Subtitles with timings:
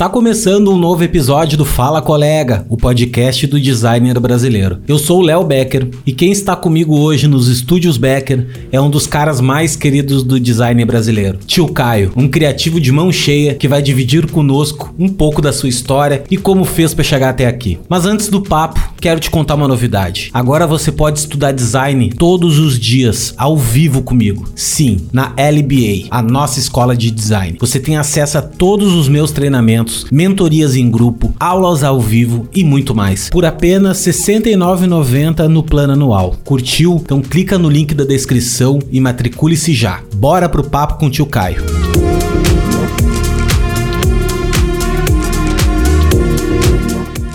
[0.00, 4.78] Está começando um novo episódio do Fala Colega, o podcast do designer brasileiro.
[4.88, 8.88] Eu sou o Léo Becker e quem está comigo hoje nos estúdios Becker é um
[8.88, 13.68] dos caras mais queridos do design brasileiro, Tio Caio, um criativo de mão cheia que
[13.68, 17.78] vai dividir conosco um pouco da sua história e como fez para chegar até aqui.
[17.86, 20.30] Mas antes do papo, quero te contar uma novidade.
[20.32, 24.48] Agora você pode estudar design todos os dias, ao vivo comigo.
[24.56, 27.58] Sim, na LBA, a nossa escola de design.
[27.60, 32.64] Você tem acesso a todos os meus treinamentos mentorias em grupo, aulas ao vivo e
[32.64, 33.30] muito mais.
[33.30, 36.36] Por apenas R$ 69,90 no plano anual.
[36.44, 37.00] Curtiu?
[37.02, 40.02] Então clica no link da descrição e matricule-se já.
[40.14, 41.64] Bora pro papo com o tio Caio.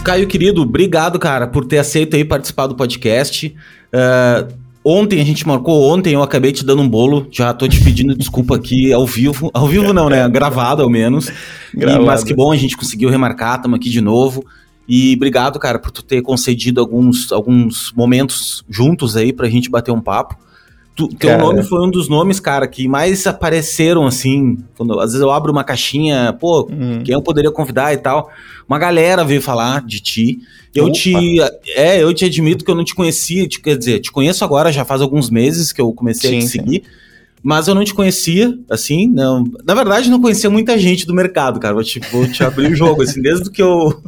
[0.06, 3.56] Caio, querido, obrigado, cara, por ter aceito aí participar do podcast.
[3.88, 7.84] Uh, Ontem a gente marcou, ontem eu acabei te dando um bolo, já tô te
[7.84, 9.50] pedindo desculpa aqui ao vivo.
[9.52, 10.30] Ao vivo não, né?
[10.30, 11.32] Gravado ao menos.
[11.74, 12.04] Gravado.
[12.04, 14.46] E, mas que bom, a gente conseguiu remarcar, estamos aqui de novo.
[14.88, 19.90] E obrigado, cara, por tu ter concedido alguns, alguns momentos juntos aí pra gente bater
[19.90, 20.38] um papo.
[20.96, 25.20] Tu, teu nome foi um dos nomes, cara, que mais apareceram, assim, quando às vezes
[25.20, 27.04] eu abro uma caixinha, pô, uhum.
[27.04, 28.32] quem eu poderia convidar e tal.
[28.68, 30.40] Uma galera veio falar de ti.
[30.74, 30.94] Eu Opa.
[30.94, 31.42] te.
[31.76, 34.72] É, eu te admito que eu não te conhecia, te, quer dizer, te conheço agora,
[34.72, 36.84] já faz alguns meses que eu comecei sim, a te seguir.
[37.44, 39.44] Mas eu não te conhecia, assim, não.
[39.66, 41.74] Na verdade, não conhecia muita gente do mercado, cara.
[41.74, 44.02] Vou te, vou te abrir o jogo, assim, desde que eu,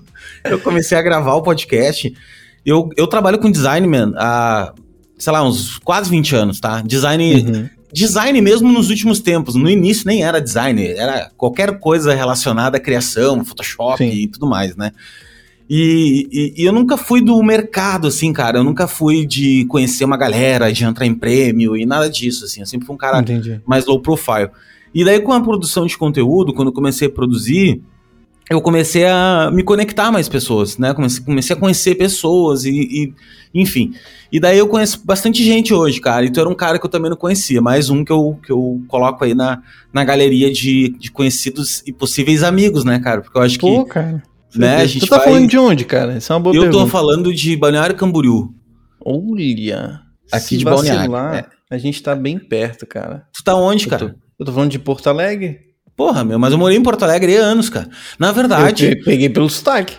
[0.45, 2.15] eu comecei a gravar o podcast.
[2.65, 4.73] Eu, eu trabalho com design, man, há
[5.17, 6.81] sei lá, uns quase 20 anos, tá?
[6.81, 7.35] Design.
[7.35, 7.69] Uhum.
[7.91, 9.55] Design mesmo nos últimos tempos.
[9.55, 14.09] No início nem era design, era qualquer coisa relacionada à criação, Photoshop Sim.
[14.09, 14.91] e tudo mais, né?
[15.69, 18.59] E, e, e, eu nunca fui do mercado, assim, cara.
[18.59, 22.61] Eu nunca fui de conhecer uma galera, de entrar em prêmio e nada disso, assim.
[22.61, 23.61] Eu sempre fui um cara Entendi.
[23.65, 24.49] mais low profile.
[24.93, 27.81] E daí, com a produção de conteúdo, quando eu comecei a produzir,
[28.49, 30.93] eu comecei a me conectar mais pessoas, né?
[30.93, 33.13] Comecei, comecei a conhecer pessoas e, e,
[33.53, 33.93] enfim.
[34.31, 36.25] E daí eu conheço bastante gente hoje, cara.
[36.25, 38.51] E tu era um cara que eu também não conhecia, mais um que eu, que
[38.51, 43.21] eu coloco aí na, na galeria de, de conhecidos e possíveis amigos, né, cara?
[43.21, 43.91] Porque eu acho Pô, que.
[43.91, 44.23] cara.
[44.55, 45.27] Né, a gente tu tá vai...
[45.27, 46.17] falando de onde, cara?
[46.17, 46.83] Isso é uma boa eu pergunta.
[46.85, 48.53] tô falando de Balneário Camboriú.
[49.03, 50.01] Olha.
[50.31, 51.15] Aqui de Balneário.
[51.15, 51.45] É.
[51.69, 53.27] A gente tá bem perto, cara.
[53.33, 54.09] Tu tá onde, eu cara?
[54.09, 55.59] Tô, eu tô falando de Porto Alegre.
[55.97, 57.89] Porra, meu, mas eu morei em Porto Alegre há anos, cara.
[58.19, 58.91] Na verdade.
[58.91, 59.95] Eu peguei pelo sotaque.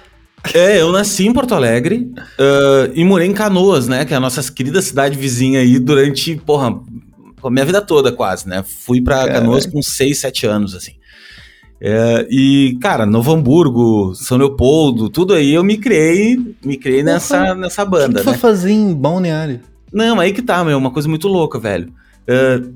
[0.54, 4.04] É, eu nasci em Porto Alegre uh, e morei em Canoas, né?
[4.04, 6.80] Que é a nossa querida cidade vizinha aí durante, porra,
[7.42, 8.62] a minha vida toda quase, né?
[8.62, 9.40] Fui pra Caramba.
[9.40, 10.92] Canoas com 6, 7 anos, assim.
[11.80, 17.54] É, e, cara, Novo Hamburgo, São Leopoldo, tudo aí eu me criei, me criei nessa,
[17.54, 18.32] nessa banda, o que né?
[18.32, 19.60] foi fazer em Balneário?
[19.92, 21.92] Não, aí que tá, meu, uma coisa muito louca, velho.
[22.28, 22.74] Uh,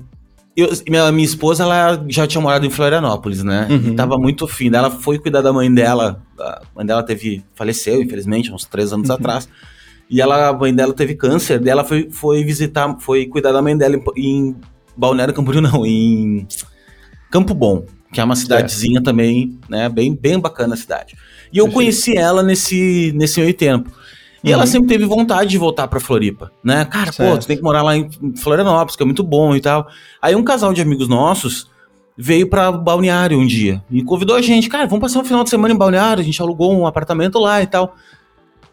[0.55, 3.67] eu, minha, minha esposa, ela já tinha morado em Florianópolis, né?
[3.69, 3.93] Uhum.
[3.93, 4.73] E tava muito fim.
[4.73, 6.21] Ela foi cuidar da mãe dela.
[6.39, 7.43] A mãe dela teve.
[7.55, 9.15] faleceu, infelizmente, uns três anos uhum.
[9.15, 9.49] atrás.
[10.09, 11.59] E ela, a mãe dela teve câncer.
[11.59, 14.55] Daí ela foi, foi visitar, foi cuidar da mãe dela em, em
[14.95, 16.47] Balneário Camboriú, não, em
[17.31, 19.03] Campo Bom, que é uma cidadezinha é.
[19.03, 19.89] também, né?
[19.89, 21.15] Bem, bem bacana a cidade.
[21.51, 23.91] E eu conheci ela nesse, nesse meio tempo.
[24.43, 24.53] E uhum.
[24.53, 26.83] ela sempre teve vontade de voltar pra Floripa, né?
[26.85, 27.31] Cara, certo.
[27.31, 29.87] pô, tu tem que morar lá em Florianópolis, que é muito bom e tal.
[30.21, 31.71] Aí um casal de amigos nossos
[32.17, 35.49] veio pra Balneário um dia e convidou a gente, cara, vamos passar um final de
[35.49, 37.95] semana em Balneário, a gente alugou um apartamento lá e tal.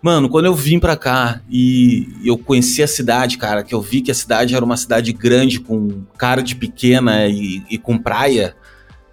[0.03, 4.01] Mano, quando eu vim pra cá e eu conheci a cidade, cara, que eu vi
[4.01, 8.57] que a cidade era uma cidade grande, com cara de pequena e, e com praia,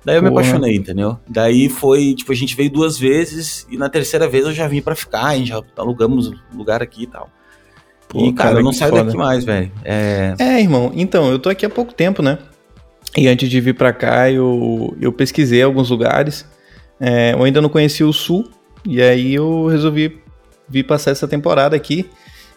[0.07, 0.31] Daí eu Porra.
[0.31, 1.19] me apaixonei, entendeu?
[1.27, 4.81] Daí foi, tipo, a gente veio duas vezes e na terceira vez eu já vim
[4.81, 7.29] para ficar, a gente já alugamos lugar aqui e tal.
[8.07, 9.03] Pô, e, cara, cara eu não saio foda.
[9.03, 9.69] daqui mais, velho.
[9.83, 10.33] É...
[10.39, 12.37] é, irmão, então, eu tô aqui há pouco tempo, né?
[13.17, 16.45] E antes de vir para cá, eu, eu pesquisei alguns lugares.
[17.01, 18.49] É, eu ainda não conhecia o Sul,
[18.85, 20.21] e aí eu resolvi
[20.69, 22.09] vir passar essa temporada aqui.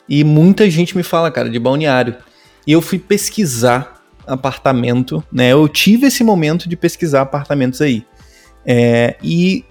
[0.08, 2.14] E muita gente me fala, cara, de balneário.
[2.64, 3.99] E eu fui pesquisar
[4.32, 5.52] apartamento, né?
[5.52, 8.04] Eu tive esse momento de pesquisar apartamentos aí.
[8.64, 9.64] É, e,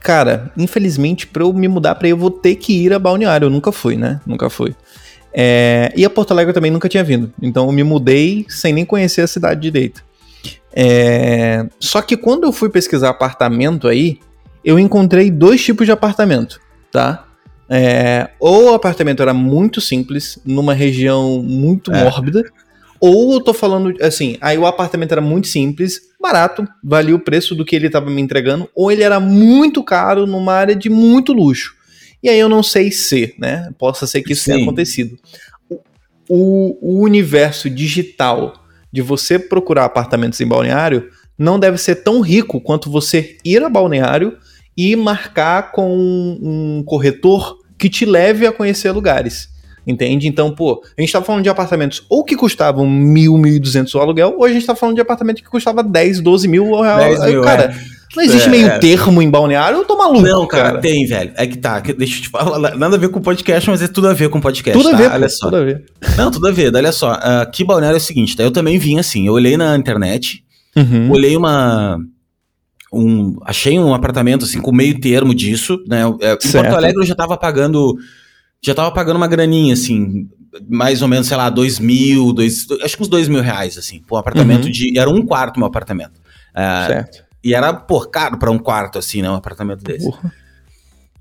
[0.00, 3.46] cara, infelizmente, para eu me mudar para aí, eu vou ter que ir a Balneário.
[3.46, 4.20] Eu nunca fui, né?
[4.26, 4.74] Nunca fui.
[5.32, 7.32] É, e a Porto Alegre eu também nunca tinha vindo.
[7.42, 10.02] Então eu me mudei sem nem conhecer a cidade direito.
[10.72, 14.18] É, só que quando eu fui pesquisar apartamento aí,
[14.64, 16.60] eu encontrei dois tipos de apartamento,
[16.90, 17.24] tá?
[17.68, 22.04] É, ou o apartamento era muito simples, numa região muito é.
[22.04, 22.44] mórbida,
[23.06, 27.54] ou eu tô falando assim, aí o apartamento era muito simples, barato, valia o preço
[27.54, 31.32] do que ele estava me entregando, ou ele era muito caro numa área de muito
[31.32, 31.74] luxo.
[32.22, 33.70] E aí eu não sei se, né?
[33.78, 34.52] Possa ser que isso Sim.
[34.52, 35.16] tenha acontecido.
[36.28, 38.54] O, o, universo digital
[38.92, 41.08] de você procurar apartamentos em balneário
[41.38, 44.36] não deve ser tão rico quanto você ir a balneário
[44.76, 45.88] e marcar com
[46.42, 49.48] um corretor que te leve a conhecer lugares.
[49.86, 50.26] Entende?
[50.26, 53.94] Então, pô, a gente tá falando de apartamentos ou que custavam mil, mil e duzentos
[53.94, 56.80] o aluguel, ou a gente tá falando de apartamento que custava 10, 12 mil o
[56.82, 56.98] real.
[56.98, 57.76] 10 mil, cara, é.
[58.16, 58.78] não existe É, meio é.
[58.80, 60.80] termo em balneário, eu tô maluco, Não, cara, cara.
[60.80, 61.30] tem, velho.
[61.36, 61.78] É que tá.
[61.78, 62.58] Deixa eu te falar.
[62.76, 64.76] Nada a ver com podcast, mas é tudo a ver com podcast.
[64.76, 64.96] Tudo a tá?
[64.98, 65.44] ver, Olha pô, só.
[65.46, 65.84] tudo a ver.
[66.16, 66.74] Não, tudo a ver.
[66.74, 67.12] Olha só.
[67.12, 68.42] ah, Aqui Balneário é o seguinte, tá?
[68.42, 69.28] Eu também vim assim.
[69.28, 70.42] Eu olhei na internet,
[70.74, 71.12] Uhum.
[71.12, 71.96] olhei uma.
[72.92, 76.02] Um, achei um apartamento assim com meio termo disso, né?
[76.20, 76.64] É, Em Certo.
[76.64, 77.94] Porto Alegre eu já tava pagando.
[78.64, 80.28] Já tava pagando uma graninha, assim,
[80.68, 84.00] mais ou menos, sei lá, dois mil, dois, acho que uns dois mil reais, assim,
[84.00, 84.70] por um apartamento Uhum.
[84.70, 84.98] de.
[84.98, 86.20] Era um quarto meu apartamento.
[86.54, 87.24] Ah, Certo.
[87.44, 89.30] e era, pô, caro pra um quarto, assim, né?
[89.30, 90.04] Um apartamento desse.
[90.06, 90.32] Porra.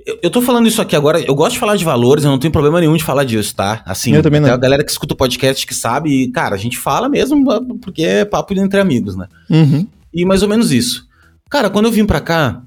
[0.08, 2.38] Eu, eu tô falando isso aqui agora, eu gosto de falar de valores, eu não
[2.38, 3.82] tenho problema nenhum de falar disso, tá?
[3.86, 4.48] Assim, Eu também não.
[4.48, 7.44] tem a galera que escuta o podcast que sabe, e, cara, a gente fala mesmo
[7.80, 9.28] porque é papo entre amigos, né?
[9.50, 9.88] Uhum.
[10.14, 11.08] E mais ou menos isso.
[11.50, 12.62] Cara, quando eu vim pra cá,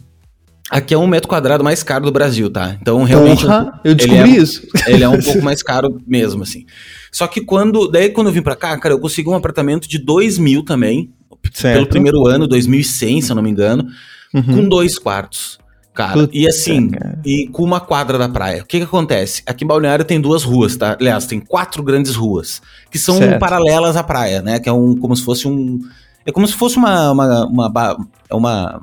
[0.71, 2.77] aqui é um metro quadrado mais caro do Brasil, tá?
[2.81, 4.67] Então, realmente, Porra, eu ele descobri é- isso.
[4.87, 6.65] ele é um pouco mais caro mesmo, assim.
[7.13, 9.99] Só que quando, daí quando eu vim pra cá, cara, eu consegui um apartamento de
[9.99, 11.11] 2 mil também,
[11.53, 11.75] Certo.
[11.75, 13.87] pelo primeiro ano, 2100, se eu não me engano,
[14.35, 14.43] Uhum.
[14.43, 15.59] com dois quartos.
[15.95, 17.19] Cara, Puta, e assim, cara.
[17.25, 18.63] e com uma quadra da praia.
[18.63, 19.43] O que que acontece?
[19.47, 20.97] Aqui em Balneário tem duas ruas, tá?
[21.01, 23.41] Aliás, tem quatro grandes ruas, que são Certo.
[23.41, 24.61] paralelas à praia, né?
[24.61, 25.81] Que é um, como se fosse um...
[26.25, 27.11] É como se fosse uma...
[27.11, 27.97] uma, uma,
[28.31, 28.81] é uma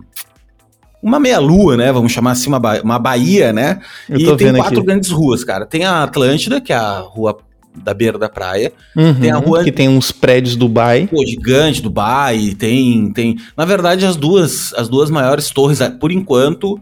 [1.06, 1.92] uma meia-lua, né?
[1.92, 3.80] Vamos chamar assim, uma, ba uma baía, né?
[4.10, 4.86] Eu e tem quatro aqui.
[4.88, 5.66] grandes ruas, cara.
[5.66, 7.38] Tem a Atlântida, que é a rua
[7.75, 8.72] da beira da praia.
[8.98, 11.07] Uhum, tem a rua- Que tem uns prédios Dubai.
[11.12, 13.38] Pô, gigante, Dubai, tem, tem.
[13.56, 16.81] Na verdade, as duas, as duas maiores torres, ah, por enquanto,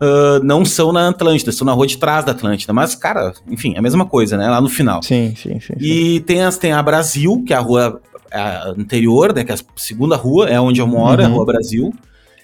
[0.00, 2.72] ah, não são na Atlântida, são na rua de trás da Atlântida.
[2.72, 4.48] Mas, cara, enfim, é a mesma coisa, né?
[4.48, 5.02] Lá no final.
[5.02, 5.60] Sim, sim, sim.
[5.60, 5.74] sim.
[5.80, 9.42] E tem, as, tem a Brasil, que é a rua ah, anterior, né?
[9.42, 11.34] Que é a segunda rua, é onde eu moro, é a Uhum.
[11.36, 11.94] Rua Brasil.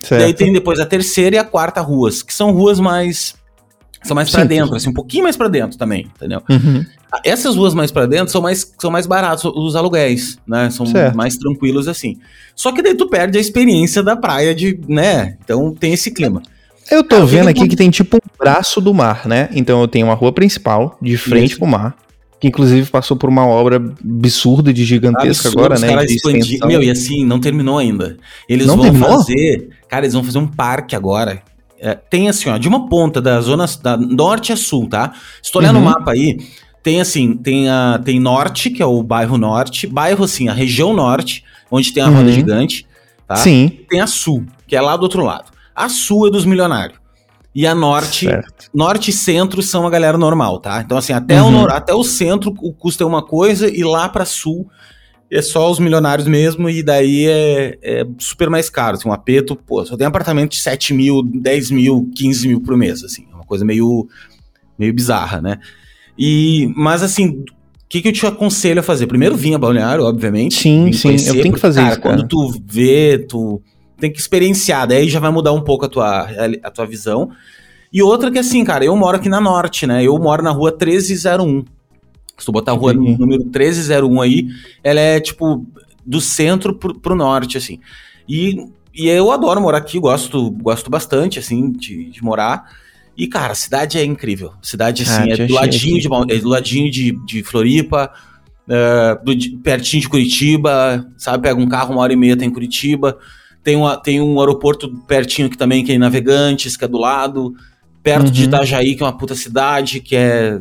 [0.02, 0.20] Certo.
[0.20, 3.34] E aí tem depois a terceira e a quarta ruas, que são ruas mais.
[4.02, 4.48] São mais pra Sim.
[4.48, 6.42] dentro, assim, um pouquinho mais pra dentro também, entendeu?
[6.50, 6.84] Uhum.
[7.24, 10.70] Essas ruas mais pra dentro são mais, são mais baratos os aluguéis, né?
[10.70, 11.16] São Certo.
[11.16, 12.18] mais tranquilos assim.
[12.56, 15.36] Só que daí tu perde a experiência da praia de, né?
[15.44, 16.42] Então tem esse clima.
[16.90, 19.48] Eu tô que vendo aqui que tem tipo um braço do mar, né?
[19.52, 21.58] Então eu tenho uma rua principal, de frente Isso.
[21.58, 21.94] pro mar,
[22.42, 25.86] que inclusive passou por uma obra absurda de gigantesca Absurdo, agora, os né?
[25.86, 26.12] caras.
[26.66, 28.16] Meu, e assim, não terminou ainda.
[28.48, 29.10] Eles Não vão terminou?
[29.10, 29.68] fazer.
[29.88, 31.40] Cara, eles vão fazer um parque agora.
[31.80, 35.12] É, tem assim, ó, de uma ponta da zona da norte a sul, tá?
[35.40, 35.84] Se tu olhar no Uhum.
[35.84, 36.36] mapa aí,
[36.82, 40.92] tem assim, tem a tem norte, que é o bairro norte, bairro assim, a região
[40.92, 42.32] norte, onde tem a roda Uhum.
[42.32, 42.84] gigante,
[43.28, 43.36] tá?
[43.36, 45.44] Sim, Tem a sul, que é lá do outro lado.
[45.76, 46.98] A sul é dos milionários.
[47.54, 48.70] E a norte, certo.
[48.72, 50.80] norte e centro são a galera normal, tá?
[50.80, 51.64] Então, assim, até, Uhum.
[51.64, 54.66] o, até o centro o custo é uma coisa e lá pra sul
[55.30, 58.96] é só os milionários mesmo e daí é, é super mais caro.
[58.96, 62.76] Assim, um apeto, pô, só tem apartamento de 7 mil, 10 mil, 15 mil por
[62.76, 63.26] mês, assim.
[63.30, 64.06] É uma coisa meio,
[64.78, 65.58] meio bizarra, né?
[66.18, 67.44] E, mas, assim, o
[67.88, 69.06] que, que eu te aconselho a fazer?
[69.06, 70.54] Primeiro, vinha Balneário, obviamente.
[70.54, 72.16] Sim, Vim sim, conhecer, eu tenho que porque, fazer isso, cara.
[72.16, 73.62] Quando tu vê, tu
[74.02, 76.28] tem que experienciar, daí já vai mudar um pouco a tua,
[76.64, 77.30] a tua visão.
[77.92, 80.02] E outra que assim, cara, eu moro aqui na Norte, né?
[80.02, 81.64] Eu moro na rua 1301.
[82.36, 83.16] Se tu botar a rua Uhum.
[83.16, 84.48] número 1301 aí,
[84.82, 85.64] ela é tipo
[86.04, 87.78] do centro pro, pro norte, assim.
[88.28, 88.56] E,
[88.92, 92.64] e eu adoro morar aqui, gosto, gosto bastante, assim, de, de morar.
[93.16, 94.48] E, cara, a cidade é incrível.
[94.60, 98.10] A cidade, assim, Ah, é do ladinho, de, é do ladinho de, de Floripa,
[98.68, 101.44] é, do- de- pertinho de Curitiba, sabe?
[101.44, 103.16] Pega um carro, uma hora e meia tem Curitiba.
[103.62, 106.98] Tem, uma, tem um aeroporto pertinho aqui também, que é em Navegantes, que é do
[106.98, 107.54] lado.
[108.02, 108.48] Perto de Uhum.
[108.48, 110.58] Itajaí, que é uma puta cidade, que é.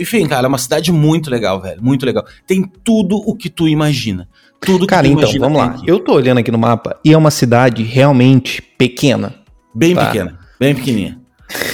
[0.00, 1.82] Enfim, cara, é uma cidade muito legal, velho.
[1.82, 2.24] Muito legal.
[2.46, 4.28] Tem tudo o que tu imagina.
[4.60, 5.74] Tudo Cara, que tu então, imagina vamos tem lá.
[5.74, 5.90] aqui.
[5.90, 9.34] Eu tô olhando aqui no mapa e é uma cidade realmente pequena.
[9.74, 10.06] Bem Tá.
[10.06, 10.38] pequena.
[10.60, 11.18] Bem pequenininha.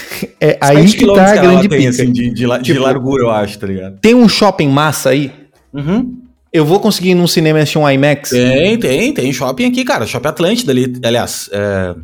[0.42, 1.90] É aí que tá a grande tem, pica.
[1.90, 3.98] assim, de, de, la- de Tipo- largura, eu acho, tá ligado?
[4.00, 5.30] Tem um shopping massa aí?
[5.72, 6.18] Uhum.
[6.52, 8.30] Eu vou conseguir ir num cinema e assistir um IMAX?
[8.30, 10.06] Tem, tem, tem shopping aqui, cara.
[10.06, 11.48] Shopping Atlântida ali, aliás.
[11.52, 11.94] é,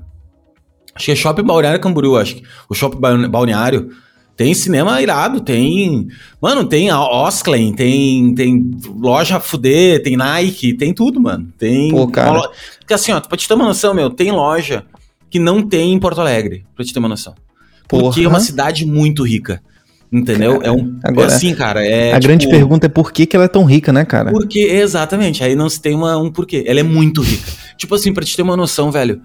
[0.94, 2.42] Acho que é Shopping Balneário Camboriú, acho que.
[2.70, 3.90] O Shopping Balne- Balneário.
[4.36, 6.08] Tem cinema irado, tem.
[6.40, 11.52] Mano, tem a Osklen, tem, tem loja fuder, tem Nike, tem tudo, mano.
[11.58, 11.90] Tem.
[11.90, 12.32] Pô, cara.
[12.32, 12.50] lo-
[12.80, 14.84] Porque assim, ó, pra te ter uma noção, meu, tem loja
[15.30, 17.34] que não tem em Porto Alegre, pra te ter uma noção.
[17.88, 18.34] Porque é Porra.
[18.36, 19.60] uma cidade muito rica.
[20.12, 20.60] Entendeu?
[20.62, 20.98] é um.
[21.02, 21.84] agora, é assim, cara.
[21.84, 24.30] É, a grande tipo, pergunta é por que, que ela é tão rica, né, cara?
[24.30, 26.64] porque, exatamente, aí não se tem uma, um porquê.
[26.66, 27.50] Ela é muito rica.
[27.76, 29.20] tipo assim, pra te ter uma noção, velho,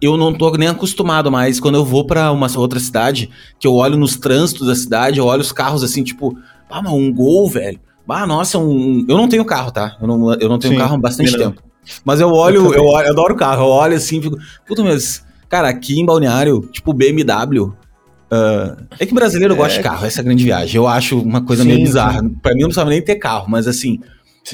[0.00, 3.74] eu não tô nem acostumado mais quando eu vou pra uma outra cidade, que eu
[3.74, 6.36] olho nos trânsitos da cidade, eu olho os carros assim, tipo,
[6.70, 7.80] ah, mas um gol, velho.
[8.08, 9.04] Ah, nossa, um.
[9.06, 9.96] Eu não tenho carro, tá?
[10.00, 11.38] Eu não, eu não tenho Sim, carro há bastante não.
[11.38, 11.62] tempo.
[12.04, 15.26] Mas eu olho, Eu eu, olho, eu adoro carro, eu olho assim fico, puta, mas.
[15.48, 17.72] Cara, aqui em Balneário, tipo, BMW.
[18.30, 19.56] Uh, é que brasileiro é.
[19.56, 20.76] gosta de carro, essa é a grande viagem.
[20.76, 22.20] Eu acho uma coisa sim, meio bizarra.
[22.20, 22.28] Sim.
[22.42, 24.00] Pra mim não precisava nem ter carro, mas assim.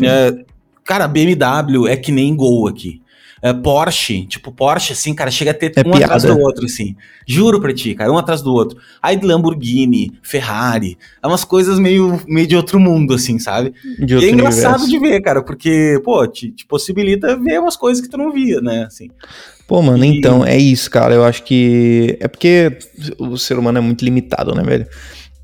[0.03, 0.45] É,
[0.85, 3.03] cara, BMW é que nem Gol aqui.
[3.45, 6.07] É, Porsche, tipo, Porsche, assim, cara, chega a ter é um piada.
[6.07, 6.97] atrás do outro, assim.
[7.27, 8.81] Juro pra ti, cara, um atrás do outro.
[9.03, 13.75] Aí Lamborghini, Ferrari, é umas coisas meio, meio de outro mundo, assim, sabe?
[13.99, 14.89] De e é engraçado universo.
[14.89, 18.63] de ver, cara, porque, pô, te, te, possibilita ver umas coisas que tu não via,
[18.63, 19.11] né, assim.
[19.67, 20.19] Pô, mano, e...
[20.19, 21.15] então, é isso, cara.
[21.15, 22.17] Eu acho que.
[22.21, 22.77] É porque
[23.19, 24.87] o ser humano é muito limitado, né, velho?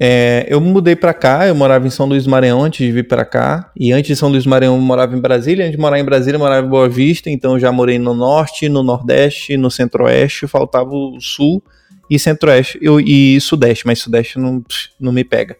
[0.02, 3.22] É, eu mudei para cá, eu morava em São Luís Maranhão antes de vir para
[3.22, 3.70] cá.
[3.76, 5.66] E antes de São Luís Maranhão eu morava em Brasília.
[5.66, 7.28] Antes de morar em Brasília eu morava em Boa Vista.
[7.28, 10.46] Então já morei no Norte, no Nordeste, no Centro-Oeste.
[10.46, 11.62] Faltava o Sul
[12.08, 13.86] e Centro-Oeste eu, e Sudeste.
[13.86, 14.64] Mas Sudeste não,
[14.98, 15.56] não me pega.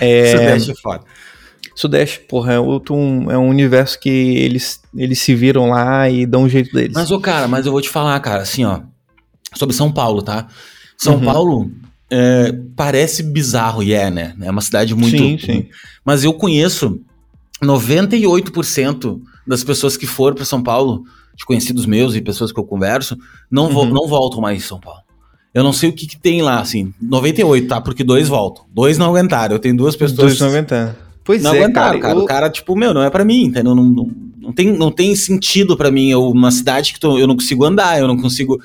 [0.00, 1.04] É, Sudeste é foda.
[1.78, 6.26] Sudeste, porra, é, outro, um, é um universo que eles, eles se viram lá e
[6.26, 6.92] dão um jeito deles.
[6.92, 8.80] Mas, ô, cara, mas eu vou te falar, cara, assim, ó.
[9.54, 10.48] Sobre São Paulo, tá?
[10.96, 11.24] São uhum.
[11.24, 11.70] Paulo
[12.10, 14.34] é, parece bizarro e é, né?
[14.40, 15.16] É uma cidade muito.
[15.16, 15.68] Sim, sim.
[16.04, 17.00] Mas eu conheço
[17.62, 21.04] 98% das pessoas que foram para São Paulo,
[21.36, 23.16] de conhecidos meus e pessoas que eu converso,
[23.48, 23.72] não, uhum.
[23.72, 25.02] vo não voltam mais em São Paulo.
[25.54, 26.92] Eu não sei o que, que, tem lá, assim.
[27.00, 27.80] 98, tá?
[27.80, 28.64] Porque dois voltam.
[28.68, 29.54] Dois não aguentaram.
[29.54, 30.16] Eu tenho duas pessoas.
[30.18, 31.07] Dois não aguentaram.
[31.28, 32.00] Pois não é, aguentaram, cara.
[32.00, 32.14] cara.
[32.14, 32.22] Eu...
[32.22, 33.74] O cara, tipo, meu, não é para mim, entendeu?
[33.74, 36.10] Não, não, não, tem, não tem sentido para mim.
[36.10, 38.58] Eu, uma cidade que tô, eu não consigo andar, eu não consigo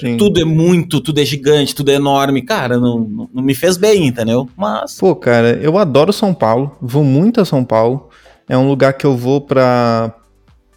[0.00, 0.16] Sim.
[0.16, 2.40] Tudo é muito, tudo é gigante, tudo é enorme.
[2.40, 4.48] Cara, não, não, não me fez bem, entendeu?
[4.56, 4.96] Mas.
[4.96, 8.08] Pô, cara, eu adoro São Paulo, vou muito a São Paulo.
[8.48, 10.14] É um lugar que eu vou pra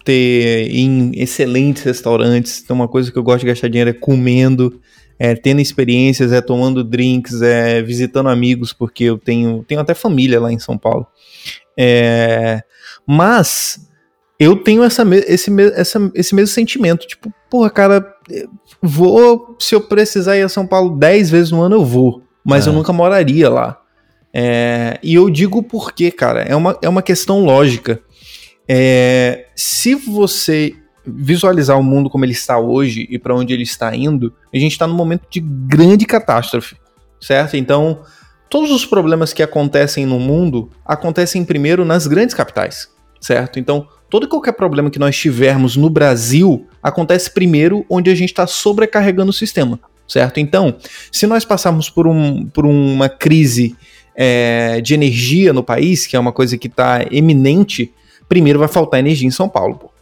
[0.04, 2.60] ter em excelentes restaurantes.
[2.62, 4.78] Então, uma coisa que eu gosto de gastar dinheiro é comendo,
[5.18, 10.40] é tendo experiências, é tomando drinks, é visitando amigos, porque eu tenho, tenho até família
[10.40, 11.06] lá em São Paulo.
[11.78, 12.62] É,
[13.06, 13.86] mas
[14.38, 17.06] eu tenho essa, esse, essa, esse mesmo sentimento.
[17.06, 18.14] Tipo, porra, cara,
[18.82, 19.56] vou.
[19.58, 22.22] Se eu precisar ir a São Paulo 10 vezes no ano, eu vou.
[22.44, 22.70] Mas é.
[22.70, 23.80] eu nunca moraria lá.
[24.32, 26.42] É, e eu digo por quê, cara.
[26.42, 28.00] É uma, é uma questão lógica.
[28.68, 30.74] É, se você
[31.06, 34.72] visualizar o mundo como ele está hoje e para onde ele está indo, a gente
[34.72, 36.76] está num momento de grande catástrofe,
[37.20, 37.56] certo?
[37.56, 38.00] Então,
[38.48, 42.88] todos os problemas que acontecem no mundo acontecem primeiro nas grandes capitais,
[43.20, 43.58] certo?
[43.58, 48.30] Então, todo e qualquer problema que nós tivermos no Brasil acontece primeiro onde a gente
[48.30, 50.40] está sobrecarregando o sistema, certo?
[50.40, 50.76] Então,
[51.12, 53.76] se nós passarmos por, um, por uma crise
[54.14, 57.92] é, de energia no país, que é uma coisa que está eminente,
[58.28, 59.76] primeiro vai faltar energia em São Paulo.
[59.76, 59.95] Pô.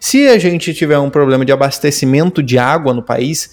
[0.00, 3.50] Se a gente tiver um problema de abastecimento de água no país,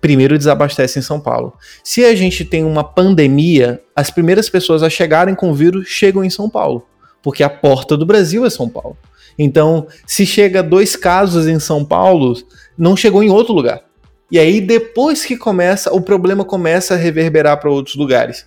[0.00, 1.54] primeiro desabastece em São Paulo.
[1.82, 6.24] Se a gente tem uma pandemia, as primeiras pessoas a chegarem com o vírus chegam
[6.24, 6.86] em São Paulo,
[7.22, 8.96] porque a porta do Brasil é São Paulo.
[9.38, 12.36] Então, se chega dois casos em São Paulo,
[12.76, 13.82] não chegou em outro lugar.
[14.30, 18.46] E aí, depois que começa, o problema começa a reverberar para outros lugares.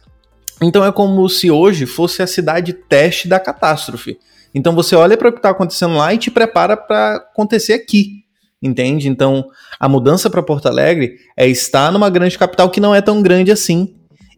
[0.62, 4.20] Então, é como se hoje fosse a cidade teste da catástrofe.
[4.54, 8.22] Então, você olha para o que está acontecendo lá e te prepara para acontecer aqui.
[8.62, 9.08] Entende?
[9.08, 9.46] Então,
[9.80, 13.52] a mudança para Porto Alegre é estar numa grande capital que não é tão grande
[13.52, 13.96] assim.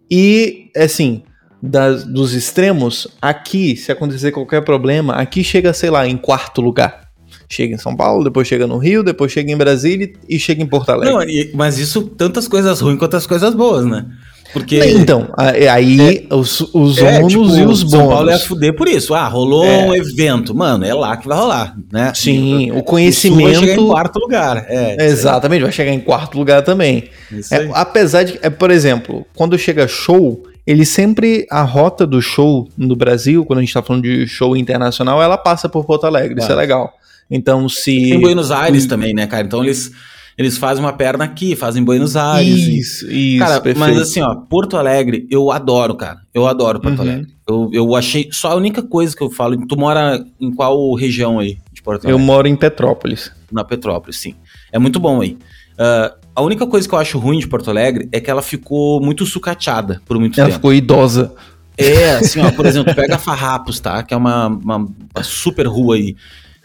[0.09, 1.23] E, assim,
[1.61, 7.03] das, dos extremos, aqui, se acontecer qualquer problema, aqui chega, sei lá, em quarto lugar.
[7.49, 10.67] Chega em São Paulo, depois chega no Rio, depois chega em Brasília e chega em
[10.67, 11.13] Porto Alegre.
[11.51, 14.05] Não, mas isso, tantas coisas ruins quanto as coisas boas, né?
[14.53, 14.79] Porque.
[14.85, 17.89] Então, aí é, os, os é, ônus tipo, e os bônus.
[17.89, 19.13] São Paulo é fuder por isso.
[19.13, 19.85] Ah, rolou é.
[19.85, 20.55] um evento.
[20.55, 22.13] Mano, é lá que vai rolar, né?
[22.15, 23.43] Sim, o conhecimento.
[23.43, 24.65] vai chegar em quarto lugar.
[24.69, 27.09] É, Exatamente, vai chegar em quarto lugar também.
[27.51, 28.39] É, apesar de.
[28.41, 33.59] É, por exemplo, quando chega show ele sempre, a rota do show no Brasil, quando
[33.59, 36.93] a gente tá falando de show internacional, ela passa por Porto Alegre, isso é legal.
[37.29, 38.09] Então, se.
[38.09, 39.45] Tem Buenos Aires também, né, cara?
[39.45, 39.91] Então eles.
[40.37, 42.67] Eles fazem uma perna aqui, fazem Buenos Aires.
[42.67, 43.39] Isso, isso.
[43.39, 43.79] Cara, perfeito.
[43.79, 46.21] mas assim, ó, Porto Alegre, eu adoro, cara.
[46.33, 47.01] Eu adoro Porto uhum.
[47.01, 47.27] Alegre.
[47.47, 48.29] Eu, eu achei.
[48.31, 49.55] Só a única coisa que eu falo.
[49.67, 52.21] Tu mora em qual região aí de Porto Alegre?
[52.21, 53.31] Eu moro em Petrópolis.
[53.51, 54.33] Na Petrópolis, sim.
[54.71, 55.37] É muito bom aí.
[55.73, 58.99] Uh, a única coisa que eu acho ruim de Porto Alegre é que ela ficou
[58.99, 60.53] muito sucateada por muito ela tempo.
[60.53, 61.33] Ela ficou idosa.
[61.77, 64.03] É, assim, ó, por exemplo, pega Farrapos, tá?
[64.03, 66.15] Que é uma, uma, uma super rua aí.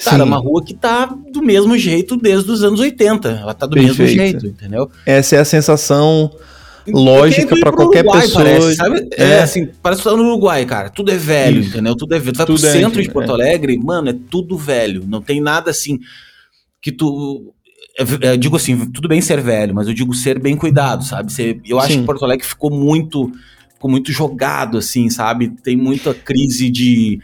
[0.03, 0.23] Cara, Sim.
[0.23, 3.29] é uma rua que tá do mesmo jeito desde os anos 80.
[3.29, 4.01] Ela tá do Perfeito.
[4.01, 4.91] mesmo jeito, entendeu?
[5.05, 6.31] Essa é a sensação
[6.87, 8.45] lógica para qualquer Uruguai, pessoa.
[8.45, 9.09] Parece, sabe?
[9.17, 9.25] É.
[9.25, 9.43] é.
[9.43, 10.89] assim, parece que tá no Uruguai, cara.
[10.89, 11.71] Tudo é velho, Isso.
[11.71, 11.97] entendeu?
[11.97, 12.33] Tudo é velho.
[12.33, 13.35] Tu vai tudo pro é centro de Porto é.
[13.35, 15.05] Alegre, mano, é tudo velho.
[15.07, 15.99] Não tem nada assim
[16.81, 17.53] que tu
[17.99, 21.33] eu digo assim, tudo bem ser velho, mas eu digo ser bem cuidado, sabe?
[21.33, 22.01] Ser, eu acho Sim.
[22.01, 23.33] que Porto Alegre ficou muito,
[23.75, 25.49] ficou muito jogado, assim, sabe?
[25.49, 27.21] Tem muita crise de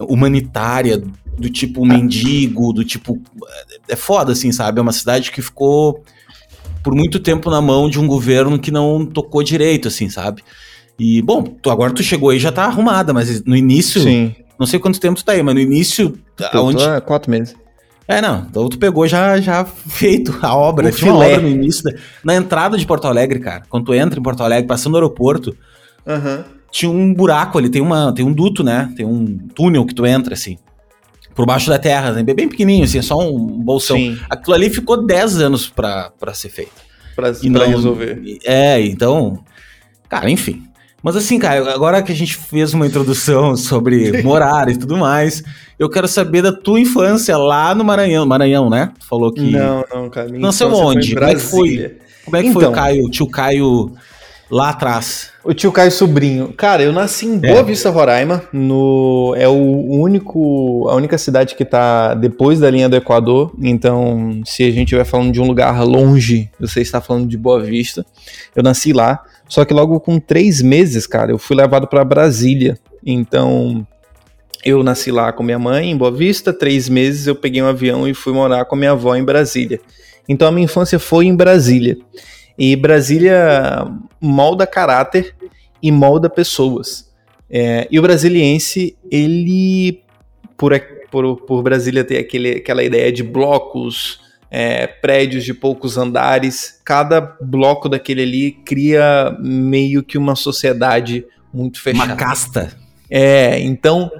[0.00, 1.02] humanitária,
[1.38, 3.20] do tipo mendigo, do tipo.
[3.88, 4.78] É foda, assim, sabe?
[4.78, 6.02] É uma cidade que ficou.
[6.82, 10.42] por muito tempo na mão de um governo que não tocou direito, assim, sabe?
[10.98, 14.00] E, bom, tu, agora tu chegou aí já tá arrumada, mas no início.
[14.00, 14.34] Sim.
[14.58, 16.18] Não sei quanto tempo tu tá aí, mas no início.
[16.34, 16.82] Tô, onde...
[16.82, 17.54] tô há quatro meses.
[18.08, 18.46] É, não.
[18.48, 20.88] Então tu pegou já, já feito a obra.
[20.88, 21.34] O Tinha uma filé.
[21.36, 21.92] obra no início, da-
[22.24, 23.64] na entrada de Porto Alegre, cara.
[23.68, 25.54] Quando tu entra em Porto Alegre, passando no aeroporto,
[26.06, 26.44] Aham.
[26.70, 28.90] tinha um buraco ali, tem, uma, tem um duto, né?
[28.96, 30.56] Tem um túnel que tu entra, assim.
[31.36, 32.22] Por baixo da terra, né?
[32.24, 33.96] bem pequenininho, assim, só um bolsão.
[33.96, 36.72] Sim, Aquilo ali ficou 10 anos pra ser feito.
[37.14, 38.38] pra, E pra não- resolver.
[38.44, 39.38] É, então.
[40.08, 40.62] Cara, enfim.
[41.02, 45.42] Mas assim, cara, agora que a gente fez uma introdução sobre morar e tudo mais,
[45.78, 48.26] eu quero saber da tua infância lá no Maranhão.
[48.26, 48.90] Maranhão, né?
[48.98, 49.40] Tu falou que.
[49.42, 50.28] Não, não, cara.
[50.30, 51.96] Não sei onde, como é que foi?
[52.24, 52.72] Como é que foi Então.
[52.72, 53.92] o Caio, o tio Caio
[54.50, 55.30] lá atrás?
[55.44, 56.52] O tio Caio Sobrinho.
[56.52, 57.52] Cara, eu nasci em É.
[57.52, 58.42] Boa Vista, Roraima.
[58.52, 63.52] No, é o único, a única cidade que tá depois da linha do Equador.
[63.62, 67.60] Então, se a gente estiver falando de um lugar longe, você está falando de Boa
[67.60, 68.04] Vista.
[68.54, 69.22] Eu nasci lá.
[69.48, 72.78] Só que logo com três meses, cara, eu fui levado para Brasília.
[73.04, 73.86] Então,
[74.64, 76.52] eu nasci lá com minha mãe em Boa Vista.
[76.52, 79.80] Três meses eu peguei um avião e fui morar com minha avó em Brasília.
[80.28, 81.96] Então, a minha infância foi em Brasília.
[82.58, 83.86] E Brasília
[84.20, 85.34] molda caráter
[85.82, 87.12] e molda pessoas.
[87.48, 90.02] É, e o brasiliense, ele,
[90.56, 90.72] por,
[91.10, 94.20] por, por Brasília ter aquele, aquela ideia de blocos,
[94.50, 101.80] é, prédios de poucos andares, cada bloco daquele ali cria meio que uma sociedade muito
[101.80, 102.12] fechada.
[102.12, 102.72] Uma casta.
[103.08, 104.10] É, então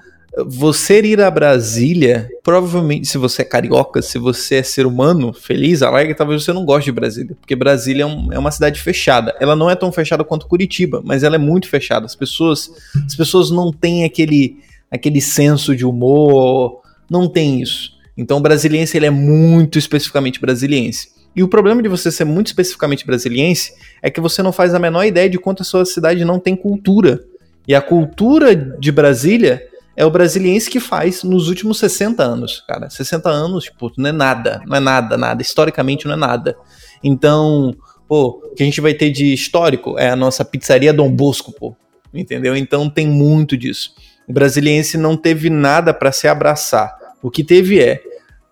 [0.44, 5.82] você ir a Brasília, provavelmente, se você é carioca, se você é ser humano, feliz,
[5.82, 9.34] alegre, talvez você não goste de Brasília, porque Brasília é, um- é uma cidade fechada.
[9.40, 12.04] Ela não é tão fechada quanto Curitiba, mas ela é muito fechada.
[12.04, 12.70] As pessoas,
[13.06, 14.58] as pessoas não têm aquele,
[14.90, 17.92] aquele senso de humor, não tem isso.
[18.16, 21.08] Então o brasiliense ele é muito especificamente brasiliense.
[21.34, 23.72] E o problema de você ser muito especificamente brasiliense
[24.02, 26.56] é que você não faz a menor ideia de quanto a sua cidade não tem
[26.56, 27.22] cultura.
[27.68, 29.62] E a cultura de Brasília
[29.96, 32.90] é o brasiliense que faz nos últimos 60 anos, cara.
[32.90, 35.40] 60 anos, tipo, não é nada, não é nada, nada.
[35.42, 36.56] Historicamente não é nada.
[37.02, 37.74] Então,
[38.06, 41.52] pô, o que a gente vai ter de histórico é a nossa pizzaria Dom Bosco,
[41.52, 41.74] pô.
[42.12, 42.56] Entendeu?
[42.56, 43.94] Então tem muito disso.
[44.28, 46.96] O brasiliense não teve nada para se abraçar.
[47.22, 48.02] O que teve é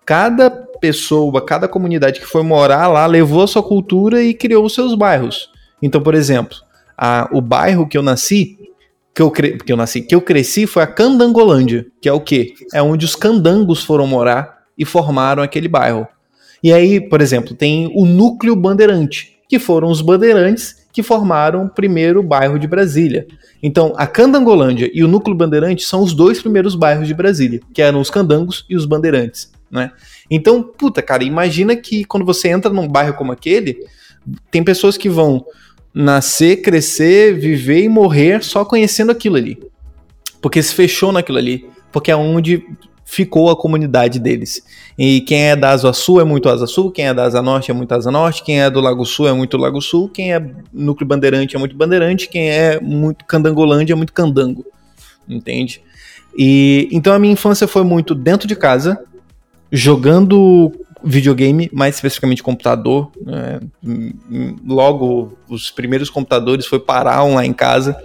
[0.05, 4.73] cada pessoa, cada comunidade que foi morar lá levou a sua cultura e criou os
[4.73, 5.49] seus bairros.
[5.81, 6.57] Então, por exemplo,
[6.97, 8.57] a- o bairro que eu nasci,
[9.15, 12.19] que eu, cre- que eu nasci, que eu cresci foi a Candangolândia, que é o
[12.19, 12.53] quê?
[12.73, 16.05] É onde os candangos foram morar e formaram aquele bairro.
[16.61, 21.69] E aí, por exemplo, tem o núcleo bandeirante, que foram os bandeirantes que formaram o
[21.69, 23.27] primeiro bairro de Brasília.
[23.63, 27.81] Então, a Candangolândia e o núcleo bandeirante são os dois primeiros bairros de Brasília, que
[27.81, 29.91] eram os candangos e os bandeirantes, né?
[30.29, 33.77] Então, puta, cara, imagina que quando você entra num bairro como aquele,
[34.49, 35.45] tem pessoas que vão
[35.95, 39.57] nascer, crescer, viver e morrer só conhecendo aquilo ali.
[40.41, 41.65] Porque se fechou naquilo ali.
[41.89, 42.61] Porque é onde
[43.05, 44.61] ficou a comunidade deles.
[44.97, 47.69] E quem é da Asa Sul é muito Asa Sul, quem é da Asa Norte
[47.69, 50.43] é muito Asa Norte, quem é do Lago Sul é muito Lago Sul, quem é
[50.73, 54.65] Núcleo Bandeirante é muito Bandeirante, quem é muito Candangolândia é muito Candango.
[55.29, 55.81] Entende?
[56.37, 58.99] E então a minha infância foi muito dentro de casa,
[59.71, 60.73] jogando
[61.05, 63.11] videogame, mais especificamente computador.
[63.21, 63.59] né?
[63.83, 67.97] Hum, Logo, os primeiros computadores foi parar lá em casa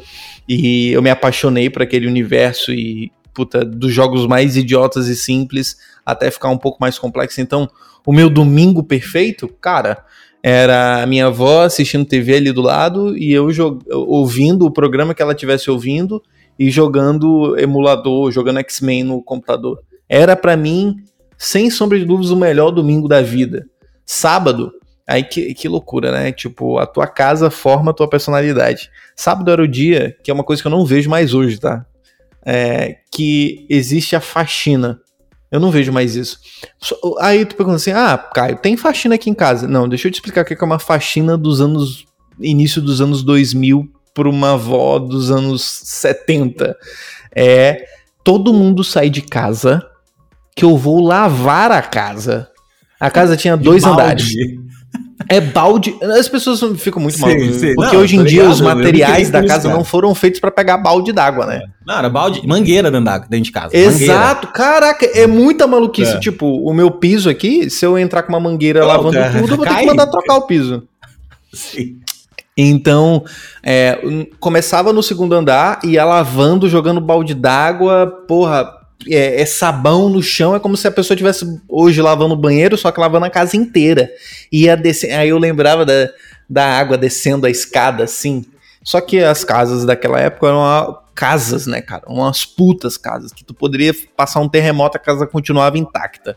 [0.49, 5.77] e eu me apaixonei por aquele universo e puta, dos jogos mais idiotas e simples
[6.05, 7.41] até ficar um pouco mais complexo.
[7.41, 7.69] Então,
[8.07, 10.05] o meu domingo perfeito, cara,
[10.43, 13.49] era a minha avó assistindo TV ali do lado e eu
[13.91, 16.23] ouvindo o programa que ela estivesse ouvindo
[16.59, 19.81] e jogando emulador, jogando X-Men no computador.
[20.09, 20.97] Era pra mim,
[21.43, 23.67] sem sombra de dúvidas, o melhor domingo da vida.
[24.05, 24.71] Sábado,
[25.09, 26.31] aí que, que loucura, né?
[26.33, 28.91] Tipo, a tua casa forma a tua personalidade.
[29.17, 31.87] Sábado era o dia, que é uma coisa que eu não vejo mais hoje, tá?
[32.45, 35.01] É, que existe a faxina.
[35.51, 36.39] Eu não vejo mais isso.
[37.21, 39.67] Aí tu pergunta assim: ah, Caio, tem faxina aqui em casa?
[39.67, 42.05] Não, deixa eu te explicar o que é uma faxina dos anos.
[42.39, 46.77] início dos anos 2000 para uma avó dos anos 70.
[47.35, 47.87] É
[48.23, 49.90] todo mundo sai de casa
[50.61, 52.49] que eu vou lavar a casa.
[53.01, 54.03] A casa tinha dois De balde.
[54.03, 54.29] andares.
[55.27, 55.95] É balde.
[56.19, 57.75] As pessoas ficam muito Sim, sim.
[57.75, 59.75] Porque Não, hoje em tô dia ligado, os materiais da isso, casa cara.
[59.75, 61.63] não foram feitos para pegar balde d'água, né?
[61.87, 63.75] Não, era balde, mangueira dentro, de casa.
[63.75, 66.13] Exato, caraca, é muita maluquice.
[66.17, 66.19] É.
[66.19, 69.53] Tipo, o meu piso aqui, se eu entrar com uma mangueira Não, lavando cara, tudo,
[69.53, 70.71] eu vou ter que mandar trocar o piso.
[70.73, 70.89] Mangueira.
[71.55, 71.97] Sim.
[72.57, 73.25] Então,
[73.63, 73.99] é,
[74.39, 80.55] começava no segundo andar, ia lavando, jogando balde d'água, porra, é, é, sabão no chão,
[80.55, 83.57] é como se a pessoa estivesse hoje lavando o banheiro, só que lavando a casa
[83.57, 84.11] inteira.
[84.53, 86.11] E aí eu lembrava da,
[86.49, 88.45] da água descendo a escada assim.
[88.83, 92.05] Só que as casas daquela época eram casas, né, cara?
[92.09, 96.37] Umas putas casas, que tu poderia passar um terremoto, a casa continuava intacta.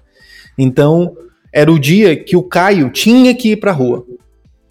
[0.57, 1.15] Então,
[1.51, 4.05] era o dia que o Caio tinha que ir pra rua.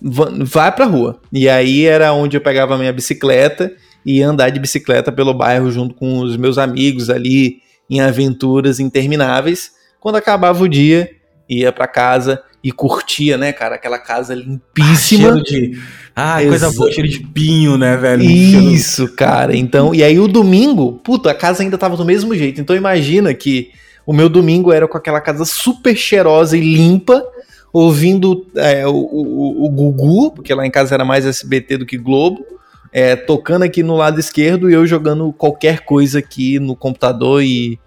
[0.00, 1.20] Vai pra rua.
[1.32, 3.72] E aí era onde eu pegava a minha bicicleta
[4.04, 8.80] e ia andar de bicicleta pelo bairro junto com os meus amigos ali em aventuras
[8.80, 9.72] intermináveis.
[10.00, 11.10] Quando acabava o dia,
[11.46, 15.34] ia para casa e curtia, né, cara, aquela casa limpíssima.
[15.34, 15.78] Ah, de...
[16.16, 18.22] Ah, coisa boa, cheiro de pinho, né, velho?
[18.22, 19.54] Isso, cara.
[19.54, 22.60] Então, e aí o domingo, puta, a casa ainda tava do mesmo jeito.
[22.60, 23.70] Então imagina que
[24.06, 27.22] o meu domingo era com aquela casa super cheirosa e limpa,
[27.70, 31.98] ouvindo é, o, o, o Gugu, porque lá em casa era mais SBT do que
[31.98, 32.44] Globo,
[32.92, 37.78] é, tocando aqui no lado esquerdo e eu jogando qualquer coisa aqui no computador e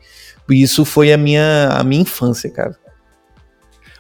[0.50, 2.76] isso foi a minha, a minha infância, cara.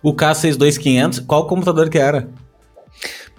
[0.01, 2.27] O K62500, qual computador que era?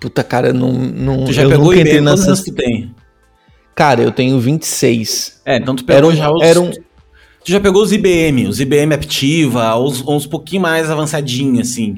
[0.00, 0.72] Puta, cara, não.
[0.72, 2.26] não tu já eu pegou nunca entrei nessas...
[2.26, 2.94] Quantos anos tu tem?
[3.74, 5.42] Cara, eu tenho 26.
[5.44, 6.42] É, então tu pegou era já os...
[6.42, 6.70] Era um...
[6.70, 11.96] Tu já pegou os IBM, os IBM Aptiva, uns, uns pouquinho mais avançadinhos, assim.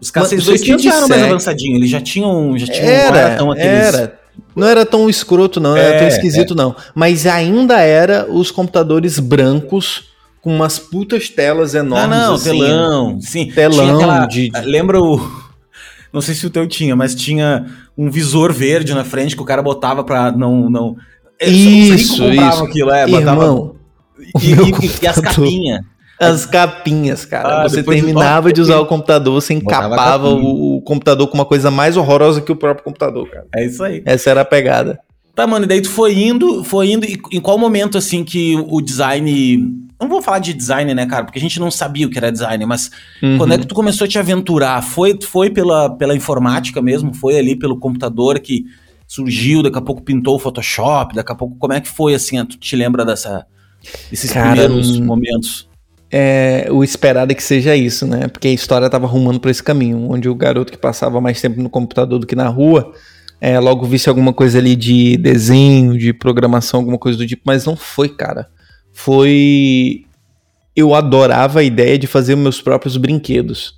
[0.00, 3.94] Os K62500 já eram mais avançadinhos, eles já tinham, já tinham era, um aqueles...
[3.94, 4.20] Era,
[4.54, 6.56] não era tão escroto, não, não é, era tão é, esquisito, é.
[6.56, 6.74] não.
[6.94, 10.08] Mas ainda era os computadores brancos
[10.40, 12.18] com umas putas telas enormes.
[12.18, 13.20] Ah, não, assim, telão.
[13.20, 14.50] Sim, telão aquela, de.
[14.64, 15.20] Lembra o.
[16.12, 19.44] Não sei se o teu tinha, mas tinha um visor verde na frente que o
[19.44, 20.70] cara botava pra não.
[20.70, 20.96] não...
[21.38, 22.64] Isso, isso.
[22.64, 23.74] Aquilo, é, Irmão, botava...
[24.42, 25.80] e, e, e, as capinhas.
[26.18, 27.60] As capinhas, cara.
[27.60, 31.70] Ah, você terminava de usar o computador, você encapava o, o, computador com uma coisa
[31.70, 33.46] mais horrorosa que o próprio computador, cara.
[33.54, 34.02] É isso aí.
[34.04, 34.98] Essa era a pegada.
[35.34, 38.56] Tá, mano, e daí tu foi indo, foi indo, e em qual momento, assim, que
[38.68, 39.86] o design...
[40.00, 42.32] Não vou falar de design, né, cara, porque a gente não sabia o que era
[42.32, 42.90] design, mas
[43.22, 43.38] uhum.
[43.38, 44.82] quando é que tu começou a te aventurar?
[44.82, 47.14] Foi, foi pela, pela informática mesmo?
[47.14, 48.64] Foi ali pelo computador que
[49.06, 52.44] surgiu, daqui a pouco pintou o Photoshop, daqui a pouco, como é que foi, assim,
[52.44, 53.46] tu te lembra dessa,
[54.10, 55.68] desses cara, primeiros momentos?
[56.10, 58.28] É, o esperado é que seja isso, né?
[58.28, 61.60] Porque a história estava arrumando para esse caminho, onde o garoto que passava mais tempo
[61.62, 62.92] no computador do que na rua,
[63.40, 67.64] é, logo visse alguma coisa ali de desenho, de programação, alguma coisa do tipo, mas
[67.64, 68.48] não foi, cara.
[68.92, 70.04] Foi.
[70.74, 73.74] Eu adorava a ideia de fazer meus próprios brinquedos.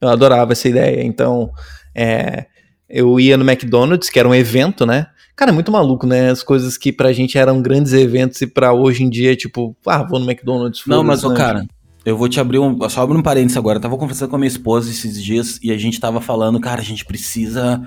[0.00, 1.02] Eu adorava essa ideia.
[1.02, 1.50] Então,
[1.94, 2.46] é,
[2.88, 5.06] eu ia no McDonald's, que era um evento, né?
[5.40, 6.28] Cara, é muito maluco, né?
[6.28, 10.02] As coisas que pra gente eram grandes eventos e pra hoje em dia, tipo, ah,
[10.02, 10.82] vou no McDonald's.
[10.86, 11.34] Não, mas, né?
[11.34, 11.66] cara,
[12.04, 12.78] eu vou te abrir um.
[12.90, 13.78] Só abrir um parênteses agora.
[13.78, 16.82] Eu tava conversando com a minha esposa esses dias e a gente tava falando, cara,
[16.82, 17.82] a gente precisa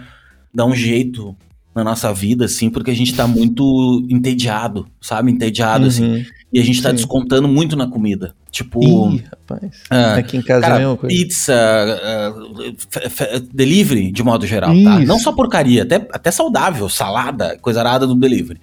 [0.52, 1.36] dar um jeito
[1.76, 5.32] na nossa vida, assim, porque a gente tá muito entediado, sabe?
[5.32, 6.06] Entediado, assim.
[6.06, 6.14] uhum.
[6.16, 6.26] assim.
[6.54, 6.98] E a gente tá Sim.
[6.98, 8.36] descontando muito na comida.
[8.52, 8.80] Tipo.
[9.10, 9.72] Ih, rapaz.
[9.92, 11.16] Uh, Aqui em casa cara, é a mesma coisa.
[11.16, 11.56] Pizza,
[12.30, 14.76] uh, delivery, de modo geral, tá?
[14.76, 14.84] Isso.
[14.84, 15.00] tá?
[15.00, 18.62] Não só porcaria, até, até saudável, salada, coisa arada do delivery.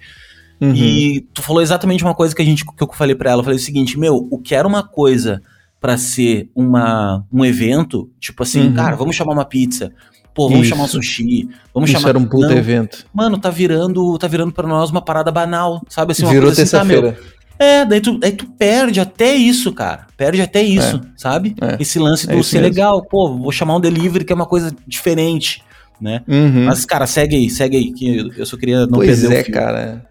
[0.61, 0.73] Uhum.
[0.73, 3.41] E tu falou exatamente uma coisa que a gente que eu falei para ela.
[3.41, 5.41] Eu falei o seguinte, meu, o que era uma coisa
[5.81, 8.73] para ser uma, um evento, tipo assim, uhum.
[8.73, 9.91] cara, vamos chamar uma pizza.
[10.33, 10.69] Pô, vamos Isso.
[10.69, 12.11] chamar um sushi, vamos Isso chamar.
[12.11, 13.05] era um puto Não, evento.
[13.13, 16.65] Mano, tá virando, tá virando para nós uma parada banal, sabe assim, uma Virou assim,
[16.65, 17.13] tá, meu.
[17.61, 20.07] É, daí tu, daí tu perde até isso, cara.
[20.17, 21.01] Perde até isso, é.
[21.15, 21.55] sabe?
[21.61, 21.77] É.
[21.79, 22.69] Esse lance é do ser mesmo.
[22.69, 23.03] legal.
[23.03, 25.63] Pô, vou chamar um delivery que é uma coisa diferente,
[26.01, 26.23] né?
[26.27, 26.65] Uhum.
[26.65, 29.45] Mas, cara, segue aí, segue aí, que eu só queria não pois perder é, o
[29.45, 29.53] fio.
[29.53, 30.05] cara.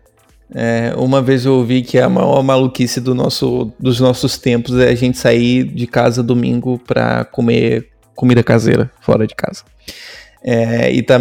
[0.54, 4.88] É, uma vez eu ouvi que a maior maluquice do nosso, dos nossos tempos é
[4.88, 9.64] a gente sair de casa domingo pra comer comida caseira fora de casa.
[10.42, 11.18] É, e, tá,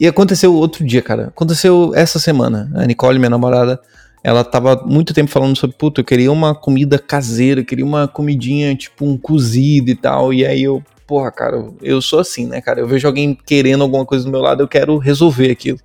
[0.00, 1.26] e aconteceu outro dia, cara.
[1.26, 2.70] Aconteceu essa semana.
[2.74, 3.78] A Nicole, minha namorada,
[4.22, 8.74] ela tava muito tempo falando sobre, puta, eu queria uma comida caseira, queria uma comidinha,
[8.74, 10.32] tipo, um cozido e tal.
[10.32, 12.80] E aí eu, porra, cara, eu sou assim, né, cara?
[12.80, 15.78] Eu vejo alguém querendo alguma coisa do meu lado, eu quero resolver aquilo.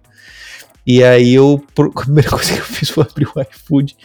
[0.85, 1.63] E aí eu,
[1.95, 3.95] a primeira coisa que eu fiz foi abrir o iFood.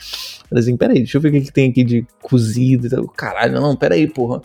[0.49, 3.09] Falei assim, peraí, deixa eu ver o que, que tem aqui de cozido e tal.
[3.09, 4.43] Caralho, não, peraí, porra.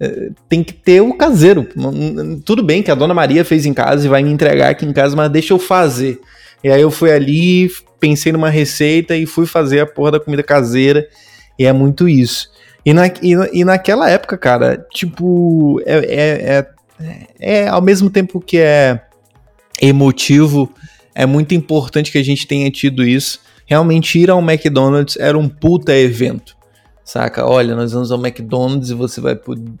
[0.00, 1.66] É, tem que ter o caseiro.
[2.44, 4.92] Tudo bem que a dona Maria fez em casa e vai me entregar aqui em
[4.92, 6.20] casa, mas deixa eu fazer.
[6.62, 10.42] E aí eu fui ali, pensei numa receita e fui fazer a porra da comida
[10.42, 11.08] caseira.
[11.58, 12.50] E é muito isso.
[12.84, 16.66] E, na, e, e naquela época, cara, tipo, é, é,
[17.00, 19.02] é, é, ao mesmo tempo que é
[19.80, 20.72] emotivo,
[21.14, 23.40] é muito importante que a gente tenha tido isso.
[23.66, 26.56] Realmente ir ao McDonald's era um puta evento.
[27.04, 27.46] Saca?
[27.46, 29.36] Olha, nós vamos ao McDonald's e você vai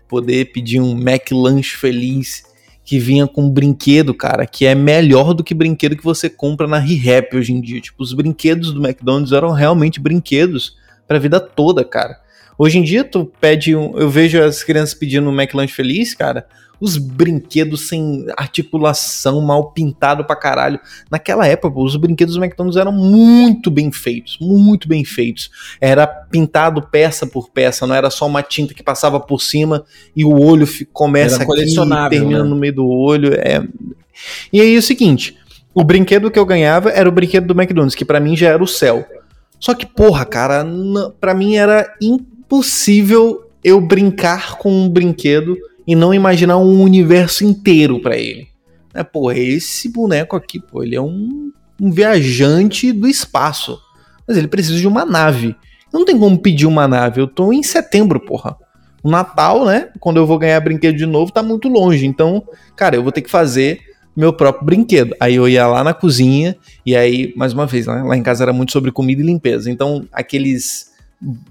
[0.08, 2.42] poder pedir um McLanche feliz
[2.88, 6.78] que vinha com brinquedo, cara, que é melhor do que brinquedo que você compra na
[6.78, 7.82] ReHap hoje em dia.
[7.82, 10.74] Tipo, os brinquedos do McDonald's eram realmente brinquedos
[11.06, 12.18] pra vida toda, cara.
[12.56, 13.94] Hoje em dia, tu pede um.
[13.98, 16.46] Eu vejo as crianças pedindo um McLanche feliz, cara.
[16.80, 20.78] Os brinquedos sem articulação, mal pintado pra caralho.
[21.10, 24.38] Naquela época, os brinquedos do McDonald's eram muito bem feitos.
[24.40, 25.50] Muito bem feitos.
[25.80, 30.24] Era pintado peça por peça, não era só uma tinta que passava por cima e
[30.24, 31.74] o olho começa aqui e
[32.10, 32.48] termina né?
[32.48, 33.34] no meio do olho.
[33.34, 33.66] É...
[34.52, 35.36] E aí é o seguinte:
[35.74, 38.62] o brinquedo que eu ganhava era o brinquedo do McDonald's, que para mim já era
[38.62, 39.06] o céu.
[39.60, 40.66] Só que, porra, cara,
[41.20, 45.56] para mim era impossível eu brincar com um brinquedo
[45.88, 48.46] e não imaginar um universo inteiro para ele.
[48.92, 53.80] É, pô, esse boneco aqui, pô, ele é um, um viajante do espaço.
[54.26, 55.56] Mas ele precisa de uma nave.
[55.90, 57.22] Não tem como pedir uma nave.
[57.22, 58.54] Eu tô em setembro, porra.
[59.02, 59.88] O Natal, né?
[59.98, 62.04] Quando eu vou ganhar brinquedo de novo, tá muito longe.
[62.04, 62.46] Então,
[62.76, 63.80] cara, eu vou ter que fazer
[64.14, 65.16] meu próprio brinquedo.
[65.18, 68.44] Aí eu ia lá na cozinha e aí, mais uma vez, né, lá em casa
[68.44, 69.70] era muito sobre comida e limpeza.
[69.70, 70.90] Então, aqueles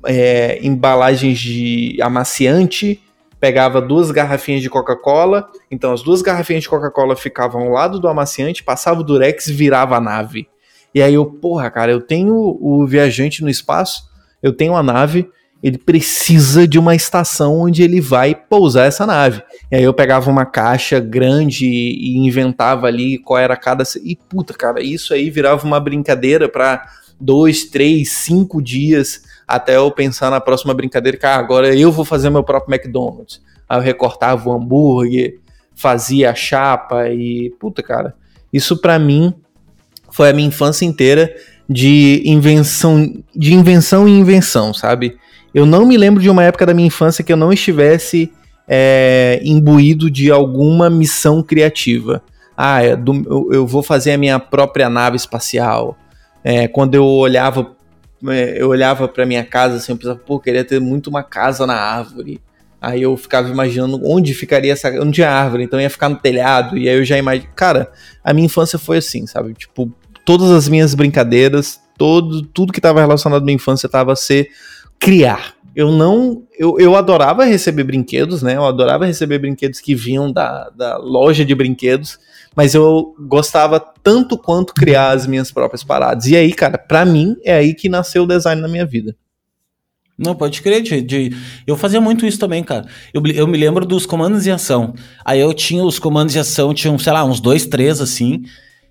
[0.05, 3.01] é, embalagens de amaciante,
[3.39, 5.47] pegava duas garrafinhas de Coca-Cola.
[5.69, 9.97] Então, as duas garrafinhas de Coca-Cola ficavam ao lado do amaciante, passava o durex virava
[9.97, 10.47] a nave.
[10.93, 14.03] E aí eu, porra, cara, eu tenho o viajante no espaço,
[14.41, 15.29] eu tenho a nave,
[15.61, 19.41] ele precisa de uma estação onde ele vai pousar essa nave.
[19.71, 23.83] E aí eu pegava uma caixa grande e inventava ali qual era cada.
[24.03, 26.85] E puta, cara, isso aí virava uma brincadeira para
[27.19, 32.03] dois, três, cinco dias até eu pensar na próxima brincadeira que ah, agora eu vou
[32.03, 33.41] fazer meu próprio McDonald's.
[33.69, 35.39] Aí eu recortava o hambúrguer,
[35.75, 38.13] fazia a chapa e puta, cara,
[38.51, 39.33] isso para mim
[40.11, 41.33] foi a minha infância inteira
[41.69, 45.17] de invenção, de invenção e invenção, sabe?
[45.53, 48.31] Eu não me lembro de uma época da minha infância que eu não estivesse
[48.67, 52.21] é, imbuído de alguma missão criativa.
[52.55, 55.97] Ah, é eu, eu, vou fazer a minha própria nave espacial.
[56.43, 57.75] É, quando eu olhava
[58.21, 61.75] eu olhava para minha casa assim, eu pensava, pô, queria ter muito uma casa na
[61.75, 62.41] árvore.
[62.79, 64.91] Aí eu ficava imaginando onde ficaria essa.
[64.91, 66.77] Não tinha árvore, então ia ficar no telhado.
[66.77, 67.49] E aí eu já imagino.
[67.55, 67.91] Cara,
[68.23, 69.53] a minha infância foi assim, sabe?
[69.53, 69.91] Tipo,
[70.23, 74.49] todas as minhas brincadeiras, todo, tudo que estava relacionado à minha infância estava a ser
[74.99, 75.55] criar.
[75.75, 76.43] Eu não.
[76.57, 78.55] Eu, eu adorava receber brinquedos, né?
[78.55, 82.19] Eu adorava receber brinquedos que vinham da, da loja de brinquedos,
[82.57, 86.25] mas eu gostava tanto quanto criar as minhas próprias paradas.
[86.25, 89.15] E aí, cara, pra mim, é aí que nasceu o design na minha vida.
[90.17, 92.87] Não, pode crer, de, de, eu fazia muito isso também, cara.
[93.13, 94.95] Eu, eu me lembro dos comandos de ação.
[95.23, 98.41] Aí eu tinha os comandos de ação, tinham, sei lá, uns dois, três, assim.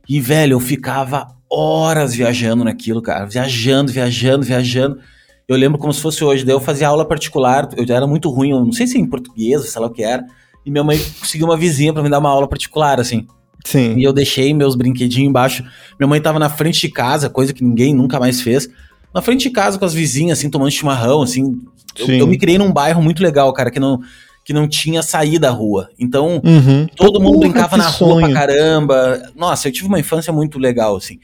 [0.09, 3.27] E, velho, eu ficava horas viajando naquilo, cara.
[3.27, 5.01] Viajando, viajando, viajando.
[5.49, 6.45] Eu lembro como se fosse hoje.
[6.45, 9.69] Daí eu fazia aula particular, eu era muito ruim, eu não sei se em português,
[9.69, 10.25] sei lá o que era.
[10.65, 13.27] E minha mãe conseguiu uma vizinha para me dar uma aula particular, assim.
[13.67, 13.97] Sim.
[13.99, 15.65] E eu deixei meus brinquedinhos embaixo.
[15.99, 18.69] Minha mãe tava na frente de casa, coisa que ninguém nunca mais fez.
[19.13, 21.59] Na frente de casa com as vizinhas, assim, tomando chimarrão, assim.
[21.99, 23.99] Eu, eu, me criei num bairro muito legal, cara, que não,
[24.45, 25.89] que não tinha saída da rua.
[25.99, 26.87] Então, uhum.
[26.95, 28.13] todo mundo brincava na sonho.
[28.13, 29.33] rua pra caramba.
[29.35, 31.19] Nossa, eu tive uma infância muito legal, assim.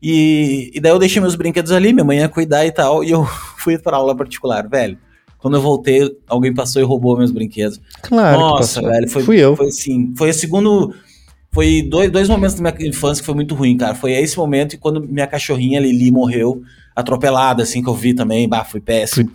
[0.00, 3.10] E, e daí eu deixei meus brinquedos ali, minha mãe ia cuidar e tal, e
[3.10, 3.24] eu
[3.58, 4.96] fui pra aula particular, velho.
[5.38, 7.80] Quando eu voltei, alguém passou e roubou meus brinquedos.
[8.02, 8.38] Claro.
[8.38, 9.56] Nossa, velho, foi, Fui eu.
[9.56, 10.94] Foi assim, foi o segundo.
[11.52, 13.94] Foi dois, dois momentos da minha infância que foi muito ruim, cara.
[13.94, 16.62] Foi esse momento e quando minha cachorrinha Lili morreu,
[16.94, 19.30] atropelada, assim, que eu vi também, bah, foi péssimo.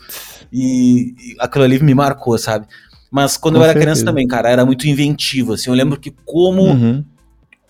[0.52, 2.66] E, e aquilo ali me marcou, sabe?
[3.12, 3.86] Mas quando Com eu era certeza.
[3.86, 5.70] criança também, cara, era muito inventivo, assim.
[5.70, 7.04] Eu lembro que como uhum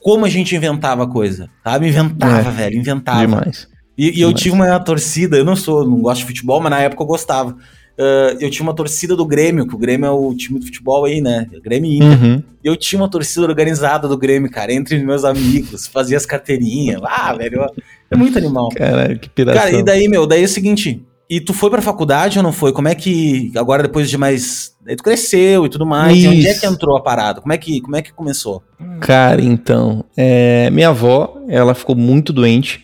[0.06, 1.88] como a gente inventava coisa, sabe?
[1.88, 3.22] Inventava, é, velho, inventava.
[3.22, 3.68] Demais.
[3.98, 4.22] E, e demais.
[4.22, 7.08] eu tive uma torcida, eu não sou, não gosto de futebol, mas na época eu
[7.08, 7.58] gostava.
[7.98, 11.06] Uh, eu tinha uma torcida do Grêmio, que o Grêmio é o time de futebol
[11.06, 11.48] aí, né?
[11.64, 12.24] Grêmio Inter.
[12.24, 12.44] Uhum.
[12.62, 17.00] Eu tinha uma torcida organizada do Grêmio, cara, entre meus amigos, fazia as carteirinhas.
[17.04, 17.66] Ah, velho,
[18.12, 18.70] é muito animal.
[18.76, 19.62] Caralho, que piração.
[19.62, 22.52] Cara, e daí, meu, daí é o seguinte, e tu foi pra faculdade ou não
[22.52, 22.74] foi?
[22.74, 26.48] Como é que, agora depois de mais, aí tu cresceu e tudo mais, e onde
[26.48, 27.40] é que entrou a parada?
[27.40, 28.62] Como é que, como é que começou?
[29.00, 32.84] Cara, então, é, minha avó, ela ficou muito doente,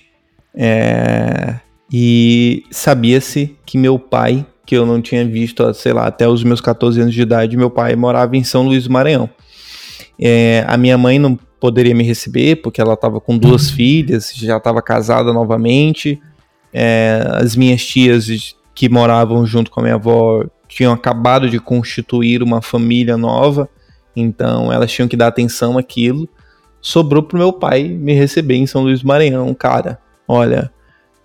[0.55, 1.55] é,
[1.91, 6.61] e sabia-se que meu pai, que eu não tinha visto, sei lá, até os meus
[6.61, 9.29] 14 anos de idade, meu pai morava em São Luís do Maranhão.
[10.17, 13.75] É, a minha mãe não poderia me receber, porque ela estava com duas uhum.
[13.75, 16.21] filhas, já estava casada novamente,
[16.71, 22.41] é, as minhas tias que moravam junto com a minha avó tinham acabado de constituir
[22.41, 23.67] uma família nova,
[24.15, 26.29] então elas tinham que dar atenção àquilo.
[26.79, 29.99] Sobrou pro meu pai me receber em São Luís do Maranhão, cara.
[30.25, 30.71] Olha,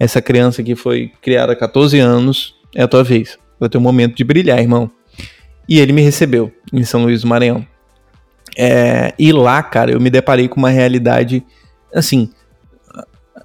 [0.00, 3.38] essa criança que foi criada há 14 anos, é a tua vez.
[3.58, 4.90] Vai ter um momento de brilhar, irmão.
[5.66, 7.66] E ele me recebeu em São Luís do Maranhão.
[8.56, 11.42] É, e lá, cara, eu me deparei com uma realidade
[11.92, 12.30] assim.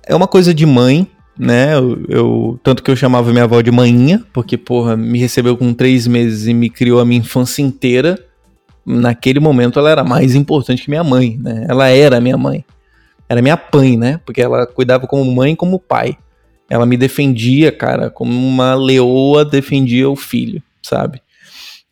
[0.06, 1.08] É uma coisa de mãe,
[1.40, 1.74] né?
[1.76, 5.74] Eu, eu, tanto que eu chamava minha avó de manhinha, porque, porra, me recebeu com
[5.74, 8.20] três meses e me criou a minha infância inteira.
[8.86, 11.66] Naquele momento ela era mais importante que minha mãe, né?
[11.70, 12.66] Ela era minha mãe.
[13.30, 14.20] Era minha pai, né?
[14.26, 16.18] Porque ela cuidava como mãe e como pai.
[16.72, 21.22] Ela me defendia, cara, como uma leoa defendia o filho, sabe?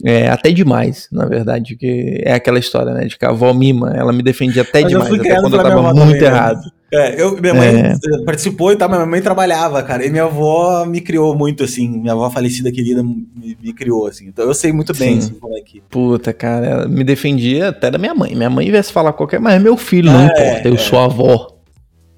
[0.06, 3.92] É, até demais, na verdade, que é aquela história, né, de que a avó mima,
[3.94, 6.28] ela me defendia até Mas demais, até quando eu tava muito também, né?
[6.28, 6.62] errado.
[6.62, 6.72] Né?
[6.94, 7.96] É, eu, minha mãe é.
[8.26, 12.14] participou e tal, minha mãe trabalhava, cara, e minha avó me criou muito, assim, minha
[12.14, 13.28] avó falecida querida me,
[13.62, 15.84] me criou, assim, então eu sei muito bem assim, como é que...
[15.90, 19.56] Puta, cara, ela me defendia até da minha mãe, minha mãe viesse falar qualquer, mas
[19.56, 20.78] é meu filho, não é, importa, eu é.
[20.78, 21.59] sou a avó.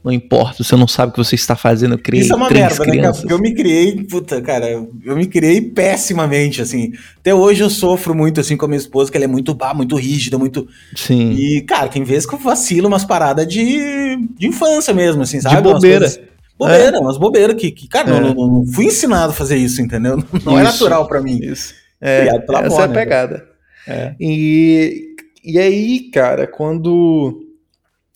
[0.03, 1.93] Não importa, você não sabe o que você está fazendo.
[1.93, 3.23] Eu criei Isso é uma merda, crianças.
[3.23, 6.91] né, Porque eu me criei, puta, cara, eu me criei pessimamente, assim.
[7.19, 9.75] Até hoje eu sofro muito, assim, com a minha esposa, que ela é muito, bah,
[9.75, 10.67] muito rígida, muito.
[10.95, 11.33] Sim.
[11.33, 15.57] E, cara, tem vezes que eu vacilo umas paradas de, de infância mesmo, assim, sabe?
[15.57, 16.05] De bobeira.
[16.05, 16.19] Umas
[16.57, 16.99] bobeira, é.
[16.99, 18.19] umas bobeiras que, que cara, é.
[18.19, 20.17] não, não, não, fui ensinado a fazer isso, entendeu?
[20.43, 21.39] Não é isso, é natural para mim.
[21.43, 21.75] Isso.
[22.01, 23.45] É, essa avó, é a né, pegada.
[23.87, 24.15] É.
[24.19, 27.50] E, e aí, cara, quando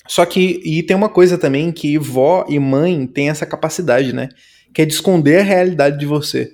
[0.08, 4.30] só que, e tem uma coisa também que vó e mãe têm essa capacidade, né?
[4.74, 6.52] Que é de esconder a realidade de você.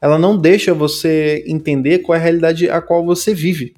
[0.00, 3.74] Ela não deixa você entender qual é a realidade a qual você vive.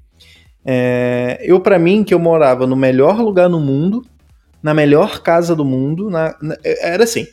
[0.64, 4.02] É, eu, para mim, que eu morava no melhor lugar no mundo,
[4.62, 7.26] na melhor casa do mundo, na, na, era assim: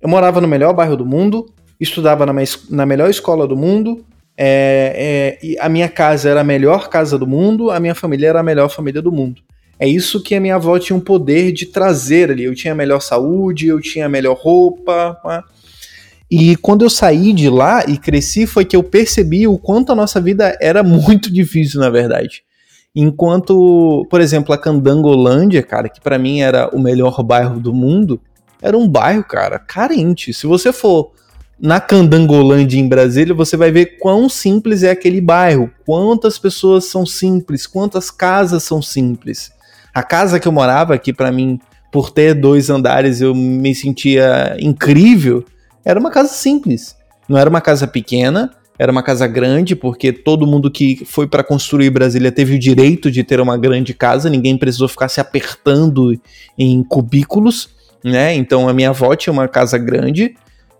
[0.00, 1.46] eu morava no melhor bairro do mundo,
[1.78, 2.32] estudava na,
[2.70, 4.04] na melhor escola do mundo,
[4.36, 8.40] é, é, a minha casa era a melhor casa do mundo, a minha família era
[8.40, 9.42] a melhor família do mundo.
[9.78, 12.44] É isso que a minha avó tinha um poder de trazer ali.
[12.44, 15.16] Eu tinha melhor saúde, eu tinha melhor roupa.
[15.24, 15.42] Né?
[16.30, 19.94] E quando eu saí de lá e cresci, foi que eu percebi o quanto a
[19.94, 22.42] nossa vida era muito difícil, na verdade.
[22.94, 28.20] Enquanto, por exemplo, a Candangolândia, cara, que para mim era o melhor bairro do mundo,
[28.60, 30.34] era um bairro, cara, carente.
[30.34, 31.12] Se você for
[31.60, 37.06] na Candangolândia em Brasília, você vai ver quão simples é aquele bairro, quantas pessoas são
[37.06, 39.52] simples, quantas casas são simples.
[39.98, 41.58] A casa que eu morava, que para mim,
[41.90, 45.44] por ter dois andares, eu me sentia incrível,
[45.84, 46.96] era uma casa simples.
[47.28, 51.42] Não era uma casa pequena, era uma casa grande, porque todo mundo que foi para
[51.42, 56.16] construir Brasília teve o direito de ter uma grande casa, ninguém precisou ficar se apertando
[56.56, 57.70] em cubículos,
[58.04, 58.32] né?
[58.34, 60.36] Então a minha avó tinha uma casa grande,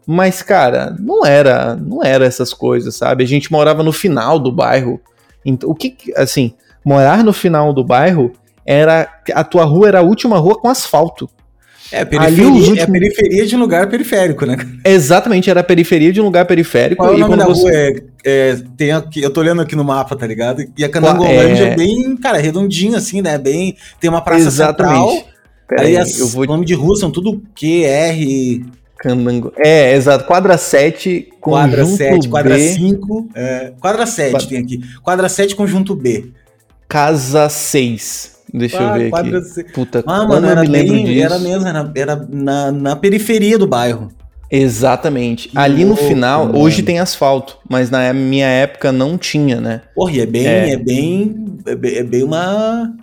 [0.07, 3.24] mas cara, não era, não era essas coisas, sabe?
[3.24, 5.00] A gente morava no final do bairro.
[5.44, 6.54] Então, o que assim,
[6.85, 8.33] morar no final do bairro
[8.68, 11.26] era a tua rua era a última rua com asfalto.
[11.90, 12.78] É, periferia, últimos...
[12.78, 14.59] é periferia de um lugar periférico, né?
[14.85, 17.02] Exatamente, era a periferia de um lugar periférico.
[17.02, 17.62] Qual é o nome da você...
[17.62, 17.72] rua?
[17.72, 20.62] É, é, tem aqui, eu tô olhando aqui no mapa, tá ligado?
[20.76, 21.70] E a Canangolândia é...
[21.70, 23.38] é bem, cara, redondinho assim, né?
[23.38, 25.12] Bem, tem uma praça Exatamente.
[25.12, 25.28] central.
[25.66, 26.44] Pera aí, as, eu vou...
[26.44, 28.76] nome de rua são tudo QR...
[28.98, 29.52] Candango.
[29.57, 30.24] É, exato.
[30.24, 32.28] Quadra 7, quadra 7, B.
[32.28, 33.28] quadra 5.
[33.33, 34.48] É, quadra 7 quadra...
[34.48, 34.81] tem aqui.
[35.04, 36.33] Quadra 7, conjunto B.
[36.88, 38.38] Casa 6.
[38.52, 39.72] Deixa ah, eu ver aqui.
[39.72, 44.08] Puta, ah, mano, era, bem, era mesmo, era, era na, na periferia do bairro.
[44.50, 45.48] Exatamente.
[45.48, 46.58] Que Ali louco, no final, mano.
[46.58, 49.82] hoje tem asfalto, mas na minha época não tinha, né?
[49.94, 52.94] Porra, e é bem, é, é bem, é bem, é bem uma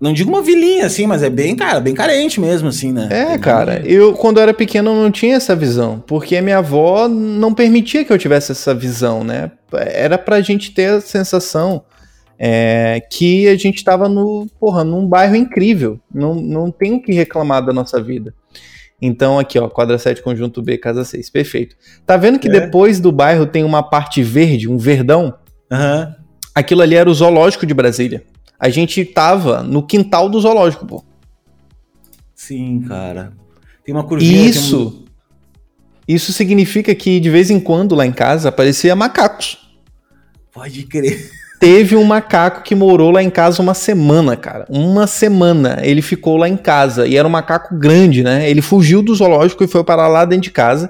[0.00, 3.08] não digo uma vilinha assim, mas é bem, cara, bem carente mesmo assim, né?
[3.10, 6.58] É, é cara, eu quando eu era pequeno não tinha essa visão, porque a minha
[6.58, 9.50] avó não permitia que eu tivesse essa visão, né?
[9.72, 11.82] Era pra gente ter a sensação
[12.38, 15.98] é, que a gente estava no, porra, num bairro incrível.
[16.12, 18.32] Não, não tem o que reclamar da nossa vida.
[19.00, 21.30] Então, aqui, ó, quadra 7, conjunto B, casa 6.
[21.30, 21.76] Perfeito.
[22.06, 22.50] Tá vendo que é.
[22.50, 25.34] depois do bairro tem uma parte verde, um verdão?
[25.70, 26.14] Uhum.
[26.54, 28.24] Aquilo ali era o zoológico de Brasília.
[28.58, 31.04] A gente tava no quintal do zoológico, pô.
[32.34, 33.32] Sim, cara.
[33.84, 34.48] Tem uma curvinha.
[34.48, 35.04] Isso.
[35.04, 35.08] Um...
[36.08, 39.58] Isso significa que de vez em quando lá em casa aparecia macacos.
[40.52, 41.30] Pode crer.
[41.58, 44.64] Teve um macaco que morou lá em casa uma semana, cara.
[44.68, 45.78] Uma semana.
[45.82, 47.06] Ele ficou lá em casa.
[47.06, 48.48] E era um macaco grande, né?
[48.48, 50.88] Ele fugiu do zoológico e foi parar lá dentro de casa.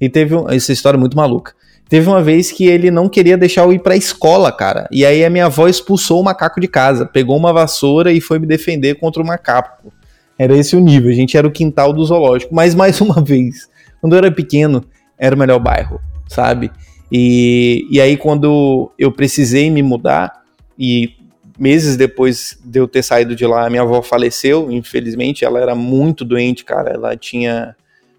[0.00, 0.36] E teve.
[0.36, 0.48] Um...
[0.48, 1.52] Essa história é muito maluca.
[1.88, 4.88] Teve uma vez que ele não queria deixar eu ir pra escola, cara.
[4.90, 7.04] E aí a minha avó expulsou o macaco de casa.
[7.04, 9.92] Pegou uma vassoura e foi me defender contra o macaco.
[10.38, 11.10] Era esse o nível.
[11.10, 12.54] A gente era o quintal do zoológico.
[12.54, 13.68] Mas mais uma vez,
[14.00, 14.84] quando eu era pequeno,
[15.18, 16.70] era o melhor bairro, sabe?
[17.16, 20.42] E, e aí, quando eu precisei me mudar,
[20.76, 21.12] e
[21.56, 26.24] meses depois de eu ter saído de lá, minha avó faleceu, infelizmente, ela era muito
[26.24, 27.76] doente, cara, ela tinha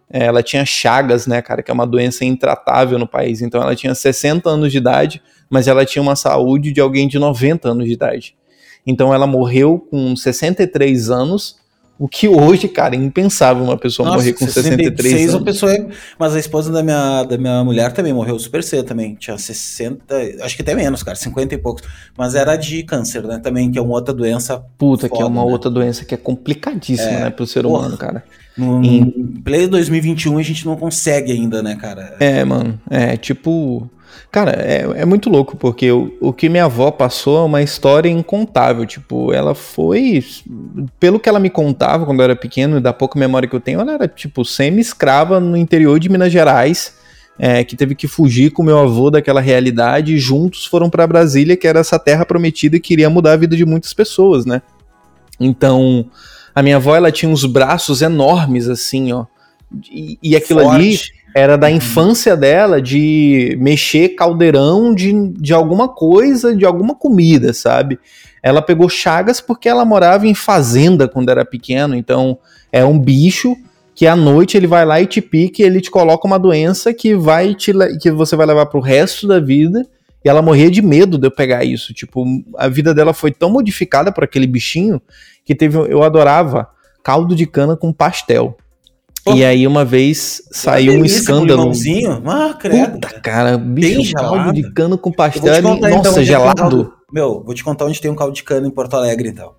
[0.10, 3.42] ela tinha chagas, né, cara, que é uma doença intratável no país.
[3.42, 7.20] Então ela tinha 60 anos de idade, mas ela tinha uma saúde de alguém de
[7.20, 8.34] 90 anos de idade.
[8.88, 11.58] Então ela morreu com 63 anos,
[11.98, 15.44] O que hoje, cara, é impensável uma pessoa Nossa, morrer com 63 66, anos.
[15.46, 15.88] pessoa é...
[16.20, 19.16] Mas a esposa da minha, da minha mulher também morreu super cedo também.
[19.16, 20.04] Tinha 60,
[20.42, 21.84] acho que até menos, cara, 50 e poucos.
[22.18, 23.40] Mas era de câncer, né?
[23.40, 24.62] Também, que é uma outra doença.
[24.78, 25.52] Puta, foda, que é uma né?
[25.52, 28.24] outra doença que é complicadíssima, é, né, pro ser porra, humano, cara.
[28.58, 32.16] No, em play 2021 a gente não consegue ainda, né, cara?
[32.20, 32.80] É, mano.
[32.90, 33.90] É, tipo.
[34.32, 38.10] Cara, é, é muito louco, porque o, o que minha avó passou é uma história
[38.10, 38.86] incontável.
[38.86, 40.24] Tipo, ela foi.
[41.00, 43.60] Pelo que ela me contava quando eu era pequeno, e da pouca memória que eu
[43.60, 47.04] tenho, ela era, tipo, semi-escrava no interior de Minas Gerais.
[47.38, 51.58] É, que teve que fugir com meu avô daquela realidade e juntos foram para Brasília,
[51.58, 54.62] que era essa terra prometida e queria mudar a vida de muitas pessoas, né?
[55.38, 56.10] Então,
[56.54, 59.26] a minha avó, ela tinha uns braços enormes, assim, ó.
[59.92, 60.76] E, e aquilo Forte.
[60.76, 60.98] ali
[61.36, 61.76] era da uhum.
[61.76, 68.00] infância dela de mexer caldeirão de, de alguma coisa, de alguma comida, sabe?
[68.42, 72.38] Ela pegou chagas porque ela morava em fazenda quando era pequeno, então
[72.72, 73.54] é um bicho
[73.94, 76.94] que à noite ele vai lá e te pica e ele te coloca uma doença
[76.94, 79.86] que vai te que você vai levar pro resto da vida.
[80.24, 81.94] E ela morria de medo de eu pegar isso.
[81.94, 82.26] Tipo,
[82.58, 85.00] a vida dela foi tão modificada por aquele bichinho
[85.46, 86.68] que teve eu adorava
[87.04, 88.58] caldo de cana com pastel.
[89.34, 91.72] E aí uma vez saiu um escândalo.
[91.72, 92.94] Um ah, credo.
[92.94, 95.64] Puta, cara, bicho, caldo de cano com pastel.
[95.64, 96.94] Contar, nossa, então, gelado.
[97.12, 99.54] Meu, vou te contar onde tem um caldo de cana em Porto Alegre, então.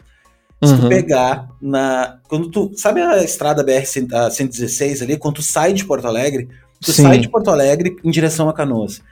[0.62, 0.80] Se uhum.
[0.82, 2.18] tu pegar na.
[2.28, 2.70] Quando tu.
[2.76, 5.18] Sabe a estrada BR-116 ali?
[5.18, 6.48] Quando tu sai de Porto Alegre,
[6.80, 7.02] tu Sim.
[7.02, 9.02] sai de Porto Alegre em direção a Canoas.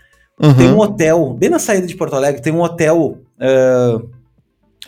[0.40, 0.55] Uhum.
[0.55, 3.18] Tem um hotel, bem na saída de Porto Alegre, tem um hotel.
[3.38, 4.09] Uh,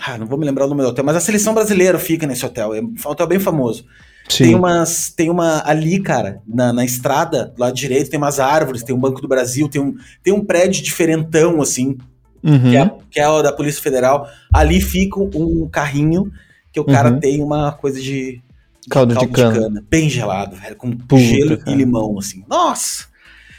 [0.00, 2.44] ah, não vou me lembrar o nome do hotel, mas a seleção brasileira fica nesse
[2.44, 2.74] hotel.
[2.74, 3.84] É um hotel bem famoso.
[4.28, 4.44] Sim.
[4.44, 5.10] Tem umas.
[5.10, 5.62] Tem uma.
[5.64, 9.28] Ali, cara, na, na estrada, do lado direito, tem umas árvores, tem um Banco do
[9.28, 11.96] Brasil, tem um, tem um prédio diferentão, assim,
[12.42, 12.70] uhum.
[12.70, 14.28] que, é, que é o da Polícia Federal.
[14.52, 16.30] Ali fica um carrinho
[16.72, 17.20] que o cara uhum.
[17.20, 18.42] tem uma coisa de.
[18.80, 19.52] de caldo, caldo de, cana.
[19.52, 19.84] de, cana.
[19.88, 21.70] Bem gelado, velho, com Puta, gelo cara.
[21.70, 22.44] e limão, assim.
[22.48, 23.06] Nossa!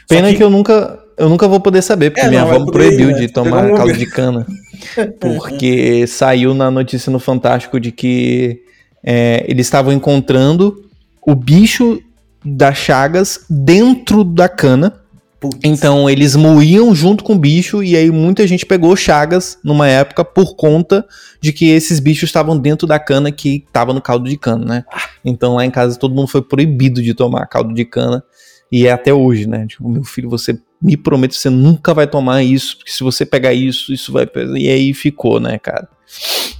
[0.06, 0.36] Pena que...
[0.36, 1.02] que, eu nunca.
[1.16, 3.14] Eu nunca vou poder saber, porque é, minha avó me proibiu né?
[3.14, 4.46] de tomar caldo de cana.
[5.18, 8.62] Porque saiu na notícia no Fantástico de que
[9.02, 10.84] é, eles estavam encontrando
[11.26, 12.00] o bicho
[12.44, 15.00] das chagas dentro da cana.
[15.40, 15.60] Putz.
[15.62, 20.24] Então eles moíam junto com o bicho e aí muita gente pegou chagas numa época
[20.24, 21.06] por conta
[21.40, 24.84] de que esses bichos estavam dentro da cana que estava no caldo de cana, né?
[25.24, 28.24] Então lá em casa todo mundo foi proibido de tomar caldo de cana
[28.70, 29.66] e é até hoje, né?
[29.66, 33.52] Tipo, meu filho, você me promete, você nunca vai tomar isso, porque se você pegar
[33.52, 34.28] isso, isso vai.
[34.56, 35.88] E aí ficou, né, cara?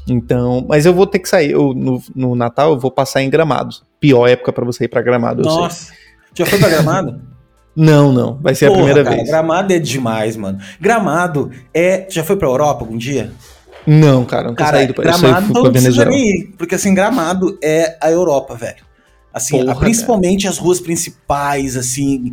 [0.09, 1.53] Então, mas eu vou ter que sair.
[1.53, 3.77] Eu, no, no Natal eu vou passar em Gramado.
[4.01, 5.43] Pior época para você ir para Gramado.
[5.43, 5.93] Nossa,
[6.35, 7.21] já foi para Gramado?
[7.75, 8.39] não, não.
[8.41, 9.29] Vai ser Porra, a primeira cara, vez.
[9.29, 10.59] Gramado é demais, mano.
[10.81, 12.07] Gramado é.
[12.11, 13.33] Já foi pra Europa algum dia?
[13.87, 17.97] Não, cara, não cara, saído pra Gramado não precisa nem ir, porque assim, Gramado é
[18.03, 18.87] a Europa, velho.
[19.33, 20.53] Assim, Porra, principalmente cara.
[20.53, 22.33] as ruas principais, assim.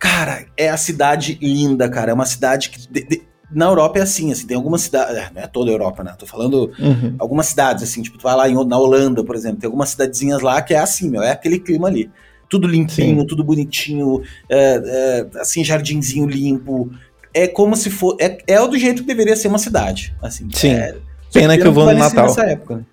[0.00, 2.10] Cara, é a cidade linda, cara.
[2.10, 2.90] É uma cidade que.
[2.90, 3.22] De, de,
[3.52, 6.14] na Europa é assim, assim, tem algumas cidades, é, não é toda a Europa, né?
[6.16, 7.16] Tô falando uhum.
[7.18, 10.40] algumas cidades, assim, tipo, tu vai lá em, na Holanda, por exemplo, tem algumas cidadezinhas
[10.40, 12.10] lá que é assim, meu, é aquele clima ali.
[12.48, 13.26] Tudo limpinho, Sim.
[13.26, 16.90] tudo bonitinho, é, é, assim, jardinzinho limpo.
[17.34, 18.16] É como se for.
[18.20, 20.16] É, é do jeito que deveria ser uma cidade.
[20.22, 20.70] Assim, Sim.
[20.70, 20.96] É,
[21.32, 22.26] pena que eu vou no Natal.
[22.26, 22.86] Nessa época.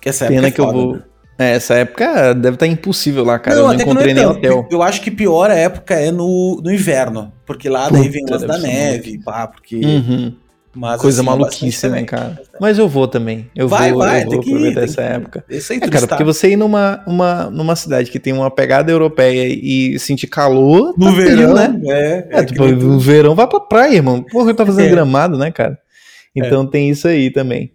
[0.00, 0.96] Que essa pena época é que foda, eu vou.
[0.96, 1.02] Né?
[1.40, 3.56] É, essa época deve estar tá impossível lá, cara.
[3.56, 4.68] Não, eu não encontrei não é nem hotel.
[4.70, 7.32] Eu acho que pior a época é no, no inverno.
[7.46, 9.76] Porque lá Puta, daí vem as da neve, pá, porque.
[9.76, 10.34] Uhum.
[10.76, 12.38] Mas, Coisa assim, maluquice, né, cara?
[12.60, 13.50] Mas eu vou também.
[13.56, 15.44] Eu vai, vou, vai, eu vou aproveitar ir, essa época.
[15.48, 18.92] Isso aí é, cara, porque você ir numa, uma, numa cidade que tem uma pegada
[18.92, 20.94] europeia e sentir calor.
[20.96, 21.80] No tá verão, né?
[21.86, 24.22] É, é, é tipo, no verão vai pra praia, irmão.
[24.22, 24.90] Porra, tá fazendo é.
[24.90, 25.76] gramado, né, cara?
[26.36, 26.66] Então é.
[26.66, 27.72] tem isso aí também.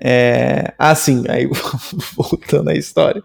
[0.00, 1.48] É, assim, aí
[2.16, 3.22] voltando à história.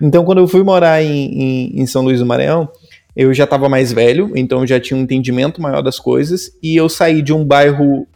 [0.00, 2.68] Então, quando eu fui morar em, em, em São Luís do Maranhão,
[3.14, 6.76] eu já estava mais velho, então eu já tinha um entendimento maior das coisas, e
[6.76, 8.06] eu saí de um bairro.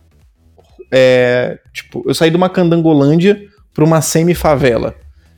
[0.93, 3.41] É, tipo, eu saí de uma candangolândia
[3.73, 4.95] para uma semi-favela.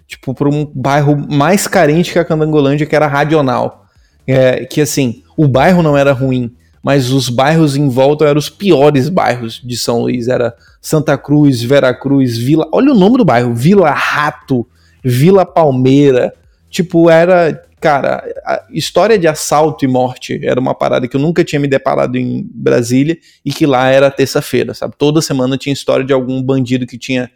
[0.07, 3.87] Tipo, para um bairro mais carente que a candangolândia, que era radional.
[4.27, 8.51] É, que assim, o bairro não era ruim, mas os bairros em volta eram os
[8.51, 10.27] piores bairros de São Luís.
[10.27, 12.69] Era Santa Cruz, Veracruz, Vila.
[12.73, 14.67] Olha o nome do bairro: Vila Rato,
[15.05, 16.35] Vila Palmeira.
[16.69, 17.63] Tipo, era.
[17.81, 18.23] Cara,
[18.71, 22.49] história de assalto e morte era uma parada que eu nunca tinha me deparado em
[22.55, 24.95] Brasília e que lá era terça-feira, sabe?
[24.97, 27.29] Toda semana tinha história de algum bandido que tinha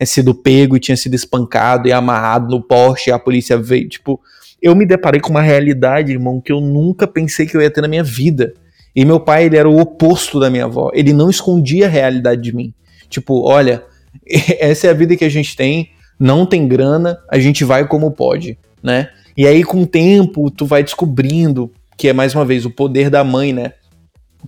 [0.00, 3.88] é, sido pego e tinha sido espancado e amarrado no poste e a polícia veio.
[3.88, 4.20] Tipo,
[4.60, 7.80] eu me deparei com uma realidade, irmão, que eu nunca pensei que eu ia ter
[7.80, 8.54] na minha vida.
[8.94, 10.90] E meu pai, ele era o oposto da minha avó.
[10.92, 12.74] Ele não escondia a realidade de mim.
[13.08, 13.84] Tipo, olha,
[14.58, 15.90] essa é a vida que a gente tem.
[16.18, 19.08] não tem grana, a gente vai como pode, né?
[19.36, 23.10] E aí com o tempo tu vai descobrindo que é mais uma vez o poder
[23.10, 23.72] da mãe, né?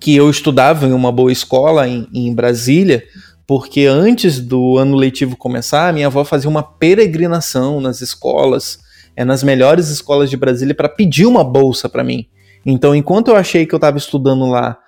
[0.01, 3.03] Que eu estudava em uma boa escola em, em Brasília,
[3.47, 8.79] porque antes do ano letivo começar, minha avó fazia uma peregrinação nas escolas,
[9.17, 12.27] é nas melhores escolas de Brasília para pedir uma bolsa para mim.
[12.65, 14.79] Então, enquanto eu achei que eu estava estudando lá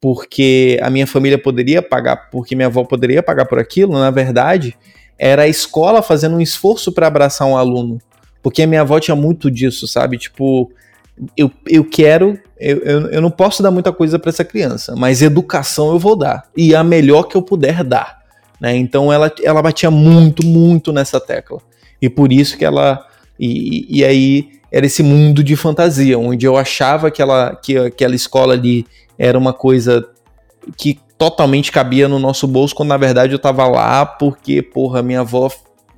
[0.00, 4.76] porque a minha família poderia pagar, porque minha avó poderia pagar por aquilo, na verdade,
[5.16, 7.98] era a escola fazendo um esforço para abraçar um aluno.
[8.42, 10.18] Porque a minha avó tinha muito disso, sabe?
[10.18, 10.72] Tipo,
[11.36, 15.22] eu, eu quero, eu, eu, eu não posso dar muita coisa para essa criança, mas
[15.22, 16.44] educação eu vou dar.
[16.56, 18.22] E a melhor que eu puder dar.
[18.60, 18.76] Né?
[18.76, 21.60] Então ela, ela batia muito, muito nessa tecla.
[22.00, 23.06] E por isso que ela.
[23.44, 28.14] E, e aí era esse mundo de fantasia, onde eu achava que, ela, que aquela
[28.14, 28.86] escola ali
[29.18, 30.08] era uma coisa
[30.78, 35.20] que totalmente cabia no nosso bolso, quando na verdade eu tava lá porque, porra, minha
[35.20, 35.50] avó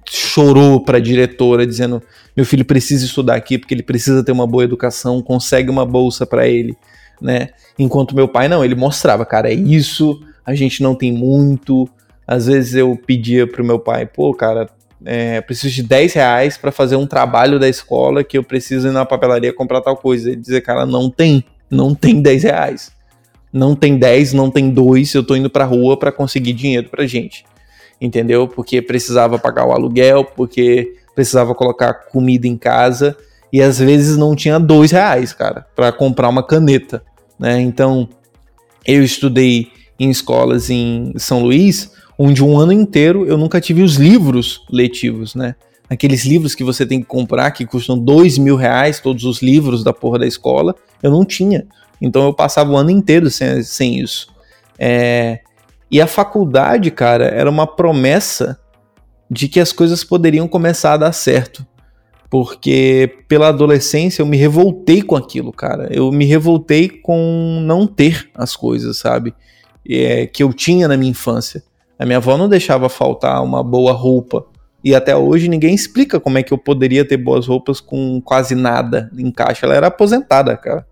[0.09, 2.03] chorou para a diretora dizendo:
[2.35, 6.25] "Meu filho precisa estudar aqui porque ele precisa ter uma boa educação, consegue uma bolsa
[6.25, 6.75] para ele",
[7.21, 7.49] né?
[7.79, 11.87] Enquanto meu pai não, ele mostrava, cara, é isso, a gente não tem muito.
[12.27, 14.69] Às vezes eu pedia pro meu pai, pô, cara,
[15.05, 18.93] é, preciso de 10 reais para fazer um trabalho da escola que eu preciso ir
[18.93, 20.31] na papelaria comprar tal coisa.
[20.31, 22.93] Ele dizer, cara, não tem, não tem 10 reais.
[23.53, 27.07] Não tem 10, não tem 2, eu tô indo pra rua para conseguir dinheiro pra
[27.07, 27.45] gente
[28.01, 28.47] entendeu?
[28.47, 33.17] Porque precisava pagar o aluguel, porque precisava colocar comida em casa
[33.53, 37.03] e às vezes não tinha dois reais, cara, para comprar uma caneta,
[37.39, 37.61] né?
[37.61, 38.09] Então
[38.87, 43.97] eu estudei em escolas em São Luís, onde um ano inteiro eu nunca tive os
[43.97, 45.55] livros letivos, né?
[45.89, 49.85] Aqueles livros que você tem que comprar que custam dois mil reais, todos os livros
[49.85, 51.67] da porra da escola, eu não tinha.
[52.01, 54.29] Então eu passava o ano inteiro sem, sem isso.
[54.79, 55.41] É,
[55.91, 58.59] e a faculdade, cara, era uma promessa
[59.31, 61.67] de que as coisas poderiam começar a dar certo.
[62.31, 65.89] Porque pela adolescência eu me revoltei com aquilo, cara.
[65.93, 69.33] Eu me revoltei com não ter as coisas, sabe?
[69.89, 71.62] É, que eu tinha na minha infância.
[71.99, 74.47] A minha avó não deixava faltar uma boa roupa.
[74.83, 78.55] E até hoje ninguém explica como é que eu poderia ter boas roupas com quase
[78.55, 79.65] nada em caixa.
[79.65, 80.87] Ela era aposentada, cara.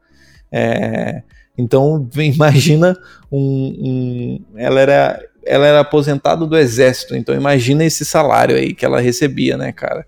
[0.51, 1.23] É,
[1.59, 2.97] então, imagina
[3.31, 8.85] um, um, ela era ela era aposentada do exército, então imagina esse salário aí que
[8.85, 10.07] ela recebia, né, cara?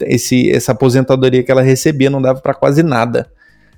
[0.00, 3.30] Esse, essa aposentadoria que ela recebia não dava para quase nada.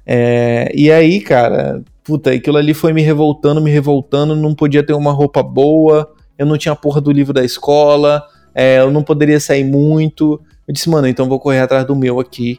[0.06, 4.92] É, e aí, cara, puta, aquilo ali foi me revoltando, me revoltando, não podia ter
[4.92, 8.22] uma roupa boa, eu não tinha a porra do livro da escola,
[8.54, 10.40] é, eu não poderia sair muito.
[10.66, 12.58] Eu disse, mano, então vou correr atrás do meu aqui.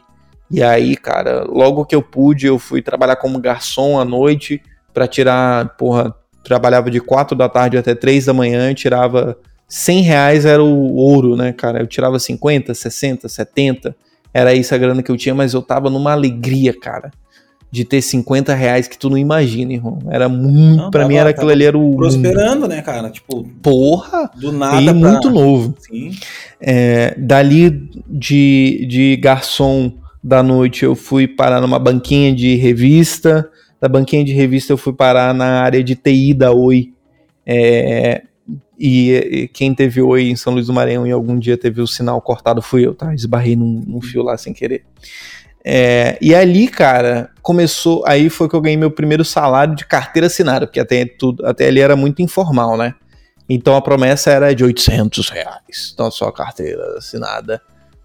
[0.50, 5.06] E aí, cara, logo que eu pude, eu fui trabalhar como garçom à noite para
[5.06, 6.14] tirar, porra,
[6.44, 9.36] trabalhava de 4 da tarde até 3 da manhã, tirava
[9.66, 11.80] 100 reais era o ouro, né, cara?
[11.80, 13.96] Eu tirava 50, 60, 70,
[14.32, 17.10] era isso a grana que eu tinha, mas eu tava numa alegria, cara,
[17.70, 19.98] de ter 50 reais que tu não imagina, irmão.
[20.08, 21.96] Era muito, não, pra mim era aquilo ali, era o...
[21.96, 23.10] Prosperando, né, cara?
[23.10, 23.44] Tipo...
[23.60, 24.30] Porra!
[24.36, 24.94] Do nada e pra...
[24.94, 25.74] muito novo.
[25.78, 26.12] Sim.
[26.60, 29.92] É, dali de, de garçom
[30.22, 33.50] da noite eu fui parar numa banquinha de revista,
[33.80, 36.94] da banquinha de revista eu fui parar na área de TI da Oi.
[37.44, 38.22] É,
[38.78, 41.86] e, e, quem teve Oi em São Luís do Maranhão e algum dia teve o
[41.86, 43.14] sinal cortado fui eu, tá?
[43.14, 44.84] Esbarrei num, num fio lá sem querer.
[45.64, 48.04] É, e ali, cara, começou.
[48.06, 51.68] Aí foi que eu ganhei meu primeiro salário de carteira assinada, porque até, tudo, até
[51.68, 52.94] ali era muito informal, né?
[53.48, 55.90] Então a promessa era de 800 reais.
[55.92, 57.60] Então só carteira assinada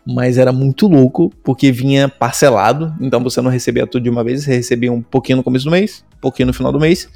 [0.06, 4.44] mas era muito louco porque vinha parcelado, então você não recebia tudo de uma vez,
[4.44, 7.08] você recebia um pouquinho no começo do mês, um pouquinho no final do mês,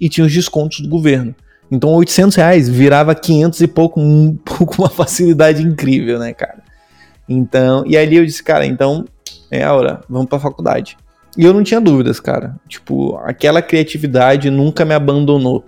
[0.00, 1.34] e tinha os descontos do governo.
[1.70, 4.38] Então 800 reais virava 500 e pouco um,
[4.78, 6.62] uma facilidade incrível, né, cara?
[7.28, 9.04] Então, e ali eu disse, cara, então
[9.50, 10.96] é a hora, vamos pra faculdade.
[11.36, 12.56] E eu não tinha dúvidas, cara.
[12.68, 15.64] Tipo, aquela criatividade nunca me abandonou.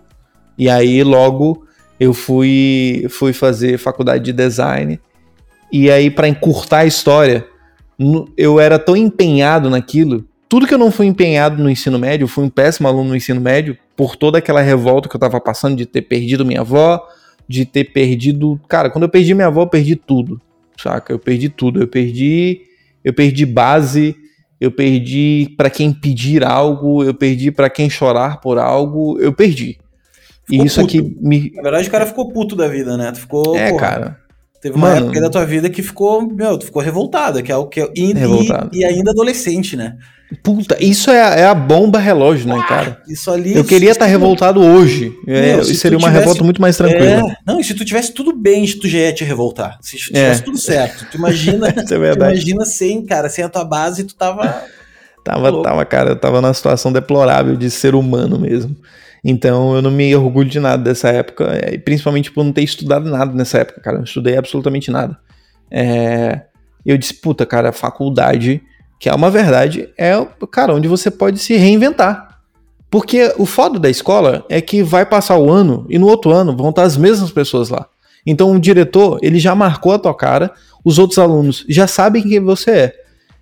[0.59, 1.64] E aí logo
[1.99, 5.01] eu fui fui fazer faculdade de design
[5.72, 7.47] e aí, para encurtar a história,
[8.37, 10.24] eu era tão empenhado naquilo.
[10.49, 13.16] Tudo que eu não fui empenhado no ensino médio, eu fui um péssimo aluno no
[13.16, 17.07] ensino médio, por toda aquela revolta que eu tava passando de ter perdido minha avó,
[17.47, 18.61] de ter perdido.
[18.68, 20.41] Cara, quando eu perdi minha avó, eu perdi tudo.
[20.76, 21.12] Saca?
[21.12, 21.81] Eu perdi tudo.
[21.81, 22.62] Eu perdi.
[23.05, 24.14] Eu perdi base,
[24.61, 29.78] eu perdi para quem pedir algo, eu perdi para quem chorar por algo, eu perdi.
[30.44, 30.98] Ficou e isso puto.
[30.98, 31.53] aqui me.
[31.55, 33.12] Na verdade, o cara ficou puto da vida, né?
[33.12, 33.57] Tu ficou.
[33.57, 33.80] É, porra.
[33.80, 34.19] cara.
[34.61, 37.56] Teve uma Mano, época da tua vida que ficou, meu, tu ficou revoltada, que é
[37.56, 38.70] o que é, e, revoltado.
[38.72, 39.96] E, e, ainda adolescente, né?
[40.42, 43.02] Puta, isso é a, é a bomba relógio, né, ah, cara?
[43.08, 43.54] Isso ali.
[43.56, 45.12] Eu queria estar tá revoltado hoje.
[45.26, 47.30] É, meu, seria uma tivesse, revolta muito mais tranquila.
[47.30, 49.78] É, não, e se tu tivesse tudo bem, tu já ia te revoltar.
[49.80, 49.98] Se é.
[49.98, 51.06] tivesse tudo certo.
[51.11, 54.62] Tu imagina, é tu imagina sem, cara, sem a tua base, tu tava.
[55.24, 58.76] tava, tava, cara, eu tava numa situação deplorável de ser humano mesmo.
[59.24, 63.08] Então eu não me orgulho de nada dessa época, é, principalmente por não ter estudado
[63.10, 63.96] nada nessa época, cara.
[63.96, 65.18] Eu não estudei absolutamente nada.
[65.70, 66.42] É,
[66.84, 68.62] eu disse, puta, cara, faculdade,
[68.98, 70.12] que é uma verdade, é,
[70.50, 72.40] cara, onde você pode se reinventar.
[72.90, 76.56] Porque o foda da escola é que vai passar o ano e no outro ano
[76.56, 77.86] vão estar as mesmas pessoas lá.
[78.26, 80.52] Então o diretor, ele já marcou a tua cara,
[80.84, 82.94] os outros alunos já sabem quem você é.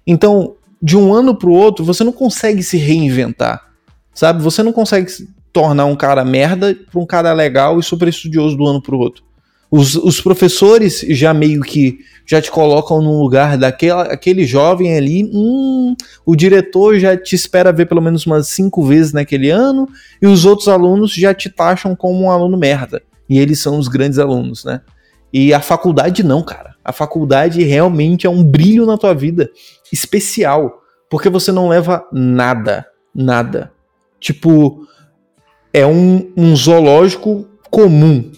[0.07, 3.69] Então, de um ano para o outro, você não consegue se reinventar.
[4.15, 4.43] Sabe?
[4.43, 5.11] Você não consegue
[5.59, 8.99] tornar um cara merda para um cara legal e super estudioso do ano para o
[9.01, 9.25] outro.
[9.69, 15.29] Os, os, professores já meio que já te colocam no lugar daquele aquele jovem ali.
[15.35, 19.89] Hum, o diretor já te espera ver pelo menos umas cinco vezes naquele ano,
[20.23, 23.03] e os outros alunos já te taxam como um aluno merda.
[23.29, 24.81] E eles são os grandes alunos, né?
[25.33, 26.77] E a faculdade não, cara.
[26.85, 29.51] A faculdade realmente é um brilho na tua vida
[29.93, 33.73] especial, porque você não leva nada, nada.
[34.21, 34.87] Tipo,
[35.73, 38.31] é um, um zoológico comum.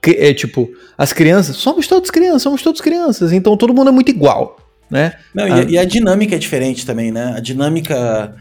[0.00, 3.92] Que é tipo, as crianças, somos todos crianças, somos todos crianças, então todo mundo é
[3.92, 4.56] muito igual,
[4.90, 5.14] né?
[5.34, 7.34] Não, a, e, a dinâmica é diferente também, né?
[7.36, 8.34] A dinâmica.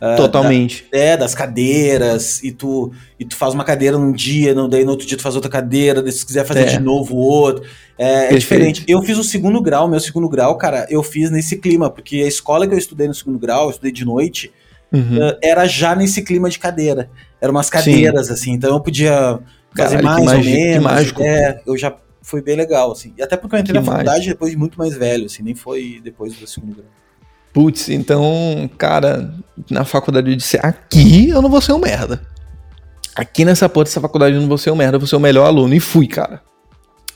[0.00, 0.84] Uh, Totalmente.
[0.90, 2.90] Da, é, das cadeiras, e tu,
[3.20, 5.50] e tu faz uma cadeira num dia, no, daí no outro dia tu faz outra
[5.50, 6.64] cadeira, se quiser fazer é.
[6.64, 7.64] de novo outro.
[7.96, 8.82] É, é, diferente.
[8.88, 12.26] Eu fiz o segundo grau, meu segundo grau, cara, eu fiz nesse clima, porque a
[12.26, 14.50] escola que eu estudei no segundo grau, eu estudei de noite,
[14.92, 15.28] uhum.
[15.28, 17.10] uh, era já nesse clima de cadeira.
[17.40, 18.32] Eram umas cadeiras, Sim.
[18.32, 19.38] assim, então eu podia
[19.76, 20.74] fazer Caralho, mais ou menos.
[20.74, 21.22] Que mágico.
[21.22, 23.12] É, eu já foi bem legal, assim.
[23.18, 24.34] E até porque eu entrei que na faculdade mágico.
[24.34, 26.86] depois de muito mais velho, assim, nem foi depois do segundo grau.
[27.52, 29.34] Putz, então, cara,
[29.70, 32.22] na faculdade eu disse, aqui eu não vou ser um merda.
[33.14, 35.20] Aqui nessa porta dessa faculdade eu não vou ser um merda, eu vou ser o
[35.20, 35.74] melhor aluno.
[35.74, 36.40] E fui, cara.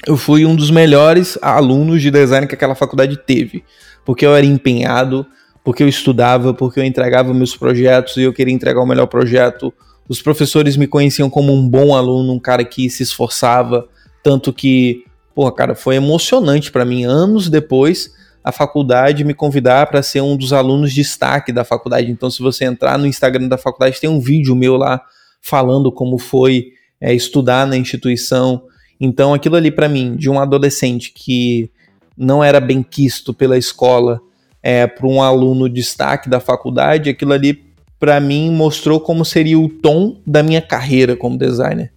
[0.07, 3.65] Eu fui um dos melhores alunos de design que aquela faculdade teve.
[4.05, 5.27] Porque eu era empenhado,
[5.67, 9.71] porque eu estudava, porque eu entregava meus projetos e eu queria entregar o melhor projeto
[10.09, 13.89] os professores me conheciam como um bom aluno, um cara que se esforçava,
[14.23, 15.05] tanto que,
[15.35, 20.37] porra, cara, foi emocionante para mim anos depois a faculdade me convidar para ser um
[20.37, 22.11] dos alunos de destaque da faculdade.
[22.11, 25.03] Então, se você entrar no Instagram da faculdade, tem um vídeo meu lá
[25.43, 26.69] falando como foi
[27.01, 28.63] é, estudar na instituição.
[29.01, 31.69] Então, aquilo ali para mim, de um adolescente que
[32.17, 34.21] não era bem quisto pela escola,
[34.69, 37.65] é, para um aluno de destaque da faculdade, aquilo ali
[38.01, 41.93] para mim mostrou como seria o tom da minha carreira como designer.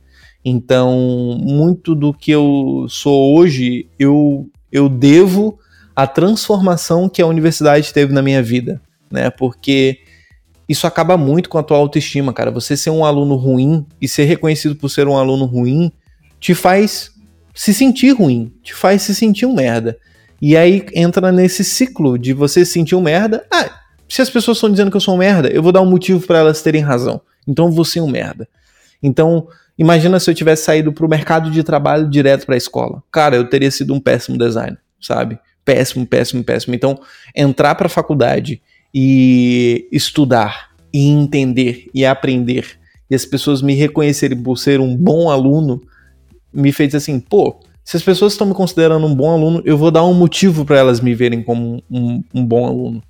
[0.46, 5.58] Então, muito do que eu sou hoje, eu, eu devo
[5.96, 8.80] à transformação que a universidade teve na minha vida,
[9.12, 9.32] né?
[9.32, 10.02] Porque
[10.70, 12.52] isso acaba muito com a tua autoestima, cara.
[12.52, 15.92] Você ser um aluno ruim e ser reconhecido por ser um aluno ruim
[16.40, 17.10] te faz
[17.56, 19.98] se sentir ruim, te faz se sentir um merda.
[20.42, 23.46] E aí entra nesse ciclo de você se sentir um merda.
[23.52, 23.70] Ah,
[24.08, 26.26] se as pessoas estão dizendo que eu sou um merda, eu vou dar um motivo
[26.26, 27.22] para elas terem razão.
[27.48, 28.48] Então vou ser um merda.
[29.02, 33.04] Então, imagina se eu tivesse saído para o mercado de trabalho direto para a escola.
[33.12, 35.40] Cara, eu teria sido um péssimo designer, sabe?
[35.64, 36.76] Péssimo, péssimo, péssimo.
[36.76, 37.00] Então,
[37.36, 38.62] entrar para a faculdade
[38.94, 42.80] e estudar e entender e aprender
[43.10, 45.82] e as pessoas me reconhecerem por ser um bom aluno
[46.54, 47.60] me fez assim, pô,
[47.90, 50.78] se as pessoas estão me considerando um bom aluno, eu vou dar um motivo para
[50.78, 53.02] elas me verem como um, um bom aluno.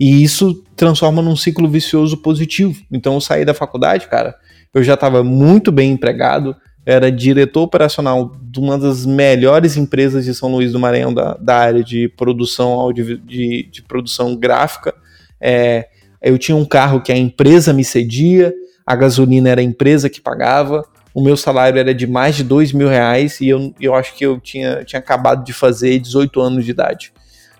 [0.00, 2.82] E isso transforma num ciclo vicioso positivo.
[2.90, 4.34] Então eu saí da faculdade, cara,
[4.72, 6.56] eu já estava muito bem empregado,
[6.86, 11.58] era diretor operacional de uma das melhores empresas de São Luís do Maranhão da, da
[11.58, 14.94] área de produção audio, de, de produção gráfica.
[15.38, 15.88] É,
[16.22, 18.50] eu tinha um carro que a empresa me cedia,
[18.86, 22.72] a gasolina era a empresa que pagava, o meu salário era de mais de dois
[22.72, 26.64] mil reais e eu, eu acho que eu tinha, tinha acabado de fazer 18 anos
[26.64, 27.12] de idade.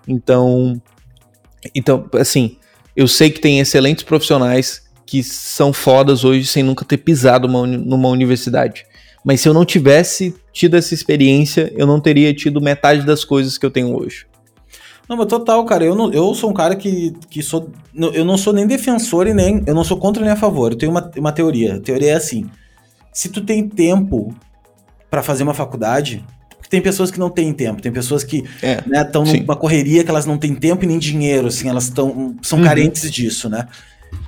[0.07, 0.81] Então
[1.73, 2.57] então, assim,
[2.95, 7.65] eu sei que tem excelentes profissionais que são fodas hoje sem nunca ter pisado uma,
[7.67, 8.85] numa universidade.
[9.23, 13.57] Mas se eu não tivesse tido essa experiência, eu não teria tido metade das coisas
[13.57, 14.25] que eu tenho hoje.
[15.07, 15.83] Não, mas total, cara.
[15.83, 17.69] Eu, não, eu sou um cara que, que sou.
[17.93, 19.61] Eu não sou nem defensor e nem.
[19.65, 20.71] Eu não sou contra nem a favor.
[20.71, 21.75] Eu tenho uma, uma teoria.
[21.75, 22.49] A teoria é assim:
[23.13, 24.35] se tu tem tempo
[25.09, 26.25] para fazer uma faculdade,
[26.69, 28.43] tem pessoas que não têm tempo, tem pessoas que
[28.97, 31.89] estão é, né, numa correria que elas não têm tempo e nem dinheiro, assim, elas
[31.89, 32.65] tão, são uhum.
[32.65, 33.67] carentes disso, né?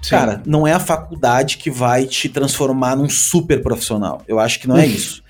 [0.01, 0.09] Sim.
[0.11, 4.21] Cara, não é a faculdade que vai te transformar num super profissional.
[4.27, 5.23] Eu acho que não é isso.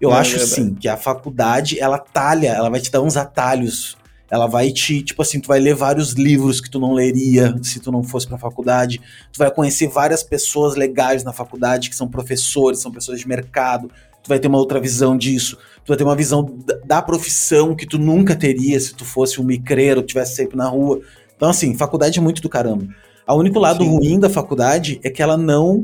[0.00, 0.50] Eu é acho verdade.
[0.52, 3.96] sim que a faculdade, ela talha, ela vai te dar uns atalhos.
[4.30, 7.80] Ela vai te, tipo assim, tu vai ler vários livros que tu não leria se
[7.80, 9.00] tu não fosse pra faculdade.
[9.32, 13.90] Tu vai conhecer várias pessoas legais na faculdade que são professores, são pessoas de mercado.
[14.22, 15.56] Tu vai ter uma outra visão disso.
[15.84, 16.44] Tu vai ter uma visão
[16.84, 21.00] da, profissão que tu nunca teria se tu fosse um micreiro, tivesse sempre na rua.
[21.34, 22.86] Então, assim, faculdade é muito do caramba.
[23.26, 23.90] O único lado Sim.
[23.90, 25.82] ruim da faculdade é que ela não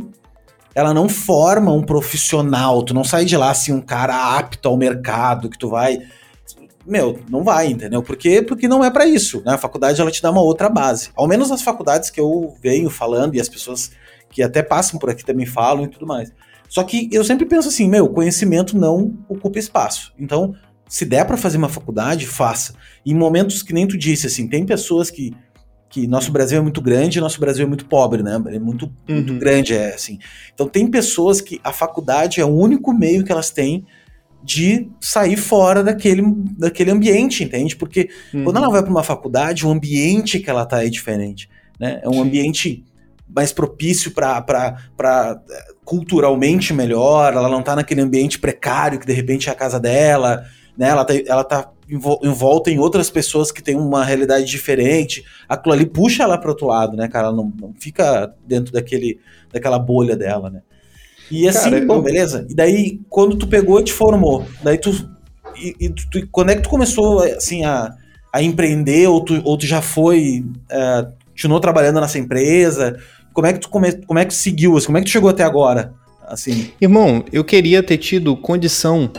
[0.74, 2.82] ela não forma um profissional.
[2.82, 5.99] Tu não sai de lá assim um cara apto ao mercado que tu vai
[6.87, 8.03] meu, não vai, entendeu?
[8.03, 8.43] Por quê?
[8.43, 9.55] Porque não é para isso, né?
[9.55, 11.11] A faculdade ela te dá uma outra base.
[11.14, 13.91] Ao menos as faculdades que eu venho falando e as pessoas
[14.30, 16.32] que até passam por aqui também falam e tudo mais.
[16.68, 20.12] Só que eu sempre penso assim, meu, conhecimento não ocupa espaço.
[20.18, 20.55] Então,
[20.89, 22.74] se der para fazer uma faculdade, faça.
[23.07, 25.32] Em momentos que nem tu disse, assim, tem pessoas que
[25.95, 28.35] que nosso Brasil é muito grande e nosso Brasil é muito pobre, né?
[28.49, 29.14] É muito, uhum.
[29.14, 30.18] muito grande, é assim.
[30.53, 33.87] Então tem pessoas que a faculdade é o único meio que elas têm
[34.45, 36.22] de sair fora daquele,
[36.59, 37.74] daquele ambiente, entende?
[37.74, 38.45] Porque uhum.
[38.45, 41.49] quando ela vai para uma faculdade, o ambiente que ela tá é diferente,
[41.80, 42.01] né?
[42.03, 42.84] É um ambiente
[43.26, 45.40] mais propício para
[45.82, 50.45] culturalmente melhor, ela não tá naquele ambiente precário que de repente é a casa dela,
[50.76, 50.88] né?
[50.88, 55.24] Ela tá, ela tá envolta em outras pessoas que têm uma realidade diferente.
[55.49, 57.28] Aquilo ali puxa ela para outro lado, né, cara?
[57.28, 59.18] Ela não, não fica dentro daquele,
[59.51, 60.62] daquela bolha dela, né?
[61.31, 62.03] E assim, cara, bom, eu...
[62.03, 62.47] beleza.
[62.49, 64.91] E daí, quando tu pegou e te formou, daí tu.
[65.57, 67.95] E, e tu, quando é que tu começou, assim, a,
[68.33, 69.09] a empreender?
[69.09, 70.45] Ou tu, ou tu já foi.
[70.70, 72.99] Uh, continuou trabalhando nessa empresa?
[73.33, 74.77] Como é que tu come, como é que seguiu?
[74.77, 75.93] Assim, como é que tu chegou até agora?
[76.27, 76.70] Assim?
[76.81, 79.11] Irmão, eu queria ter tido condição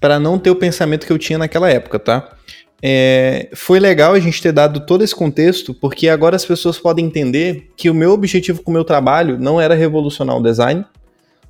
[0.00, 2.32] para não ter o pensamento que eu tinha naquela época, tá?
[2.80, 7.04] É, foi legal a gente ter dado todo esse contexto, porque agora as pessoas podem
[7.04, 10.84] entender que o meu objetivo com o meu trabalho não era revolucionar o design,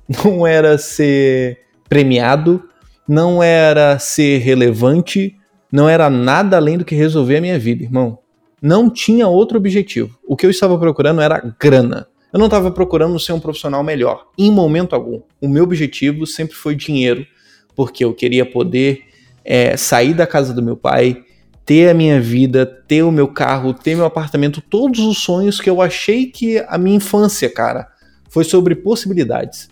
[0.09, 2.63] não era ser premiado,
[3.07, 5.35] não era ser relevante,
[5.71, 8.19] não era nada além do que resolver a minha vida, irmão.
[8.61, 10.17] Não tinha outro objetivo.
[10.27, 12.07] O que eu estava procurando era grana.
[12.33, 15.21] Eu não estava procurando ser um profissional melhor, em momento algum.
[15.41, 17.25] O meu objetivo sempre foi dinheiro
[17.75, 19.03] porque eu queria poder
[19.45, 21.23] é, sair da casa do meu pai,
[21.65, 25.69] ter a minha vida, ter o meu carro, ter meu apartamento, todos os sonhos que
[25.69, 27.87] eu achei que a minha infância, cara,
[28.29, 29.69] foi sobre possibilidades.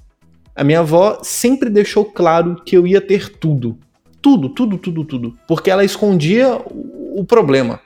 [0.58, 3.78] A minha avó sempre deixou claro que eu ia ter tudo.
[4.22, 5.38] Tudo, tudo, tudo, tudo.
[5.48, 7.80] Porque ela escondia o problema,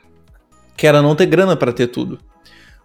[0.75, 2.17] que era não ter grana para ter tudo.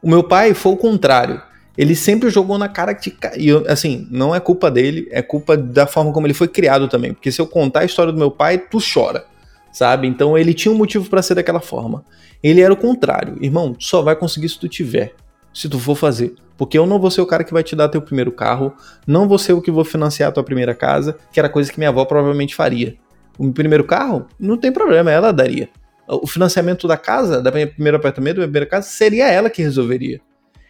[0.03, 1.41] O meu pai foi o contrário
[1.77, 3.15] ele sempre jogou na cara que.
[3.37, 6.89] E eu, assim, não é culpa dele, é culpa da forma como ele foi criado
[6.89, 7.13] também.
[7.13, 9.27] Porque se eu contar a história do meu pai, tu chora,
[9.73, 10.07] sabe?
[10.07, 12.05] Então ele tinha um motivo para ser daquela forma.
[12.43, 13.37] Ele era o contrário.
[13.43, 15.15] Irmão, tu só vai conseguir se tu tiver,
[15.57, 16.35] se tu for fazer.
[16.59, 18.75] Porque eu não vou ser o cara que vai te dar teu primeiro carro,
[19.07, 21.79] não vou ser o que vou financiar a tua primeira casa, que era coisa que
[21.79, 22.95] minha avó provavelmente faria.
[23.39, 25.71] O primeiro carro, não tem problema, ela daria.
[26.07, 29.63] O financiamento da casa, da minha primeiro apartamento, da minha primeira casa, seria ela que
[29.63, 30.21] resolveria.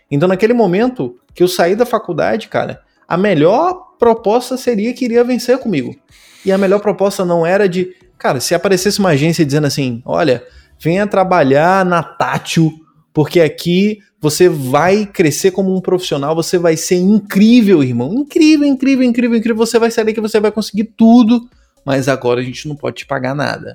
[0.08, 5.24] Então, naquele momento que eu saí da faculdade, cara, a melhor proposta seria que iria
[5.24, 5.96] vencer comigo.
[6.44, 10.44] E a melhor proposta não era de, cara, se aparecesse uma agência dizendo assim: olha,
[10.78, 12.72] venha trabalhar na Tátil,
[13.16, 18.12] porque aqui você vai crescer como um profissional, você vai ser incrível, irmão.
[18.12, 19.66] Incrível, incrível, incrível, incrível.
[19.66, 21.48] Você vai saber que você vai conseguir tudo,
[21.82, 23.74] mas agora a gente não pode te pagar nada.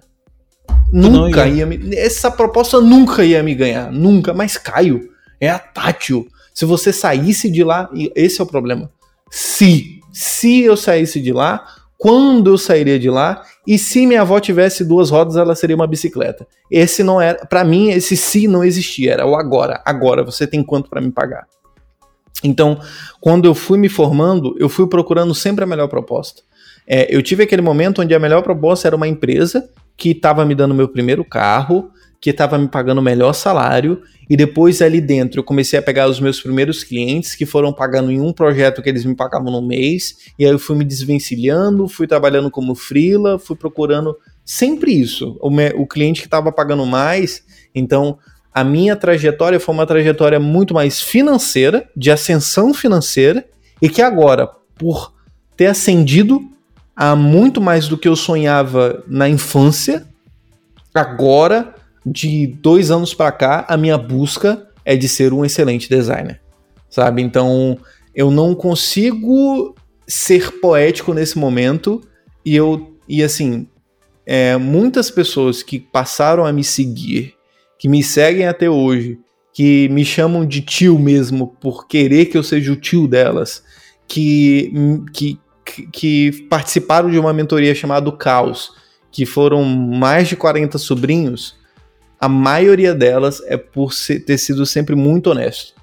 [0.93, 1.55] Nunca ia.
[1.55, 1.95] ia me...
[1.95, 6.27] Essa proposta nunca ia me ganhar, nunca, mas Caio é a tátil.
[6.53, 8.91] Se você saísse de lá, esse é o problema.
[9.31, 11.65] Se, se eu saísse de lá,
[11.97, 15.87] quando eu sairia de lá, e se minha avó tivesse duas rodas, ela seria uma
[15.87, 16.47] bicicleta.
[16.69, 19.81] Esse não era, para mim, esse se não existia, era o agora.
[19.85, 21.45] Agora, você tem quanto para me pagar?
[22.43, 22.79] Então,
[23.19, 26.41] quando eu fui me formando, eu fui procurando sempre a melhor proposta.
[26.87, 30.55] É, eu tive aquele momento onde a melhor proposta era uma empresa que estava me
[30.55, 31.91] dando meu primeiro carro,
[32.21, 36.07] que estava me pagando o melhor salário, e depois ali dentro eu comecei a pegar
[36.07, 39.61] os meus primeiros clientes que foram pagando em um projeto que eles me pagavam no
[39.61, 44.15] mês, e aí eu fui me desvencilhando, fui trabalhando como freela, fui procurando
[44.45, 47.43] sempre isso, o, me, o cliente que estava pagando mais,
[47.73, 48.19] então
[48.53, 53.45] a minha trajetória foi uma trajetória muito mais financeira, de ascensão financeira,
[53.81, 54.47] e que agora,
[54.77, 55.11] por
[55.57, 56.39] ter ascendido
[56.95, 60.05] a muito mais do que eu sonhava na infância,
[60.93, 61.73] agora
[62.05, 66.41] de dois anos para cá, a minha busca é de ser um excelente designer,
[66.89, 67.21] sabe?
[67.21, 67.77] Então,
[68.15, 69.75] eu não consigo
[70.07, 72.01] ser poético nesse momento
[72.45, 73.67] e eu e assim,
[74.25, 77.35] é, muitas pessoas que passaram a me seguir,
[77.77, 79.19] que me seguem até hoje,
[79.53, 83.63] que me chamam de tio mesmo por querer que eu seja o tio delas,
[84.07, 84.71] que,
[85.13, 85.39] que
[85.91, 88.71] que participaram de uma mentoria chamada Caos,
[89.11, 91.55] que foram mais de 40 sobrinhos,
[92.21, 93.91] a maioria delas é por
[94.27, 95.73] ter sido sempre muito honesto.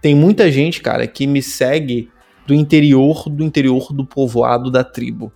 [0.00, 2.08] Tem muita gente, cara, que me segue
[2.46, 5.32] do interior do interior do povoado da tribo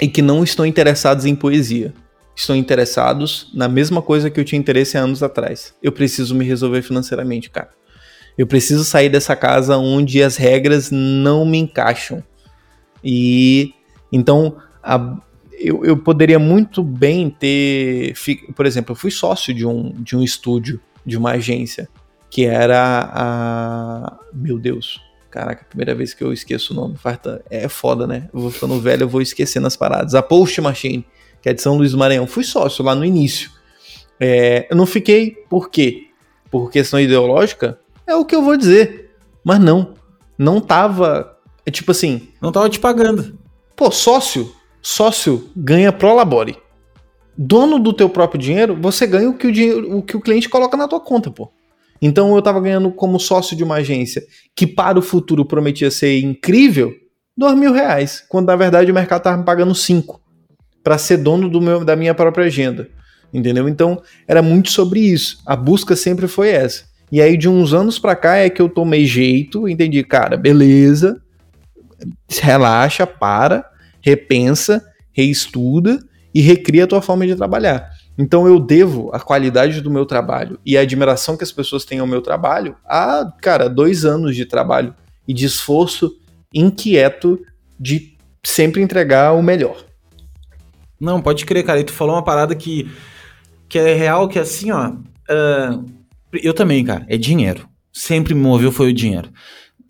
[0.00, 1.94] e que não estão interessados em poesia.
[2.36, 5.74] Estão interessados na mesma coisa que eu tinha interesse há anos atrás.
[5.82, 7.70] Eu preciso me resolver financeiramente, cara.
[8.36, 12.22] Eu preciso sair dessa casa onde as regras não me encaixam.
[13.02, 13.72] E
[14.12, 15.18] então a,
[15.60, 18.14] eu, eu poderia muito bem ter.
[18.56, 21.88] Por exemplo, eu fui sócio de um, de um estúdio, de uma agência,
[22.30, 24.18] que era a.
[24.32, 25.00] Meu Deus.
[25.30, 26.96] Caraca, primeira vez que eu esqueço o nome.
[27.50, 28.28] É foda, né?
[28.32, 30.14] Eu vou ficando velho, eu vou esquecendo as paradas.
[30.14, 31.06] A Post Machine,
[31.40, 32.26] que é de São Luís do Maranhão.
[32.26, 33.50] Fui sócio lá no início.
[34.18, 36.08] É, eu não fiquei, por quê?
[36.50, 37.78] Por questão ideológica?
[38.06, 39.14] É o que eu vou dizer.
[39.44, 39.94] Mas não.
[40.36, 41.38] Não tava.
[41.64, 42.28] É tipo assim.
[42.40, 43.38] Não tava te pagando.
[43.76, 44.52] Pô, sócio
[44.82, 46.56] Sócio ganha pro labore.
[47.36, 50.48] Dono do teu próprio dinheiro, você ganha o que o, dinheiro, o que o cliente
[50.48, 51.50] coloca na tua conta, pô.
[52.02, 54.22] Então eu tava ganhando como sócio de uma agência
[54.54, 56.94] que para o futuro prometia ser incrível,
[57.36, 60.20] dois mil reais, quando na verdade o mercado tava me pagando cinco
[60.82, 62.88] para ser dono do meu, da minha própria agenda,
[63.32, 63.68] entendeu?
[63.68, 65.42] Então era muito sobre isso.
[65.44, 66.84] A busca sempre foi essa.
[67.12, 71.20] E aí de uns anos para cá é que eu tomei jeito, entendi, cara, beleza,
[72.40, 73.69] relaxa, para,
[74.00, 75.98] repensa, reestuda
[76.34, 77.90] e recria a tua forma de trabalhar.
[78.16, 82.00] Então eu devo a qualidade do meu trabalho e a admiração que as pessoas têm
[82.00, 84.94] ao meu trabalho a, cara, dois anos de trabalho
[85.26, 86.16] e de esforço
[86.52, 87.40] inquieto
[87.78, 89.84] de sempre entregar o melhor.
[91.00, 91.80] Não, pode crer, cara.
[91.80, 92.90] E tu falou uma parada que,
[93.68, 94.90] que é real, que é assim, ó.
[94.90, 95.86] Uh,
[96.42, 97.66] eu também, cara, é dinheiro.
[97.90, 99.30] Sempre me moveu foi o dinheiro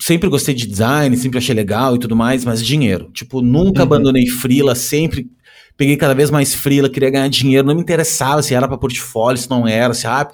[0.01, 3.11] sempre gostei de design, sempre achei legal e tudo mais, mas dinheiro.
[3.12, 3.86] Tipo, nunca uhum.
[3.86, 5.30] abandonei frila, sempre
[5.76, 9.38] peguei cada vez mais frila, queria ganhar dinheiro, não me interessava se era para portfólio,
[9.38, 10.28] se não era, se ah,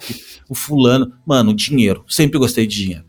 [0.49, 3.05] o fulano, mano, dinheiro, sempre gostei de dinheiro.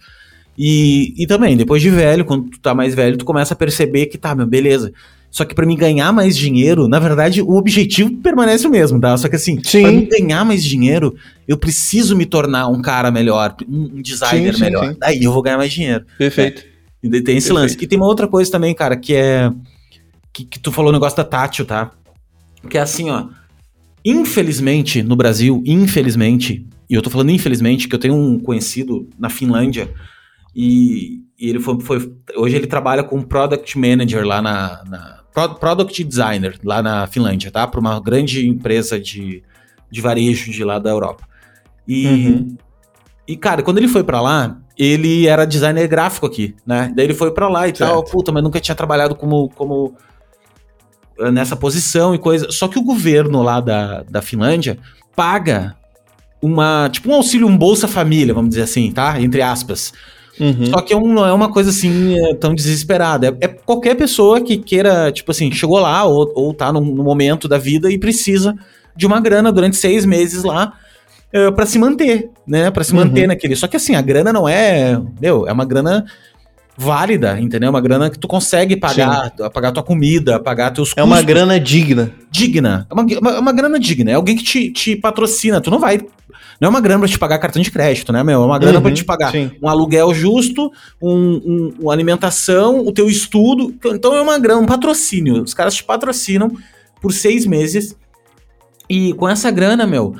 [0.56, 4.06] E, e também, depois de velho, quando tu tá mais velho, tu começa a perceber
[4.06, 4.92] que tá, meu, beleza.
[5.31, 9.16] Só que para mim ganhar mais dinheiro, na verdade, o objetivo permanece o mesmo, tá?
[9.16, 11.14] Só que assim, para mim ganhar mais dinheiro,
[11.47, 14.87] eu preciso me tornar um cara melhor, um designer sim, melhor.
[14.87, 14.99] Sim, sim.
[14.99, 16.05] Daí eu vou ganhar mais dinheiro.
[16.16, 16.62] Perfeito.
[16.62, 16.79] É.
[17.01, 17.53] Tem esse Perfeito.
[17.53, 17.76] lance.
[17.81, 19.53] E tem uma outra coisa também, cara, que é.
[20.33, 21.91] Que, que tu falou o negócio da tátil, tá?
[22.68, 23.29] Que é assim, ó.
[24.05, 29.29] Infelizmente, no Brasil, infelizmente, e eu tô falando infelizmente, que eu tenho um conhecido na
[29.29, 29.93] Finlândia,
[30.55, 36.05] e, e ele foi, foi, Hoje ele trabalha com Product Manager lá na, na Product
[36.05, 37.66] Designer lá na Finlândia, tá?
[37.66, 39.43] Para uma grande empresa de,
[39.91, 41.24] de varejo de lá da Europa.
[41.86, 42.57] E, uhum.
[43.26, 46.93] e cara, quando ele foi para lá, ele era designer gráfico aqui, né?
[46.95, 47.91] Daí ele foi para lá e certo.
[47.91, 49.95] tal, puta, mas nunca tinha trabalhado como, como
[51.18, 52.51] eh, nessa posição e coisa.
[52.51, 54.78] Só que o governo lá da, da Finlândia
[55.16, 55.74] paga
[56.41, 59.20] uma, tipo um auxílio, um Bolsa Família, vamos dizer assim, tá?
[59.20, 59.93] Entre aspas
[60.41, 60.66] Uhum.
[60.66, 63.36] Só que é não é uma coisa assim é, tão desesperada.
[63.41, 67.03] É, é, qualquer pessoa que queira, tipo assim, chegou lá ou, ou tá no, no
[67.03, 68.57] momento da vida e precisa
[68.97, 70.72] de uma grana durante seis meses lá
[71.34, 72.70] uh, é, para se manter, né?
[72.70, 72.99] Para se uhum.
[72.99, 73.57] manter naquele.
[73.57, 75.01] Só que assim, a grana não é.
[75.20, 76.05] Meu, é uma grana
[76.79, 77.70] válida, entendeu?
[77.70, 79.51] Uma grana que tu consegue pagar, Sim.
[79.53, 81.03] pagar tua comida, pagar teus custos.
[81.03, 82.12] É uma grana digna.
[82.31, 82.87] Digna.
[82.89, 84.12] É uma, uma, uma, grana digna.
[84.12, 85.61] É alguém que te, te patrocina.
[85.61, 86.01] Tu não vai
[86.61, 88.43] não é uma grana pra te pagar cartão de crédito, né, meu?
[88.43, 89.51] É uma grana uhum, pra te pagar sim.
[89.62, 90.70] um aluguel justo,
[91.01, 93.74] um, um, uma alimentação, o teu estudo.
[93.87, 95.43] Então é uma grana, um patrocínio.
[95.43, 96.51] Os caras te patrocinam
[97.01, 97.97] por seis meses.
[98.89, 100.14] E com essa grana, meu,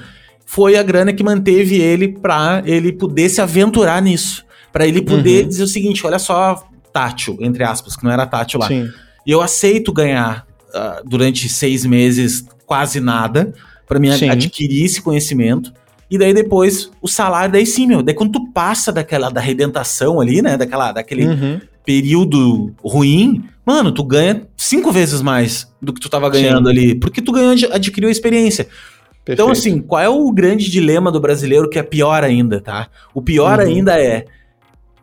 [0.45, 4.45] foi a grana que manteve ele pra ele poder se aventurar nisso.
[4.79, 5.49] Para ele poder uhum.
[5.49, 8.69] dizer o seguinte: olha só, tátil, entre aspas, que não era tátil lá.
[8.69, 8.89] Sim.
[9.27, 13.53] E eu aceito ganhar uh, durante seis meses quase nada
[13.89, 14.31] para mim Sim.
[14.31, 15.73] adquirir esse conhecimento.
[16.09, 18.05] E daí depois o salário, daí sim, meu.
[18.05, 20.57] Daí quando tu passa daquela da arrebentação ali, né?
[20.57, 21.61] Daquela, daquele uhum.
[21.85, 26.79] período ruim, mano, tu ganha cinco vezes mais do que tu tava ganhando sim.
[26.79, 26.95] ali.
[26.95, 28.69] Porque tu ganhou, adquiriu a experiência.
[29.25, 29.43] Perfeito.
[29.43, 32.89] Então, assim, qual é o grande dilema do brasileiro que é pior ainda, tá?
[33.13, 33.67] O pior uhum.
[33.67, 34.25] ainda é.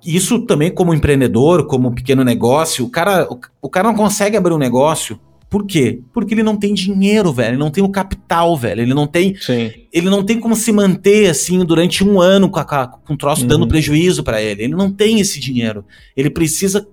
[0.06, 4.54] Isso também, como empreendedor, como pequeno negócio, o cara, o, o cara não consegue abrir
[4.54, 5.20] um negócio
[5.56, 6.02] por quê?
[6.12, 7.52] Porque ele não tem dinheiro, velho.
[7.52, 8.82] Ele não tem o capital, velho.
[8.82, 9.36] Ele não tem.
[9.36, 9.72] Sim.
[9.94, 13.44] Ele não tem como se manter assim durante um ano com, a, com um troço
[13.44, 13.48] uhum.
[13.48, 14.64] dando prejuízo para ele.
[14.64, 15.86] Ele não tem esse dinheiro.
[16.18, 16.86] Ele precisa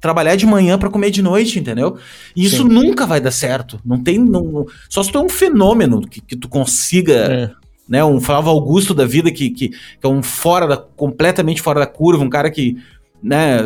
[0.00, 1.98] trabalhar de manhã para comer de noite, entendeu?
[2.34, 2.68] E isso Sim.
[2.68, 3.78] nunca vai dar certo.
[3.84, 4.18] Não tem.
[4.18, 7.14] Não, só se tu é um fenômeno que, que tu consiga.
[7.14, 7.57] É.
[7.88, 10.76] Né, um Flávio Augusto da vida que, que, que é um fora da.
[10.76, 12.76] completamente fora da curva, um cara que
[13.22, 13.58] né,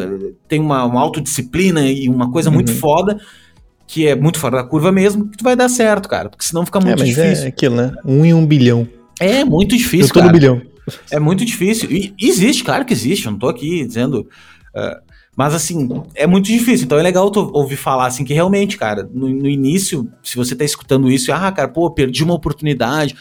[0.48, 2.54] tem uma, uma autodisciplina e uma coisa uhum.
[2.54, 3.20] muito foda,
[3.86, 6.28] que é muito fora da curva mesmo, que tu vai dar certo, cara.
[6.28, 7.44] Porque senão fica muito é, é difícil.
[7.44, 7.92] É aquilo, né?
[8.04, 8.88] Um em um bilhão.
[9.20, 10.26] É muito difícil, eu tô cara.
[10.26, 10.62] no bilhão.
[11.10, 11.90] É muito difícil.
[11.90, 13.26] E existe, claro que existe.
[13.26, 14.28] Eu não tô aqui dizendo.
[14.74, 16.84] Uh, mas assim, é muito difícil.
[16.86, 20.54] Então é legal tu ouvir falar assim que realmente, cara, no, no início, se você
[20.54, 23.14] tá escutando isso, ah, cara, pô, perdi uma oportunidade.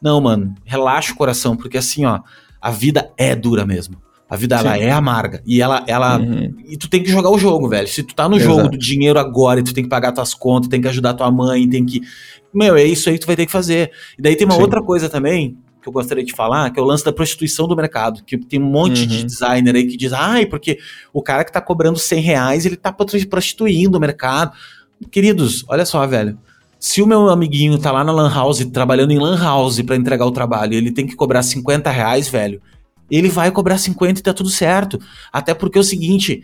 [0.00, 2.20] Não, mano, relaxa o coração, porque assim, ó,
[2.60, 3.96] a vida é dura mesmo.
[4.28, 5.42] A vida ela é amarga.
[5.46, 5.82] E ela.
[5.86, 6.54] ela uhum.
[6.68, 7.88] E tu tem que jogar o jogo, velho.
[7.88, 8.56] Se tu tá no Exato.
[8.56, 11.30] jogo do dinheiro agora e tu tem que pagar tuas contas, tem que ajudar tua
[11.30, 12.02] mãe, tem que.
[12.52, 13.90] Meu, é isso aí que tu vai ter que fazer.
[14.18, 14.60] E daí tem uma Sim.
[14.60, 17.74] outra coisa também que eu gostaria de falar, que é o lance da prostituição do
[17.74, 18.22] mercado.
[18.22, 19.06] Que tem um monte uhum.
[19.06, 20.78] de designer aí que diz, ai, porque
[21.10, 24.52] o cara que tá cobrando 100 reais, ele tá prostituindo o mercado.
[25.10, 26.38] Queridos, olha só, velho.
[26.78, 30.26] Se o meu amiguinho tá lá na Lan House, trabalhando em Lan House para entregar
[30.26, 32.60] o trabalho, ele tem que cobrar 50 reais, velho
[33.10, 34.98] ele vai cobrar 50 e tá tudo certo.
[35.32, 36.42] Até porque é o seguinte: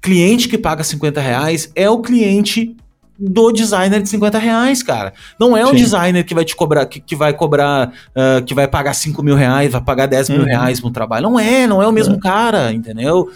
[0.00, 2.76] cliente que paga 50 reais é o cliente
[3.16, 5.12] do designer de 50 reais, cara.
[5.38, 5.76] Não é Sim.
[5.76, 9.36] designer que vai te cobrar, que, que vai cobrar, uh, que vai pagar 5 mil
[9.36, 10.46] reais, vai pagar 10 mil uhum.
[10.46, 11.22] reais no trabalho.
[11.22, 12.18] Não é, não é o mesmo é.
[12.18, 13.30] cara, entendeu?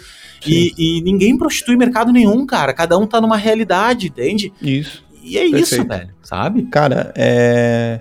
[0.45, 2.73] E, e, ninguém prostitui mercado nenhum, cara.
[2.73, 4.53] Cada um tá numa realidade, entende?
[4.61, 5.03] Isso.
[5.29, 5.63] E é Perfeito.
[5.63, 6.63] isso, velho, sabe?
[6.63, 7.99] Cara, é,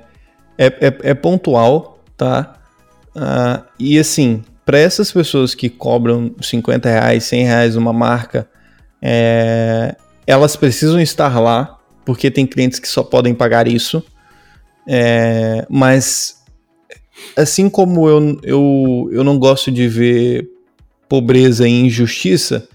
[0.57, 2.57] é, é, é pontual, tá?
[3.15, 8.49] Uh, e assim, para essas pessoas que cobram 50 reais, 100 reais uma marca,
[9.03, 9.95] é,
[10.27, 14.03] elas precisam estar lá, porque tem clientes que só podem pagar isso.
[14.87, 16.43] É, mas
[17.37, 20.49] assim como eu, eu, eu não gosto de ver
[21.09, 22.69] pobreza e injustiça,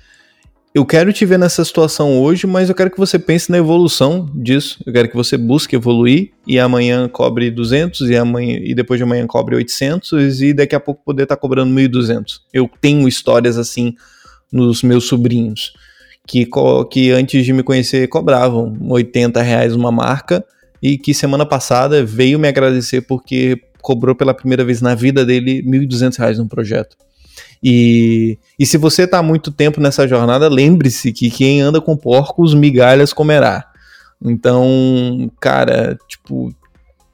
[0.73, 4.27] eu quero te ver nessa situação hoje, mas eu quero que você pense na evolução
[4.33, 4.79] disso.
[4.85, 9.03] Eu quero que você busque evoluir e amanhã cobre 200 e amanhã e depois de
[9.03, 12.39] amanhã cobre 800 e daqui a pouco poder estar tá cobrando 1.200.
[12.51, 13.93] Eu tenho histórias assim
[14.51, 15.73] nos meus sobrinhos
[16.27, 16.47] que,
[16.89, 20.43] que antes de me conhecer cobravam 80 reais uma marca
[20.81, 25.61] e que semana passada veio me agradecer porque cobrou pela primeira vez na vida dele
[25.63, 26.95] 1.200 reais num projeto.
[27.63, 32.53] E, e se você está muito tempo nessa jornada, lembre-se que quem anda com porcos,
[32.53, 33.65] migalhas comerá.
[34.21, 36.53] Então, cara, tipo,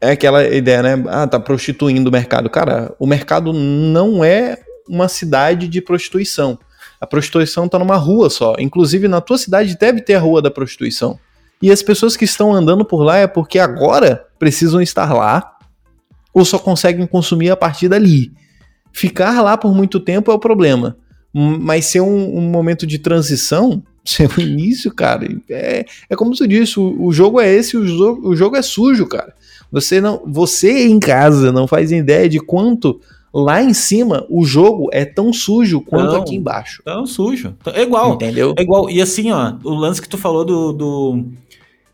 [0.02, 1.04] é aquela ideia, né?
[1.08, 2.50] Ah, tá prostituindo o mercado.
[2.50, 6.58] Cara, o mercado não é uma cidade de prostituição.
[7.00, 8.56] A prostituição tá numa rua só.
[8.58, 11.20] Inclusive, na tua cidade deve ter a rua da prostituição.
[11.62, 15.58] E as pessoas que estão andando por lá é porque agora precisam estar lá
[16.34, 18.32] ou só conseguem consumir a partir dali.
[18.92, 20.98] Ficar lá por muito tempo é o problema.
[21.34, 26.48] Mas ser um, um momento de transição, ser o início, cara, é, é como tu
[26.48, 29.34] disse, o, o jogo é esse, o jogo, o jogo é sujo, cara.
[29.72, 33.00] Você não, você em casa não faz ideia de quanto
[33.34, 36.82] lá em cima o jogo é tão sujo quanto aqui embaixo.
[36.84, 37.56] Tão sujo.
[37.74, 38.14] É igual.
[38.14, 38.54] Entendeu?
[38.58, 38.90] É igual.
[38.90, 40.74] E assim, ó, o lance que tu falou do.
[40.74, 41.26] do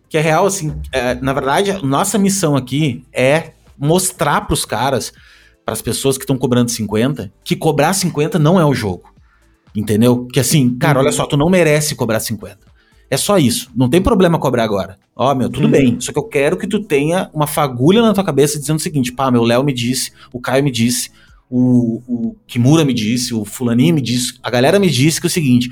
[0.07, 5.11] que é real, assim, é, na verdade, nossa missão aqui é mostrar pros caras
[5.65, 9.13] para as pessoas que estão cobrando 50, que cobrar 50 não é o jogo.
[9.75, 10.27] Entendeu?
[10.27, 12.59] Que assim, cara, olha só, tu não merece cobrar 50.
[13.09, 13.69] É só isso.
[13.75, 14.97] Não tem problema cobrar agora.
[15.15, 15.71] Ó, oh, meu, tudo uhum.
[15.71, 15.99] bem.
[15.99, 19.11] Só que eu quero que tu tenha uma fagulha na tua cabeça dizendo o seguinte:
[19.11, 21.11] pá, meu Léo me disse, o Caio me disse,
[21.49, 25.29] o, o Kimura me disse, o Fulaninho me disse, a galera me disse que é
[25.29, 25.69] o seguinte: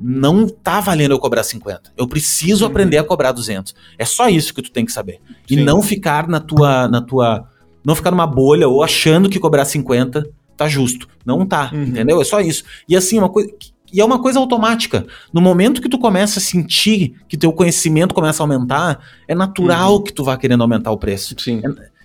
[0.00, 1.92] não tá valendo eu cobrar 50.
[1.96, 2.70] Eu preciso uhum.
[2.70, 3.74] aprender a cobrar 200.
[3.98, 5.20] É só isso que tu tem que saber.
[5.48, 5.54] Sim.
[5.54, 7.48] E não ficar na tua, na tua
[7.86, 11.06] não ficar numa bolha ou achando que cobrar 50 tá justo.
[11.24, 11.84] Não tá, uhum.
[11.84, 12.20] entendeu?
[12.20, 12.64] É só isso.
[12.88, 13.48] E assim, uma coisa.
[13.92, 15.06] E é uma coisa automática.
[15.32, 19.94] No momento que tu começa a sentir que teu conhecimento começa a aumentar, é natural
[19.94, 20.02] uhum.
[20.02, 21.36] que tu vá querendo aumentar o preço.
[21.38, 21.62] Sim.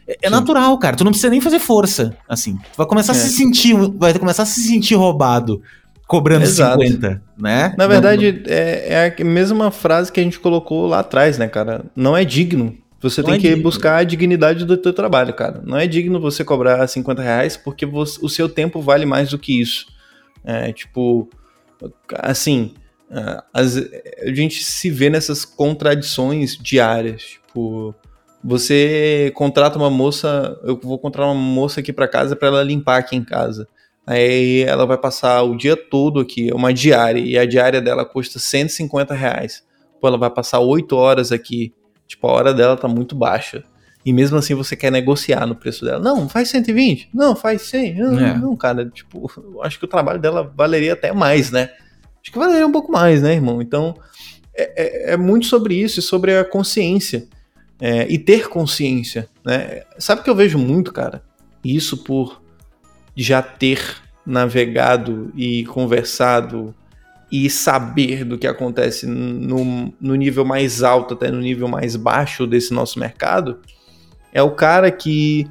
[0.08, 0.96] É, é natural, cara.
[0.96, 2.16] Tu não precisa nem fazer força.
[2.30, 3.16] Assim, tu vai começar é.
[3.16, 5.64] a se sentir, vai começar a se sentir roubado
[6.08, 6.84] cobrando Exato.
[6.86, 7.74] 50, né?
[7.76, 8.46] Na verdade, não, não...
[8.48, 11.86] É, é a mesma frase que a gente colocou lá atrás, né, cara?
[11.96, 13.64] Não é digno você não tem é que digno.
[13.64, 15.62] buscar a dignidade do teu trabalho, cara.
[15.66, 19.40] Não é digno você cobrar 50 reais porque você, o seu tempo vale mais do
[19.40, 19.88] que isso.
[20.44, 21.28] É, tipo,
[22.20, 22.74] assim,
[23.54, 27.24] as, a gente se vê nessas contradições diárias.
[27.24, 27.96] Tipo,
[28.44, 32.98] você contrata uma moça, eu vou contratar uma moça aqui para casa para ela limpar
[32.98, 33.68] aqui em casa.
[34.06, 38.04] Aí ela vai passar o dia todo aqui, é uma diária, e a diária dela
[38.04, 39.64] custa 150 reais.
[40.00, 41.74] Pô, ela vai passar 8 horas aqui
[42.12, 43.64] Tipo, a hora dela tá muito baixa.
[44.06, 46.00] E mesmo assim você quer negociar no preço dela.
[46.00, 47.10] Não, faz 120.
[47.14, 47.96] Não, faz 100.
[47.96, 48.38] Não, é.
[48.38, 51.70] não cara, tipo, eu acho que o trabalho dela valeria até mais, né?
[52.22, 53.62] Acho que valeria um pouco mais, né, irmão?
[53.62, 53.96] Então,
[54.54, 57.28] é, é, é muito sobre isso e sobre a consciência.
[57.80, 59.84] É, e ter consciência, né?
[59.98, 61.24] Sabe que eu vejo muito, cara?
[61.64, 62.42] Isso por
[63.16, 63.82] já ter
[64.26, 66.76] navegado e conversado
[67.32, 72.46] e saber do que acontece no, no nível mais alto até no nível mais baixo
[72.46, 73.60] desse nosso mercado
[74.34, 75.48] é o cara que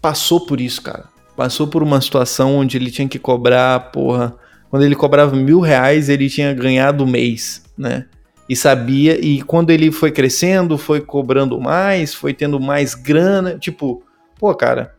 [0.00, 1.04] passou por isso, cara.
[1.36, 4.34] Passou por uma situação onde ele tinha que cobrar, porra.
[4.68, 8.06] Quando ele cobrava mil reais, ele tinha ganhado mês, né?
[8.48, 13.56] E sabia, e quando ele foi crescendo, foi cobrando mais, foi tendo mais grana.
[13.58, 14.02] Tipo,
[14.38, 14.94] pô, cara,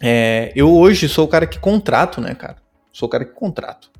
[0.00, 2.56] é, eu hoje sou o cara que contrato, né, cara?
[2.92, 3.90] Sou o cara que contrato.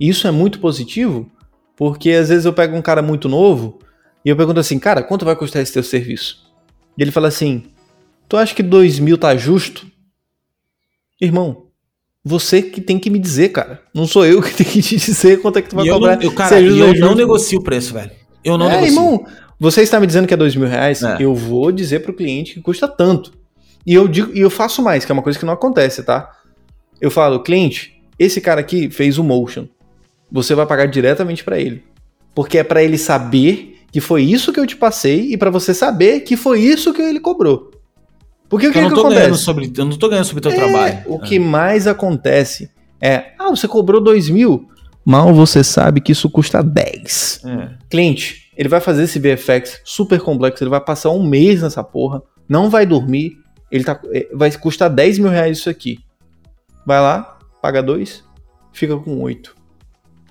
[0.00, 1.30] E isso é muito positivo,
[1.76, 3.78] porque às vezes eu pego um cara muito novo
[4.24, 6.44] e eu pergunto assim, cara, quanto vai custar esse teu serviço?
[6.96, 7.64] E ele fala assim,
[8.28, 9.86] tu acha que dois mil tá justo?
[11.20, 11.64] Irmão,
[12.24, 13.82] você que tem que me dizer, cara.
[13.94, 16.14] Não sou eu que tenho que te dizer quanto é que tu vai e cobrar.
[16.14, 18.10] Eu, não, eu, cara, eu, não negocio o preço, velho.
[18.42, 18.92] Eu não é, negocio.
[18.92, 19.26] irmão,
[19.58, 21.02] você está me dizendo que é dois mil reais?
[21.02, 21.18] É.
[21.20, 23.32] Eu vou dizer pro cliente que custa tanto.
[23.86, 26.30] E eu digo, e eu faço mais, que é uma coisa que não acontece, tá?
[27.00, 29.66] Eu falo, cliente, esse cara aqui fez o motion.
[30.30, 31.84] Você vai pagar diretamente para ele.
[32.34, 35.72] Porque é para ele saber que foi isso que eu te passei e para você
[35.72, 37.70] saber que foi isso que ele cobrou.
[38.48, 39.20] Porque o que, eu não que acontece?
[39.20, 41.02] Ganhando sobre, eu não tô ganhando sobre o teu é, trabalho.
[41.06, 42.70] O que mais acontece
[43.00, 44.68] é, ah, você cobrou dois mil.
[45.04, 47.42] Mal você sabe que isso custa 10.
[47.44, 47.70] É.
[47.90, 52.22] Cliente, ele vai fazer esse VFX super complexo, ele vai passar um mês nessa porra,
[52.48, 53.36] não vai dormir,
[53.70, 54.00] ele tá,
[54.32, 55.98] vai custar 10 mil reais isso aqui.
[56.86, 58.24] Vai lá, paga dois,
[58.72, 59.54] fica com oito.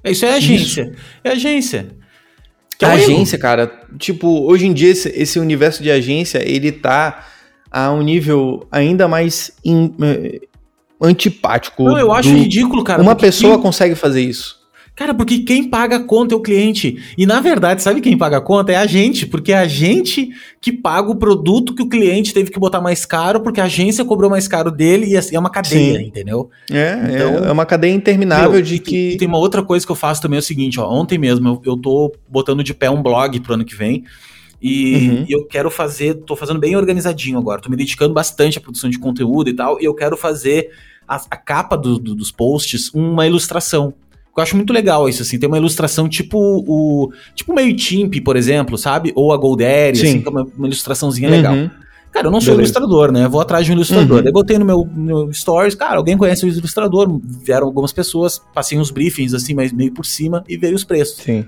[0.04, 0.82] Isso é agência.
[0.84, 1.02] Isso.
[1.24, 1.88] É agência.
[2.78, 6.72] Que é a agência, cara, tipo, hoje em dia esse, esse, universo de agência, ele
[6.72, 7.28] tá
[7.72, 10.48] a um nível ainda mais in, uh,
[11.02, 11.84] antipático.
[11.84, 12.36] Não, eu acho do...
[12.36, 13.02] ridículo, cara.
[13.02, 14.63] Uma pessoa consegue fazer isso.
[14.96, 17.02] Cara, porque quem paga a conta é o cliente.
[17.18, 18.72] E na verdade, sabe quem paga a conta?
[18.72, 20.30] É a gente, porque é a gente
[20.62, 24.06] que paga o produto que o cliente teve que botar mais caro, porque a agência
[24.06, 26.06] cobrou mais caro dele e assim, é uma cadeia, Sim.
[26.06, 26.50] entendeu?
[26.72, 29.18] É, então, é uma cadeia interminável meu, de que.
[29.18, 30.88] Tem uma outra coisa que eu faço também é o seguinte, ó.
[30.88, 34.04] Ontem mesmo eu, eu tô botando de pé um blog pro ano que vem.
[34.62, 35.26] E, uhum.
[35.28, 38.98] eu quero fazer, tô fazendo bem organizadinho agora, tô me dedicando bastante à produção de
[38.98, 40.70] conteúdo e tal, e eu quero fazer
[41.06, 43.94] a, a capa do, do, dos posts uma ilustração.
[44.36, 45.38] Eu acho muito legal isso, assim.
[45.38, 47.12] Tem uma ilustração tipo o.
[47.36, 49.12] Tipo meio Timp, por exemplo, sabe?
[49.16, 51.36] Ou a Goldere, assim, que é uma, uma ilustraçãozinha uhum.
[51.36, 51.56] legal.
[52.12, 52.72] Cara, eu não sou Beleza.
[52.72, 53.28] ilustrador, né?
[53.28, 54.18] Vou atrás de um ilustrador.
[54.18, 54.24] Uhum.
[54.24, 57.20] Daí botei no meu, meu stories, cara, alguém conhece o ilustrador?
[57.44, 61.24] Vieram algumas pessoas, passei uns briefings, assim, mas meio por cima, e veio os preços.
[61.24, 61.46] Sim.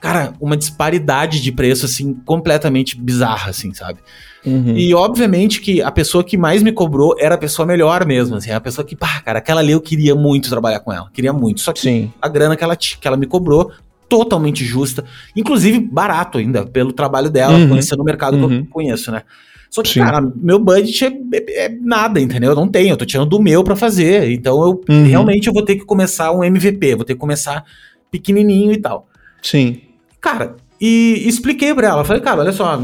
[0.00, 4.00] Cara, uma disparidade de preço, assim, completamente bizarra, assim, sabe?
[4.44, 4.74] Uhum.
[4.74, 8.50] E obviamente que a pessoa que mais me cobrou era a pessoa melhor mesmo, assim,
[8.50, 11.60] a pessoa que, pá, cara, aquela ali eu queria muito trabalhar com ela, queria muito.
[11.60, 12.10] Só que Sim.
[12.20, 13.70] a grana que ela, que ela me cobrou,
[14.08, 15.04] totalmente justa,
[15.36, 17.68] inclusive barato ainda, pelo trabalho dela, uhum.
[17.68, 18.48] conhecendo o mercado uhum.
[18.48, 18.66] que eu uhum.
[18.66, 19.22] conheço, né?
[19.70, 20.00] Só que, Sim.
[20.00, 22.50] cara, meu budget é, é, é, nada, entendeu?
[22.50, 24.32] Eu não tenho, eu tô tirando do meu para fazer.
[24.32, 25.04] Então eu uhum.
[25.04, 27.64] realmente eu vou ter que começar um MVP, vou ter que começar
[28.10, 29.06] pequenininho e tal.
[29.40, 29.80] Sim.
[30.20, 32.80] Cara, e expliquei pra ela, falei, cara, olha só,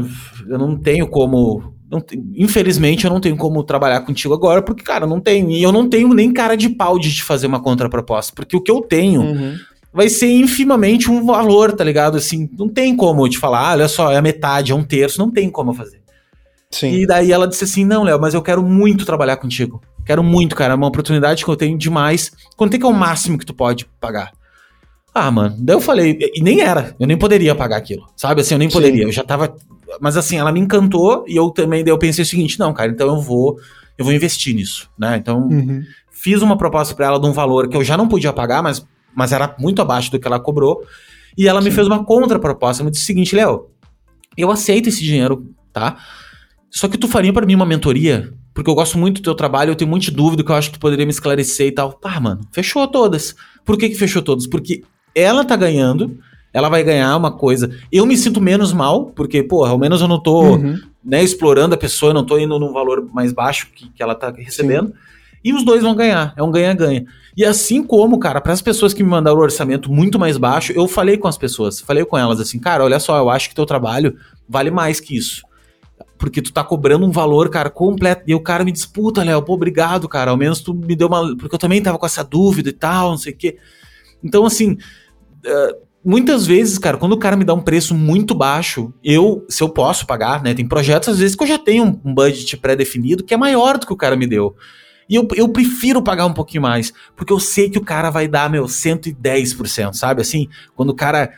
[0.47, 1.73] eu não tenho como.
[1.89, 2.03] Não,
[2.35, 5.51] infelizmente, eu não tenho como trabalhar contigo agora, porque, cara, não tenho.
[5.51, 8.61] E eu não tenho nem cara de pau de te fazer uma contraproposta, porque o
[8.61, 9.21] que eu tenho.
[9.21, 9.55] Uhum.
[9.93, 12.17] Vai ser infimamente um valor, tá ligado?
[12.17, 14.83] Assim, não tem como eu te falar, ah, olha só, é a metade, é um
[14.83, 16.01] terço, não tem como eu fazer.
[16.69, 16.91] Sim.
[16.91, 19.81] E daí ela disse assim: Não, Léo, mas eu quero muito trabalhar contigo.
[20.05, 20.73] Quero muito, cara.
[20.73, 22.31] É uma oportunidade que eu tenho demais.
[22.55, 24.31] Quanto é que é o máximo que tu pode pagar?
[25.19, 25.55] Ah, mano.
[25.57, 28.41] Daí eu falei, e nem era, eu nem poderia pagar aquilo, sabe?
[28.41, 29.05] Assim, eu nem poderia, Sim.
[29.05, 29.55] eu já tava.
[29.99, 32.91] Mas assim, ela me encantou e eu também daí eu pensei o seguinte: não, cara,
[32.91, 33.57] então eu vou,
[33.97, 35.17] eu vou investir nisso, né?
[35.17, 35.81] Então, uhum.
[36.11, 38.85] fiz uma proposta para ela de um valor que eu já não podia pagar, mas,
[39.15, 40.83] mas era muito abaixo do que ela cobrou.
[41.35, 41.69] E ela Sim.
[41.69, 42.83] me fez uma contraproposta.
[42.83, 43.69] Me disse o seguinte, Léo,
[44.37, 45.97] eu aceito esse dinheiro, tá?
[46.69, 48.31] Só que tu faria para mim uma mentoria?
[48.53, 50.77] Porque eu gosto muito do teu trabalho, eu tenho muita dúvida que eu acho que
[50.77, 51.93] tu poderia me esclarecer e tal.
[51.93, 53.35] Pá, mano, fechou todas.
[53.65, 54.47] Por que que fechou todas?
[54.47, 54.83] Porque
[55.19, 56.17] ela tá ganhando,
[56.53, 57.71] ela vai ganhar uma coisa.
[57.91, 60.79] Eu me sinto menos mal, porque, pô, ao menos eu não tô uhum.
[61.03, 64.15] né, explorando a pessoa, eu não tô indo num valor mais baixo que, que ela
[64.15, 64.87] tá recebendo.
[64.87, 64.93] Sim.
[65.43, 67.05] E os dois vão ganhar, é um ganha-ganha.
[67.35, 70.73] E assim como, cara, para as pessoas que me mandaram o orçamento muito mais baixo,
[70.73, 73.55] eu falei com as pessoas, falei com elas assim, cara, olha só, eu acho que
[73.55, 74.17] teu trabalho
[74.49, 75.43] vale mais que isso.
[76.17, 78.23] Porque tu tá cobrando um valor, cara, completo.
[78.25, 80.31] E o cara me disputa, Léo, pô, obrigado, cara.
[80.31, 81.37] Ao menos tu me deu uma.
[81.37, 83.57] Porque eu também tava com essa dúvida e tal, não sei o quê.
[84.23, 84.77] Então, assim,
[85.47, 89.61] uh, muitas vezes, cara, quando o cara me dá um preço muito baixo, eu, se
[89.61, 90.53] eu posso pagar, né?
[90.53, 93.85] Tem projetos, às vezes, que eu já tenho um, budget pré-definido que é maior do
[93.85, 94.55] que o cara me deu.
[95.09, 98.27] E eu, eu prefiro pagar um pouquinho mais, porque eu sei que o cara vai
[98.27, 100.21] dar, meu, 110%, sabe?
[100.21, 101.31] Assim, quando o cara.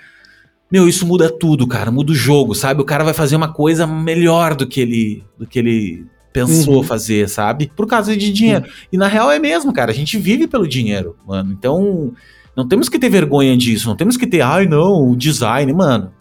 [0.71, 2.79] Meu, isso muda tudo, cara, muda o jogo, sabe?
[2.79, 6.83] O cara vai fazer uma coisa melhor do que ele, do que ele pensou uhum.
[6.83, 7.71] fazer, sabe?
[7.75, 8.65] Por causa de dinheiro.
[8.65, 8.71] Uhum.
[8.93, 11.51] E na real é mesmo, cara, a gente vive pelo dinheiro, mano.
[11.51, 12.13] Então,
[12.59, 16.11] Não temos que ter vergonha disso, não temos que ter, ai não, o design, mano.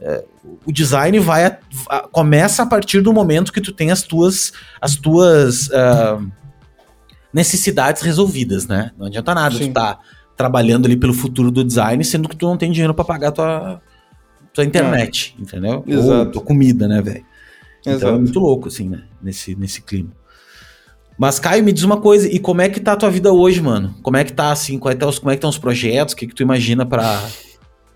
[0.00, 0.24] É,
[0.64, 1.58] o design vai a,
[1.90, 6.26] a, começa a partir do momento que tu tem as tuas as tuas uh,
[7.30, 8.90] necessidades resolvidas, né?
[8.96, 9.68] Não adianta nada Sim.
[9.68, 9.98] tu tá
[10.34, 13.82] trabalhando ali pelo futuro do design, sendo que tu não tem dinheiro para pagar tua
[14.54, 15.42] tua internet, é.
[15.42, 15.84] entendeu?
[15.86, 16.10] Exato.
[16.10, 17.24] Ou tua comida, né, velho?
[17.86, 20.10] Então é muito louco assim, né, nesse nesse clima.
[21.18, 23.60] Mas, Caio, me diz uma coisa, e como é que tá a tua vida hoje,
[23.60, 23.94] mano?
[24.02, 26.12] Como é que tá, assim, como é que estão tá tá os projetos?
[26.12, 27.22] O que, que tu imagina pra...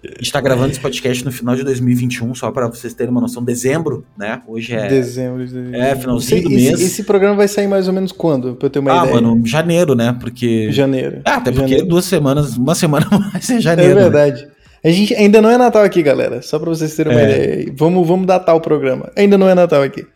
[0.03, 3.21] A gente tá gravando esse podcast no final de 2021, só para vocês terem uma
[3.21, 3.45] noção.
[3.45, 4.41] Dezembro, né?
[4.49, 4.89] Hoje é...
[4.89, 5.45] Dezembro.
[5.75, 6.73] É, finalzinho do mês.
[6.73, 8.55] Esse, esse, programa vai sair mais ou menos quando?
[8.55, 9.19] Pra eu ter uma ah, ideia.
[9.19, 10.17] Ah, mano, janeiro, né?
[10.19, 10.73] Porque...
[10.73, 11.21] Janeiro.
[11.23, 11.87] Ah, até porque janeiro.
[11.87, 13.99] duas semanas, uma semana mais é janeiro.
[13.99, 14.47] É verdade.
[14.47, 14.51] Né?
[14.83, 16.41] A gente ainda não é Natal aqui, galera.
[16.41, 17.25] Só pra vocês terem uma é.
[17.25, 17.75] ideia.
[17.77, 19.13] Vamos, vamos datar o programa.
[19.15, 20.07] Ainda não é Natal aqui.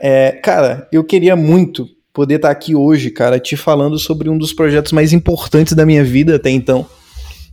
[0.00, 4.38] É, cara, eu queria muito poder estar tá aqui hoje, cara, te falando sobre um
[4.38, 6.86] dos projetos mais importantes da minha vida até então,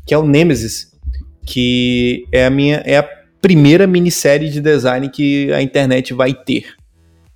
[0.07, 0.89] que é o Nemesis,
[1.45, 3.09] que é a minha é a
[3.41, 6.75] primeira minissérie de design que a internet vai ter.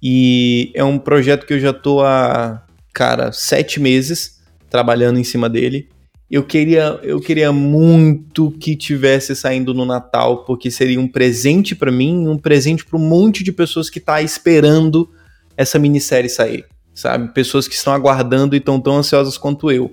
[0.01, 4.37] E é um projeto que eu já tô há, cara, sete meses
[4.69, 5.89] trabalhando em cima dele.
[6.31, 11.91] Eu queria, eu queria muito que tivesse saindo no Natal, porque seria um presente para
[11.91, 15.09] mim, um presente para um monte de pessoas que tá esperando
[15.57, 16.63] essa minissérie sair
[16.97, 17.31] sabe?
[17.31, 19.91] Pessoas que estão aguardando e estão tão ansiosas quanto eu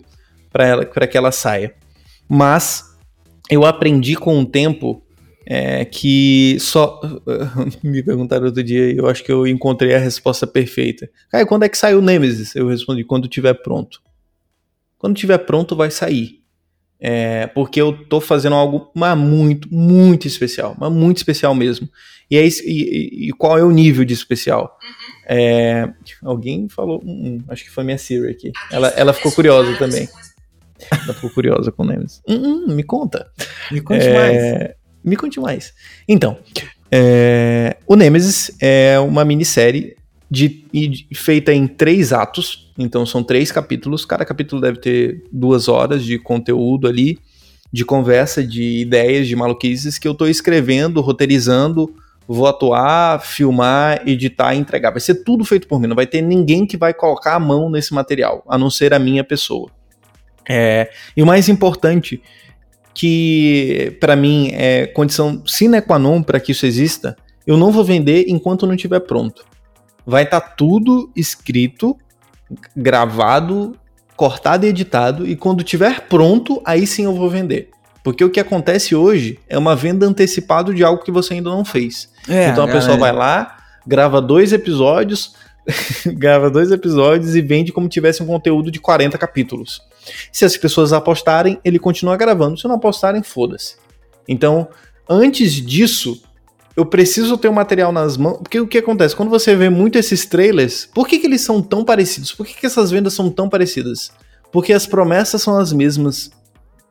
[0.51, 1.75] para ela, para que ela saia.
[2.27, 2.97] Mas
[3.51, 5.03] eu aprendi com o tempo
[5.47, 6.99] é, que só
[7.85, 11.11] me perguntaram outro dia e eu acho que eu encontrei a resposta perfeita.
[11.31, 12.57] Caio, quando é que sai o Nemesis?
[12.57, 14.01] Eu respondi quando tiver pronto.
[14.97, 16.43] Quando tiver pronto vai sair.
[16.99, 21.87] É, porque eu tô fazendo algo mas muito, muito especial, mas muito especial mesmo.
[22.31, 24.79] E, é, e, e qual é o nível de especial?
[24.83, 25.15] Uhum.
[25.27, 25.93] É,
[26.23, 28.53] alguém falou, hum, hum, acho que foi minha Siri aqui.
[28.71, 30.09] Ela, ela ficou curiosa também.
[30.91, 32.21] Ela ficou curiosa com o Nemesis.
[32.29, 33.31] Hum, hum, me conta.
[33.71, 34.75] Me conte é, mais.
[35.03, 35.73] Me conte mais.
[36.09, 36.39] Então,
[36.91, 39.97] é, o Nemesis é uma minissérie
[40.31, 42.73] de, de, feita em três atos.
[42.79, 44.05] Então, são três capítulos.
[44.05, 47.19] Cada capítulo deve ter duas horas de conteúdo ali,
[47.73, 51.95] de conversa, de ideias, de maluquices que eu estou escrevendo, roteirizando
[52.27, 54.91] vou atuar, filmar, editar e entregar.
[54.91, 57.71] Vai ser tudo feito por mim, não vai ter ninguém que vai colocar a mão
[57.71, 59.71] nesse material, a não ser a minha pessoa.
[60.49, 62.23] É, e o mais importante,
[62.93, 67.85] que para mim é condição sine qua non para que isso exista, eu não vou
[67.85, 69.45] vender enquanto não estiver pronto.
[70.07, 71.97] Vai estar tá tudo escrito,
[72.77, 73.77] gravado,
[74.17, 77.71] cortado e editado, e quando estiver pronto, aí sim eu vou vender.
[78.05, 81.65] Porque o que acontece hoje é uma venda antecipada de algo que você ainda não
[81.65, 82.11] fez.
[82.29, 83.57] É, então a pessoa vai lá,
[83.87, 85.35] grava dois episódios,
[86.07, 89.81] grava dois episódios e vende como tivesse um conteúdo de 40 capítulos.
[90.31, 92.59] Se as pessoas apostarem, ele continua gravando.
[92.59, 93.77] Se não apostarem, foda-se.
[94.29, 94.69] Então,
[95.09, 96.23] antes disso,
[96.77, 98.37] eu preciso ter o um material nas mãos.
[98.39, 99.17] Porque o que acontece?
[99.17, 102.33] Quando você vê muito esses trailers, por que, que eles são tão parecidos?
[102.33, 104.13] Por que, que essas vendas são tão parecidas?
[104.53, 106.31] Porque as promessas são as mesmas.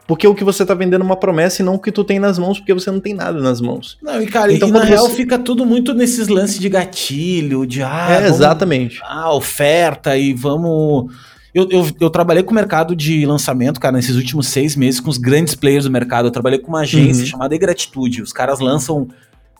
[0.06, 2.20] Porque o que você tá vendendo é uma promessa e não o que tu tem
[2.20, 3.98] nas mãos, porque você não tem nada nas mãos.
[4.02, 7.82] Não, e cara, então, e na real fica tudo muito nesses lances de gatilho, de
[7.82, 9.00] ah, é, vamos, exatamente.
[9.04, 11.14] Ah, oferta e vamos.
[11.54, 15.10] Eu, eu, eu, trabalhei com o mercado de lançamento, cara, nesses últimos seis meses, com
[15.10, 16.28] os grandes players do mercado.
[16.28, 17.30] Eu trabalhei com uma agência uhum.
[17.30, 18.22] chamada Gratitude.
[18.22, 19.08] Os caras lançam.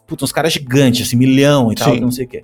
[0.06, 2.44] Putz, uns caras gigantes, assim, milhão e tal, não sei o quê.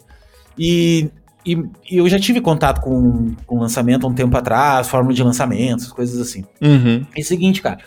[0.57, 1.09] E,
[1.45, 1.57] e,
[1.89, 5.91] e, eu já tive contato com, com lançamento há um tempo atrás, fórmula de lançamentos,
[5.91, 6.43] coisas assim.
[6.61, 7.05] Uhum.
[7.15, 7.79] É o seguinte, cara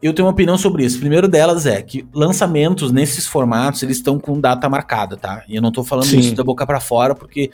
[0.00, 0.98] eu tenho uma opinião sobre isso.
[0.98, 5.42] primeiro delas é que lançamentos nesses formatos, eles estão com data marcada, tá?
[5.48, 6.20] E eu não tô falando Sim.
[6.20, 7.50] isso da boca para fora, porque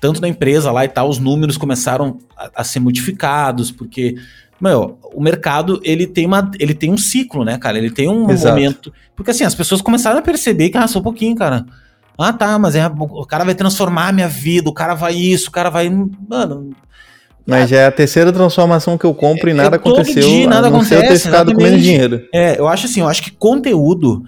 [0.00, 4.16] tanto na empresa lá e tal, os números começaram a, a, ser modificados, porque,
[4.60, 7.78] meu, o mercado, ele tem, uma, ele tem um ciclo, né, cara?
[7.78, 8.54] Ele tem um Exato.
[8.54, 8.92] momento...
[9.14, 11.64] Porque, assim, as pessoas começaram a perceber que, ah, só um pouquinho, cara.
[12.16, 15.48] Ah, tá, mas é, o cara vai transformar a minha vida, o cara vai isso,
[15.48, 15.88] o cara vai...
[16.28, 16.70] Mano,
[17.46, 20.22] mas já é a terceira transformação que eu compro e é, nada aconteceu.
[20.22, 22.26] Dia, nada acontece, eu ter ficado com menos dinheiro.
[22.32, 24.22] É, eu acho assim, eu acho que conteúdo,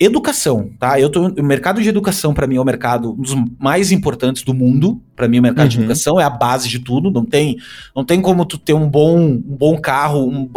[0.00, 0.98] educação, tá?
[0.98, 4.42] Eu tô, o mercado de educação para mim é o mercado um dos mais importantes
[4.42, 5.00] do mundo.
[5.14, 5.70] Para mim o mercado uhum.
[5.70, 7.12] de educação é a base de tudo.
[7.12, 7.56] Não tem,
[7.94, 10.48] não tem como tu ter um bom, um bom carro, um,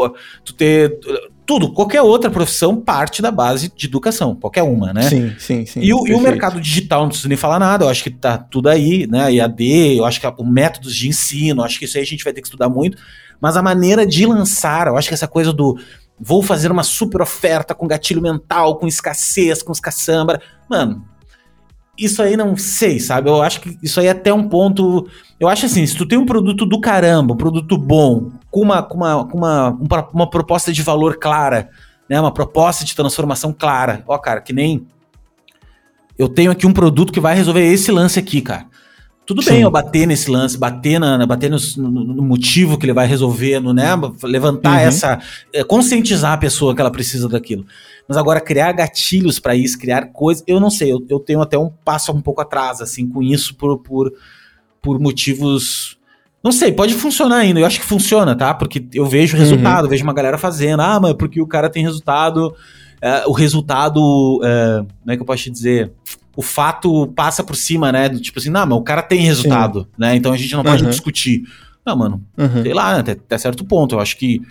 [0.44, 1.00] tu ter
[1.52, 5.02] tudo, qualquer outra profissão parte da base de educação, qualquer uma, né?
[5.02, 5.82] Sim, sim, sim.
[5.82, 8.38] E o, e o, mercado digital, não preciso nem falar nada, eu acho que tá
[8.38, 9.34] tudo aí, né?
[9.34, 12.32] IAD, eu acho que o métodos de ensino, acho que isso aí a gente vai
[12.32, 12.98] ter que estudar muito,
[13.42, 15.78] mas a maneira de lançar, eu acho que essa coisa do
[16.18, 21.04] vou fazer uma super oferta com gatilho mental, com escassez, com escassambra, mano,
[21.98, 23.30] isso aí não sei, sabe?
[23.30, 25.06] Eu acho que isso aí é até um ponto.
[25.38, 28.84] Eu acho assim, se tu tem um produto do caramba, um produto bom, com uma,
[28.84, 29.80] com uma, com uma,
[30.14, 31.70] uma proposta de valor clara,
[32.08, 32.20] né?
[32.20, 34.04] Uma proposta de transformação clara.
[34.06, 34.86] Ó, cara, que nem
[36.20, 38.68] eu tenho aqui um produto que vai resolver esse lance aqui, cara.
[39.26, 39.52] Tudo Sim.
[39.52, 43.60] bem eu bater nesse lance, bater, na, bater no, no, motivo que ele vai resolver,
[43.60, 43.88] no, né?
[44.24, 44.88] Levantar uhum.
[44.88, 45.20] essa.
[45.54, 47.66] É, conscientizar a pessoa que ela precisa daquilo.
[48.08, 50.44] Mas agora, criar gatilhos para isso, criar coisas.
[50.46, 53.56] Eu não sei, eu, eu, tenho até um passo um pouco atrás, assim, com isso,
[53.56, 54.12] por, por,
[54.82, 55.98] por motivos.
[56.44, 57.60] Não sei, pode funcionar ainda.
[57.60, 58.54] Eu acho que funciona, tá?
[58.54, 59.90] Porque eu vejo resultado, uhum.
[59.90, 60.82] vejo uma galera fazendo.
[60.82, 62.56] Ah, mas porque o cara tem resultado.
[63.02, 64.42] É, o resultado.
[64.44, 65.92] É, como é que eu posso te dizer?
[66.36, 68.10] o fato passa por cima, né?
[68.10, 69.88] Do tipo assim, não, mas o cara tem resultado, Sim.
[69.98, 70.16] né?
[70.16, 70.90] Então a gente não pode uhum.
[70.90, 71.44] discutir.
[71.86, 72.64] Não, mano, uhum.
[72.64, 73.96] sei lá, até, até, certo ponto.
[73.96, 74.42] Eu acho que,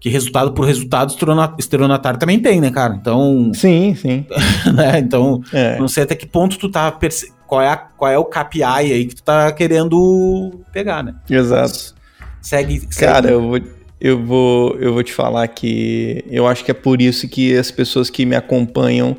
[0.00, 1.14] que resultado por resultado,
[1.58, 2.94] estelionatário também tem, né, cara?
[2.94, 3.52] Então.
[3.54, 4.24] Sim, sim.
[4.74, 4.98] né?
[4.98, 5.78] Então, é.
[5.78, 6.90] não sei até que ponto tu tá.
[6.90, 7.30] Perce...
[7.46, 11.16] Qual, é a, qual é o KPI aí que tu tá querendo pegar, né?
[11.28, 11.94] Exato.
[12.40, 12.80] Segue.
[12.80, 12.96] segue.
[12.96, 13.60] Cara, eu vou.
[14.00, 17.70] Eu vou, eu vou te falar que eu acho que é por isso que as
[17.70, 19.14] pessoas que me acompanham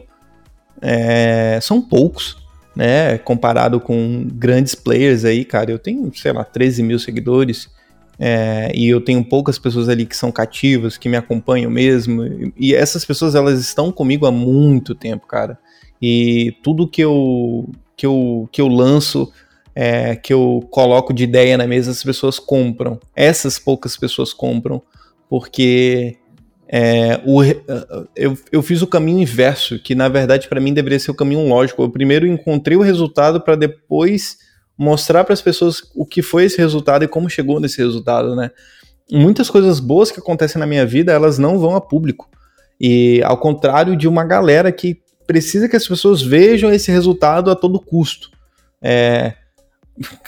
[0.82, 2.36] é, são poucos,
[2.76, 3.20] né?
[3.20, 5.70] Comparado com grandes players aí, cara.
[5.70, 7.70] Eu tenho, sei lá, 13 mil seguidores.
[8.24, 12.24] É, e eu tenho poucas pessoas ali que são cativas, que me acompanham mesmo.
[12.24, 15.58] E, e essas pessoas, elas estão comigo há muito tempo, cara.
[16.00, 17.68] E tudo que eu,
[17.98, 19.34] que eu, que eu lanço,
[19.74, 23.00] é, que eu coloco de ideia na mesa, as pessoas compram.
[23.16, 24.84] Essas poucas pessoas compram,
[25.28, 26.18] porque
[26.68, 27.42] é, o,
[28.16, 31.48] eu, eu fiz o caminho inverso, que na verdade para mim deveria ser o caminho
[31.48, 31.82] lógico.
[31.82, 34.38] Eu primeiro encontrei o resultado para depois
[34.82, 38.50] mostrar para as pessoas o que foi esse resultado e como chegou nesse resultado, né?
[39.12, 42.28] Muitas coisas boas que acontecem na minha vida, elas não vão a público.
[42.80, 47.56] E ao contrário de uma galera que precisa que as pessoas vejam esse resultado a
[47.56, 48.32] todo custo.
[48.82, 49.34] É,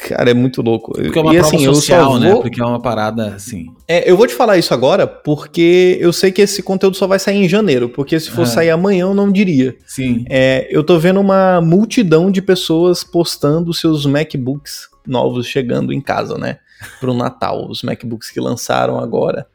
[0.07, 0.93] Cara, é muito louco.
[0.93, 2.35] Porque é uma e, prova assim, social, né?
[2.35, 3.67] Porque é uma parada assim.
[3.87, 7.19] É, eu vou te falar isso agora porque eu sei que esse conteúdo só vai
[7.19, 7.89] sair em janeiro.
[7.89, 8.45] Porque se for é.
[8.45, 9.75] sair amanhã, eu não diria.
[9.85, 10.25] Sim.
[10.29, 16.37] É, eu tô vendo uma multidão de pessoas postando seus MacBooks novos chegando em casa,
[16.37, 16.59] né?
[16.99, 17.69] Pro Natal.
[17.69, 19.47] Os MacBooks que lançaram agora.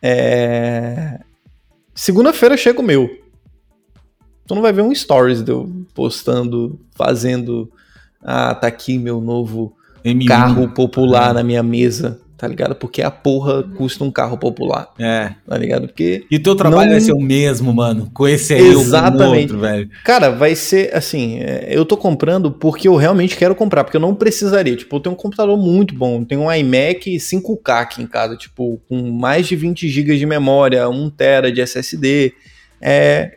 [0.00, 1.20] É...
[1.94, 3.08] Segunda-feira chega o meu.
[4.46, 7.70] Tu não vai ver um stories de eu postando, fazendo
[8.24, 10.26] ah, tá aqui meu novo M1.
[10.26, 11.32] carro popular é.
[11.34, 12.74] na minha mesa, tá ligado?
[12.74, 14.88] Porque a porra custa um carro popular.
[14.98, 15.32] É.
[15.46, 15.86] Tá ligado?
[15.86, 16.24] Porque.
[16.30, 16.92] E teu trabalho não...
[16.92, 18.10] vai ser o mesmo, mano.
[18.12, 19.52] Com esse aí Exatamente.
[19.52, 19.90] Outro, velho.
[20.04, 21.38] Cara, vai ser assim.
[21.40, 24.76] É, eu tô comprando porque eu realmente quero comprar, porque eu não precisaria.
[24.76, 26.20] Tipo, eu tenho um computador muito bom.
[26.20, 30.26] Eu tenho um iMac 5K aqui em casa, tipo, com mais de 20 GB de
[30.26, 32.34] memória, 1 TB de SSD.
[32.86, 33.32] É,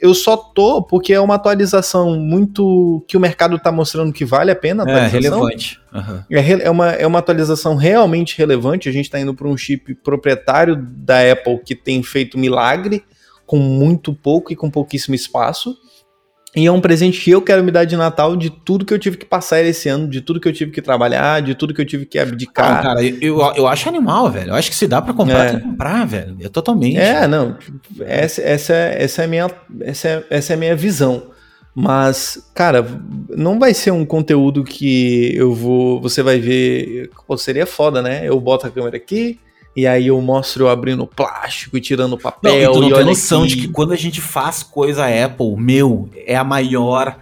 [0.00, 4.50] eu só tô porque é uma atualização muito que o mercado está mostrando que vale
[4.50, 4.84] a pena.
[4.84, 5.80] A é relevante.
[5.92, 6.22] Uhum.
[6.30, 8.88] É, é, uma, é uma atualização realmente relevante.
[8.88, 13.04] A gente está indo para um chip proprietário da Apple que tem feito milagre
[13.46, 15.76] com muito pouco e com pouquíssimo espaço.
[16.54, 18.98] E é um presente que eu quero me dar de Natal de tudo que eu
[18.98, 21.80] tive que passar esse ano, de tudo que eu tive que trabalhar, de tudo que
[21.80, 22.78] eu tive que abdicar.
[22.78, 24.50] Ah, cara, eu, eu acho animal, velho.
[24.50, 25.50] Eu acho que se dá para comprar, é.
[25.50, 26.36] tem que comprar, velho.
[26.42, 26.98] É totalmente.
[26.98, 27.56] É, não.
[28.00, 29.48] Essa, essa, essa, é, minha,
[29.82, 31.30] essa, é, essa é a minha visão.
[31.72, 32.84] Mas, cara,
[33.28, 36.00] não vai ser um conteúdo que eu vou.
[36.00, 37.10] Você vai ver.
[37.28, 38.26] Pô, seria foda, né?
[38.26, 39.38] Eu boto a câmera aqui,
[39.74, 42.52] e aí eu mostro eu abrindo plástico e tirando papel.
[42.52, 43.54] Não, e tu não e tem noção aqui.
[43.54, 47.16] de que quando a gente faz coisa Apple, meu, é a maior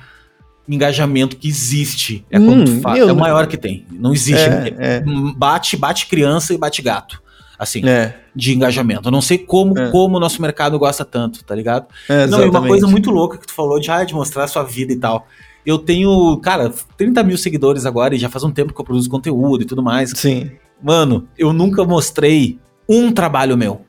[0.68, 2.24] engajamento que existe.
[2.30, 3.86] É, hum, faz, é o maior que tem.
[3.90, 4.48] Não existe.
[4.48, 5.04] É, é.
[5.36, 7.22] Bate, bate criança e bate gato.
[7.58, 8.14] Assim, é.
[8.34, 9.08] de engajamento.
[9.08, 9.90] Eu não sei como é.
[9.90, 11.86] como o nosso mercado gosta tanto, tá ligado?
[12.08, 14.48] É, não, é uma coisa muito louca que tu falou de, ah, de mostrar a
[14.48, 15.26] sua vida e tal.
[15.66, 19.10] Eu tenho, cara, 30 mil seguidores agora e já faz um tempo que eu produzo
[19.10, 20.12] conteúdo e tudo mais.
[20.14, 20.52] Sim.
[20.82, 23.82] Mano, eu nunca mostrei um trabalho meu.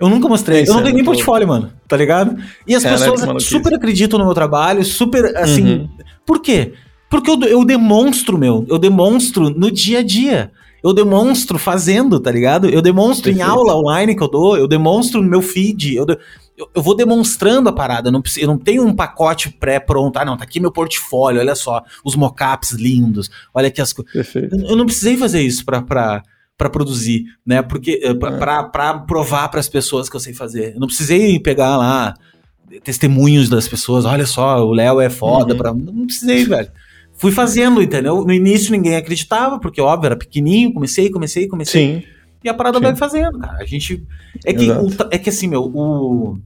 [0.00, 0.62] Eu nunca mostrei.
[0.62, 1.72] Isso eu não tenho nem portfólio, mano.
[1.86, 2.36] Tá ligado?
[2.66, 5.64] E as pessoas super acreditam no meu trabalho, super assim.
[5.64, 5.88] Uhum.
[6.26, 6.74] Por quê?
[7.08, 8.66] Porque eu, eu demonstro, meu.
[8.68, 10.50] Eu demonstro no dia a dia.
[10.82, 12.68] Eu demonstro fazendo, tá ligado?
[12.68, 13.48] Eu demonstro Perfeito.
[13.48, 16.18] em aula online que eu dou, eu demonstro no meu feed, eu, de,
[16.56, 18.08] eu, eu, vou demonstrando a parada.
[18.08, 20.18] Eu não, eu não tenho um pacote pré-pronto.
[20.18, 24.34] Ah, não, tá aqui meu portfólio, olha só, os mockups lindos, olha aqui as coisas.
[24.34, 25.82] Eu, eu não precisei fazer isso pra.
[25.82, 26.22] pra
[26.56, 27.62] para produzir, né?
[27.62, 29.06] Porque eh, para é.
[29.06, 30.74] provar para as pessoas que eu sei fazer.
[30.74, 32.14] Eu não precisei pegar lá
[32.82, 34.04] testemunhos das pessoas.
[34.04, 35.52] Olha só, o Léo é foda.
[35.52, 35.58] Uhum.
[35.58, 35.74] Pra...
[35.74, 36.70] Não precisei, velho.
[37.16, 38.24] Fui fazendo, entendeu?
[38.24, 40.72] No início ninguém acreditava, porque óbvio, era pequenininho.
[40.72, 42.00] Comecei, comecei, comecei.
[42.00, 42.13] Sim.
[42.44, 42.84] E a parada Sim.
[42.84, 43.56] vai fazendo, cara.
[43.58, 44.06] A gente.
[44.44, 46.38] É que, o, é que assim, meu, o.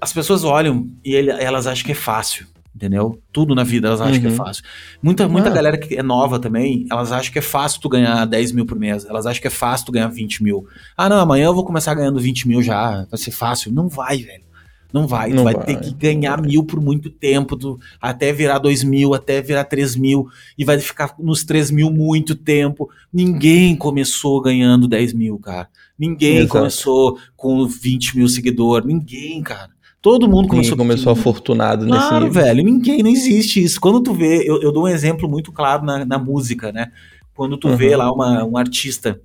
[0.00, 2.46] As pessoas olham e ele, elas acham que é fácil.
[2.74, 3.20] Entendeu?
[3.32, 4.20] Tudo na vida elas acham uhum.
[4.20, 4.36] que é uhum.
[4.36, 4.64] fácil.
[5.02, 5.52] Muita, muita ah.
[5.52, 8.78] galera que é nova também, elas acham que é fácil tu ganhar 10 mil por
[8.78, 9.04] mês.
[9.04, 10.66] Elas acham que é fácil tu ganhar 20 mil.
[10.96, 13.04] Ah, não, amanhã eu vou começar ganhando 20 mil já.
[13.10, 13.72] Vai ser fácil.
[13.72, 14.44] Não vai, velho.
[14.92, 15.30] Não vai.
[15.30, 17.56] Não tu vai, vai, ter que ganhar mil por muito tempo,
[18.00, 20.26] até virar dois mil, até virar três mil,
[20.58, 22.88] e vai ficar nos três mil muito tempo.
[23.12, 25.68] Ninguém começou ganhando 10 mil, cara.
[25.98, 26.52] Ninguém Exato.
[26.52, 28.86] começou com 20 mil seguidores.
[28.86, 29.70] Ninguém, cara.
[30.00, 30.76] Todo mundo começou.
[30.76, 32.42] Ninguém começou afortunado nesse claro, nível.
[32.42, 32.64] velho.
[32.64, 33.80] Ninguém, não existe isso.
[33.80, 36.90] Quando tu vê, eu, eu dou um exemplo muito claro na, na música, né?
[37.34, 37.76] Quando tu uhum.
[37.76, 39.20] vê lá uma, um artista.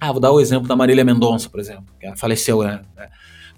[0.00, 2.80] Ah, vou dar o exemplo da Marília Mendonça, por exemplo, que ela faleceu, né?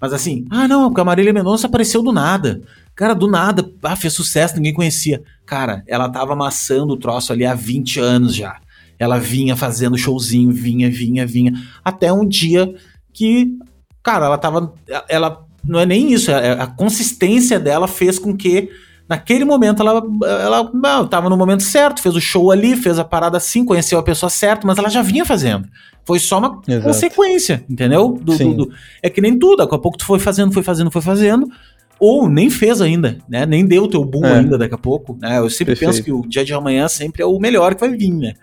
[0.03, 2.61] Mas assim, ah, não, porque a Marília Mendonça apareceu do nada.
[2.93, 5.23] Cara, do nada, ah, fez sucesso, ninguém conhecia.
[5.45, 8.59] Cara, ela tava amassando o troço ali há 20 anos já.
[8.99, 11.53] Ela vinha fazendo showzinho, vinha, vinha, vinha.
[11.85, 12.75] Até um dia
[13.13, 13.57] que,
[14.03, 14.73] cara, ela tava.
[15.07, 15.45] Ela.
[15.63, 18.69] Não é nem isso, a, é, a consistência dela fez com que
[19.13, 23.03] naquele momento ela, ela, ela tava no momento certo, fez o show ali, fez a
[23.03, 25.67] parada assim, conheceu a pessoa certa, mas ela já vinha fazendo.
[26.03, 26.87] Foi só uma Exato.
[26.87, 28.19] consequência, entendeu?
[28.19, 28.73] Do, do, do,
[29.03, 31.47] é que nem tudo, daqui a pouco tu foi fazendo, foi fazendo, foi fazendo,
[31.99, 33.45] ou nem fez ainda, né?
[33.45, 34.39] Nem deu o teu boom é.
[34.39, 35.37] ainda daqui a pouco, né?
[35.37, 35.91] Eu sempre Perfeito.
[35.91, 38.33] penso que o dia de amanhã sempre é o melhor que vai vir, né?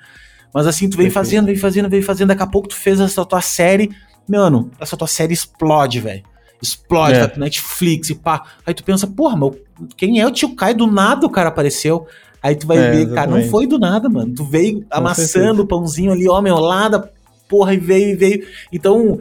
[0.55, 1.13] Mas assim, tu vem Perfeito.
[1.15, 3.91] fazendo, vem fazendo, vem fazendo, daqui a pouco tu fez essa tua série,
[4.29, 6.23] mano, essa tua série explode, velho.
[6.63, 7.27] Explode, é.
[7.27, 8.43] pro Netflix e pá.
[8.67, 9.59] Aí tu pensa, porra, meu,
[9.97, 10.75] quem é o tio Kai?
[10.75, 12.07] Do nada o cara apareceu.
[12.43, 13.15] Aí tu vai é, ver, exatamente.
[13.15, 14.35] cara, não foi do nada, mano.
[14.35, 17.09] Tu veio amassando o pãozinho ali, ó, meu, lá da
[17.51, 18.47] porra, e veio, e veio.
[18.73, 19.21] Então,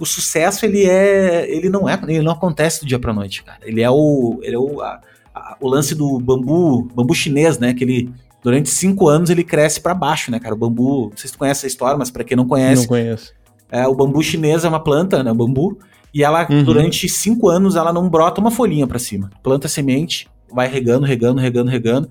[0.00, 1.48] o sucesso, ele é.
[1.48, 2.00] Ele não é.
[2.08, 3.60] Ele não acontece do dia pra noite, cara.
[3.62, 4.40] Ele é o.
[4.42, 5.00] Ele é o, a,
[5.34, 6.88] a, o lance do bambu.
[6.94, 7.74] Bambu chinês, né?
[7.74, 8.10] Que ele.
[8.42, 10.54] Durante cinco anos ele cresce para baixo, né, cara?
[10.54, 11.10] O bambu.
[11.10, 12.82] Não sei se tu conhece essa história, mas para quem não conhece.
[12.82, 13.32] Não conheço.
[13.70, 15.30] É, o bambu chinês é uma planta, né?
[15.30, 15.78] O bambu.
[16.16, 16.64] E ela, uhum.
[16.64, 19.30] durante cinco anos, ela não brota uma folhinha para cima.
[19.42, 22.10] Planta semente, vai regando, regando, regando, regando.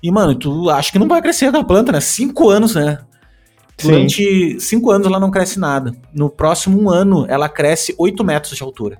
[0.00, 2.00] E, mano, tu acha que não vai crescer aquela planta, né?
[2.00, 3.00] Cinco anos, né?
[3.82, 4.60] Durante Sim.
[4.60, 5.92] cinco anos ela não cresce nada.
[6.14, 8.98] No próximo ano ela cresce oito metros de altura.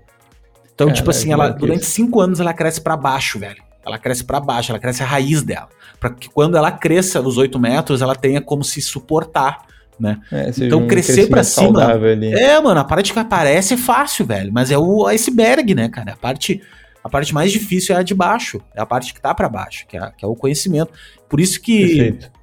[0.75, 3.63] Então, tipo assim, ela durante cinco anos ela cresce para baixo, velho.
[3.87, 5.69] Ela cresce para baixo, ela cresce a raiz dela.
[6.01, 9.65] para que quando ela cresça os oito metros, ela tenha como se suportar,
[10.01, 10.19] né?
[10.33, 11.85] É, então, um crescer para cima.
[11.85, 12.33] Ali.
[12.33, 14.53] É, mano, a parte que aparece é fácil, velho.
[14.53, 16.13] Mas é o iceberg, né, cara?
[16.13, 16.61] A parte.
[17.03, 19.87] A parte mais difícil é a de baixo, é a parte que tá para baixo,
[19.89, 20.93] que é, que é, o conhecimento.
[21.31, 22.41] Por isso que Perfeito.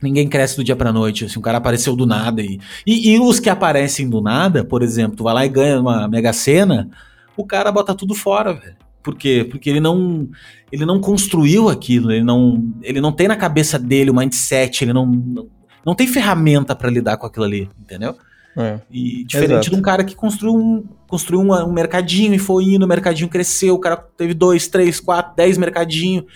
[0.00, 1.24] Ninguém cresce do dia pra noite.
[1.24, 2.40] Assim, um cara apareceu do nada.
[2.40, 5.80] E, e, e, os que aparecem do nada, por exemplo, tu vai lá e ganha
[5.80, 6.88] uma mega cena,
[7.36, 8.76] o cara bota tudo fora, velho.
[9.02, 9.46] Por quê?
[9.48, 10.28] Porque ele não
[10.70, 14.92] ele não construiu aquilo, ele não ele não tem na cabeça dele o mindset, ele
[14.92, 15.46] não não,
[15.88, 18.14] não tem ferramenta para lidar com aquilo ali, entendeu?
[18.54, 19.70] É, e diferente exato.
[19.70, 23.30] de um cara que construiu um, construiu um, um mercadinho e foi indo, o mercadinho
[23.30, 26.26] cresceu, o cara teve dois, três, quatro, dez mercadinhos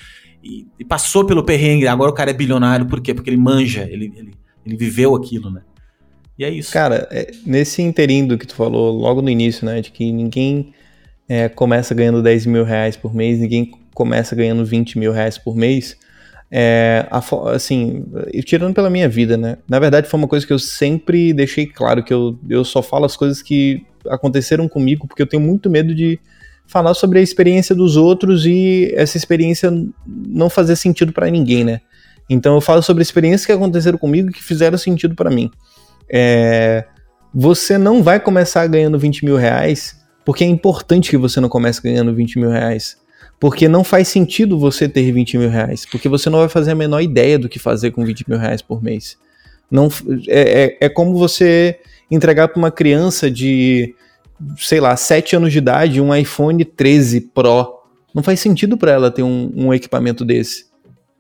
[0.42, 1.86] e, e, passou pelo perrengue.
[1.86, 3.12] Agora o cara é bilionário, por quê?
[3.12, 4.34] Porque ele manja, ele, ele,
[4.64, 5.60] ele viveu aquilo, né?
[6.38, 6.72] E é isso.
[6.72, 9.82] Cara, é, nesse interindo que tu falou logo no início, né?
[9.82, 10.72] De que ninguém
[11.28, 15.54] é, começa ganhando 10 mil reais por mês, ninguém começa ganhando 20 mil reais por
[15.54, 15.94] mês.
[16.54, 17.06] É,
[17.54, 18.04] assim,
[18.44, 19.56] tirando pela minha vida, né?
[19.66, 23.06] Na verdade, foi uma coisa que eu sempre deixei claro, que eu, eu só falo
[23.06, 26.20] as coisas que aconteceram comigo, porque eu tenho muito medo de
[26.66, 29.72] falar sobre a experiência dos outros e essa experiência
[30.06, 31.80] não fazer sentido para ninguém, né?
[32.28, 35.50] Então eu falo sobre experiências que aconteceram comigo e que fizeram sentido para mim.
[36.10, 36.84] É,
[37.34, 41.80] você não vai começar ganhando 20 mil reais porque é importante que você não comece
[41.82, 42.96] ganhando 20 mil reais.
[43.42, 45.84] Porque não faz sentido você ter 20 mil reais.
[45.84, 48.62] Porque você não vai fazer a menor ideia do que fazer com 20 mil reais
[48.62, 49.18] por mês.
[49.68, 49.88] Não,
[50.28, 51.76] é, é, é como você
[52.08, 53.96] entregar para uma criança de
[54.56, 57.80] sei lá, 7 anos de idade, um iPhone 13 Pro.
[58.14, 60.66] Não faz sentido para ela ter um, um, equipamento desse.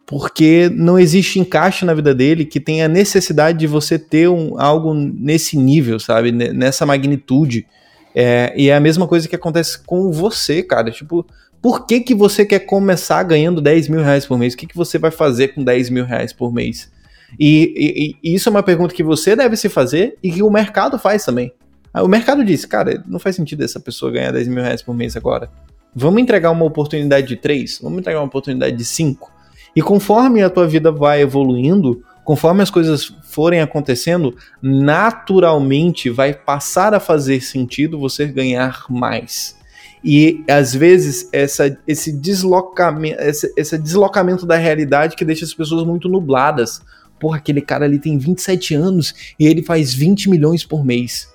[0.06, 4.94] Porque não existe encaixe na vida dele que tenha necessidade de você ter um, algo
[4.94, 6.30] nesse nível, sabe?
[6.30, 7.66] Nessa magnitude.
[8.14, 10.88] É, e é a mesma coisa que acontece com você, cara.
[10.88, 11.26] Tipo,
[11.62, 14.52] por que, que você quer começar ganhando 10 mil reais por mês?
[14.52, 16.90] O que, que você vai fazer com 10 mil reais por mês?
[17.38, 20.50] E, e, e, isso é uma pergunta que você deve se fazer e que o
[20.50, 21.52] mercado faz também.
[21.94, 25.16] O mercado disse, cara, não faz sentido essa pessoa ganhar 10 mil reais por mês
[25.16, 25.48] agora.
[25.94, 27.78] Vamos entregar uma oportunidade de 3?
[27.80, 29.30] Vamos entregar uma oportunidade de 5?
[29.76, 36.92] E conforme a tua vida vai evoluindo, conforme as coisas forem acontecendo, naturalmente vai passar
[36.92, 39.61] a fazer sentido você ganhar mais.
[40.04, 45.86] E às vezes essa, esse, deslocamento, esse, esse deslocamento da realidade que deixa as pessoas
[45.86, 46.80] muito nubladas.
[47.20, 51.28] Porra, aquele cara ali tem 27 anos e ele faz 20 milhões por mês.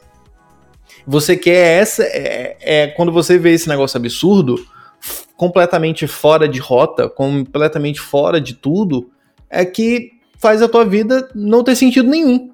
[1.06, 2.03] Você quer essa.
[2.03, 4.65] É, é, quando você vê esse negócio absurdo,
[5.38, 9.10] completamente fora de rota, completamente fora de tudo,
[9.49, 12.52] é que faz a tua vida não ter sentido nenhum.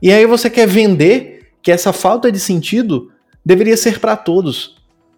[0.00, 3.10] E aí você quer vender que essa falta de sentido
[3.44, 4.71] deveria ser para todos,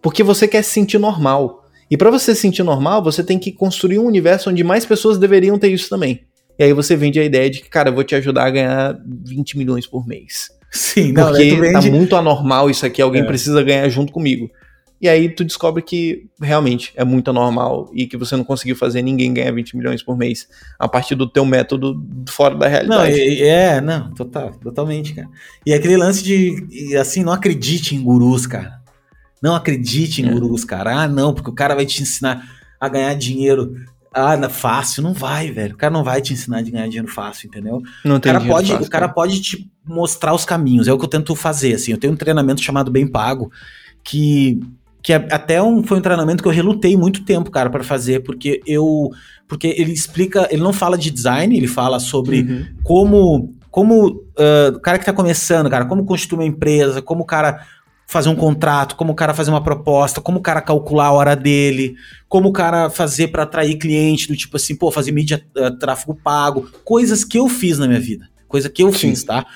[0.04, 1.64] porque você quer se sentir normal.
[1.90, 5.16] E para você se sentir normal, você tem que construir um universo onde mais pessoas
[5.16, 6.26] deveriam ter isso também.
[6.58, 8.98] E aí você vende a ideia de que, cara, eu vou te ajudar a ganhar
[9.02, 10.50] 20 milhões por mês.
[10.70, 11.72] Sim, não, Porque vende...
[11.72, 13.24] tá muito anormal isso aqui, alguém é.
[13.24, 14.50] precisa ganhar junto comigo.
[15.00, 19.00] E aí tu descobre que realmente é muito anormal e que você não conseguiu fazer
[19.00, 20.46] ninguém ganhar 20 milhões por mês
[20.78, 21.98] a partir do teu método
[22.28, 23.10] fora da realidade.
[23.10, 25.28] Não, é, não, total, totalmente, cara.
[25.64, 28.83] E aquele lance de, assim, não acredite em gurus, cara.
[29.44, 30.32] Não acredite em é.
[30.32, 31.02] gurus, cara.
[31.02, 32.48] Ah, não, porque o cara vai te ensinar
[32.80, 33.76] a ganhar dinheiro
[34.10, 35.74] ah, fácil, não vai, velho.
[35.74, 37.82] O cara não vai te ensinar a ganhar dinheiro fácil, entendeu?
[38.02, 40.98] Não tem o cara pode, fácil, O cara, pode te mostrar os caminhos, é o
[40.98, 41.92] que eu tento fazer, assim.
[41.92, 43.52] Eu tenho um treinamento chamado Bem Pago,
[44.02, 44.58] que
[45.02, 48.20] que é, até um, foi um treinamento que eu relutei muito tempo, cara, para fazer,
[48.20, 49.10] porque eu
[49.46, 52.66] porque ele explica, ele não fala de design, ele fala sobre uhum.
[52.82, 57.26] como como uh, o cara que tá começando, cara, como constituir uma empresa, como o
[57.26, 57.66] cara
[58.06, 61.34] fazer um contrato, como o cara fazer uma proposta, como o cara calcular a hora
[61.34, 61.96] dele,
[62.28, 66.14] como o cara fazer para atrair cliente, do tipo assim, pô, fazer mídia, uh, tráfego
[66.14, 69.10] pago, coisas que eu fiz na minha vida, coisa que eu Sim.
[69.10, 69.46] fiz, tá?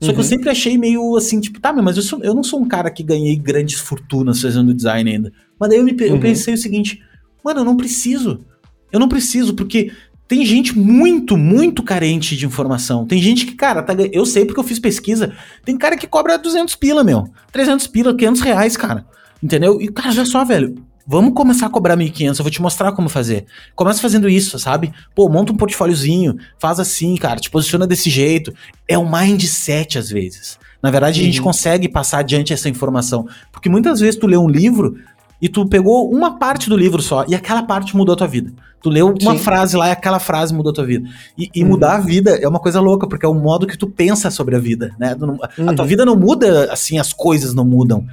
[0.00, 0.14] Só uhum.
[0.14, 0.28] que eu uhum.
[0.28, 3.02] sempre achei meio assim, tipo, tá, mas eu, sou, eu não sou um cara que
[3.02, 5.32] ganhei grandes fortunas fazendo design ainda.
[5.58, 5.98] Mas daí eu, me, uhum.
[6.00, 7.02] eu pensei o seguinte,
[7.42, 8.44] mano, eu não preciso.
[8.92, 9.90] Eu não preciso, porque
[10.28, 13.06] tem gente muito, muito carente de informação.
[13.06, 15.32] Tem gente que, cara, tá, eu sei porque eu fiz pesquisa.
[15.64, 17.28] Tem cara que cobra 200 pila, meu.
[17.52, 19.06] 300 pila, 500 reais, cara.
[19.42, 19.80] Entendeu?
[19.80, 20.74] E, cara, olha só, velho.
[21.08, 23.46] Vamos começar a cobrar 1.500, eu vou te mostrar como fazer.
[23.76, 24.92] Começa fazendo isso, sabe?
[25.14, 28.52] Pô, monta um portfóliozinho, faz assim, cara, te posiciona desse jeito.
[28.88, 30.58] É um mindset às vezes.
[30.82, 31.22] Na verdade, uhum.
[31.22, 31.44] a gente uhum.
[31.44, 33.24] consegue passar adiante essa informação.
[33.52, 34.96] Porque muitas vezes tu lê um livro
[35.40, 38.52] e tu pegou uma parte do livro só, e aquela parte mudou a tua vida.
[38.82, 39.38] Tu leu uma Sim.
[39.38, 41.08] frase lá e aquela frase mudou a tua vida.
[41.36, 41.70] E, e uhum.
[41.70, 44.54] mudar a vida é uma coisa louca, porque é o modo que tu pensa sobre
[44.54, 45.12] a vida, né?
[45.12, 45.84] A tua uhum.
[45.84, 48.06] vida não muda assim, as coisas não mudam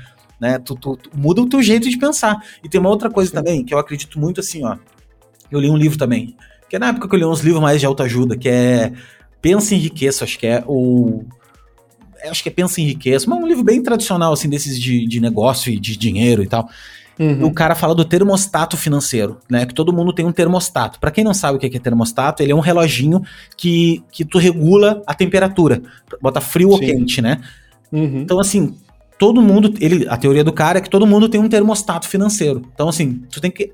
[0.43, 0.59] né?
[0.59, 2.43] Tu, tu, tu, muda o teu jeito de pensar.
[2.61, 3.37] E tem uma outra coisa Sim.
[3.37, 4.75] também, que eu acredito muito assim, ó.
[5.49, 6.35] Eu li um livro também,
[6.69, 8.91] que é na época que eu li uns livros mais de autoajuda, que é
[9.41, 11.23] Pensa em Riqueza, acho que é o...
[12.25, 15.07] Acho que é Pensa em Riqueza, mas é um livro bem tradicional, assim, desses de,
[15.07, 16.67] de negócio e de dinheiro e tal.
[17.19, 17.45] Uhum.
[17.45, 19.65] O cara fala do termostato financeiro, né?
[19.65, 20.99] Que todo mundo tem um termostato.
[20.99, 23.21] Para quem não sabe o que é termostato, ele é um reloginho
[23.55, 25.81] que, que tu regula a temperatura.
[26.21, 26.73] Bota frio Sim.
[26.73, 27.39] ou quente, né?
[27.91, 28.21] Uhum.
[28.21, 28.75] Então, assim,
[29.19, 32.63] todo mundo, ele, a teoria do cara é que todo mundo tem um termostato financeiro.
[32.73, 33.71] Então, assim, tu tem que.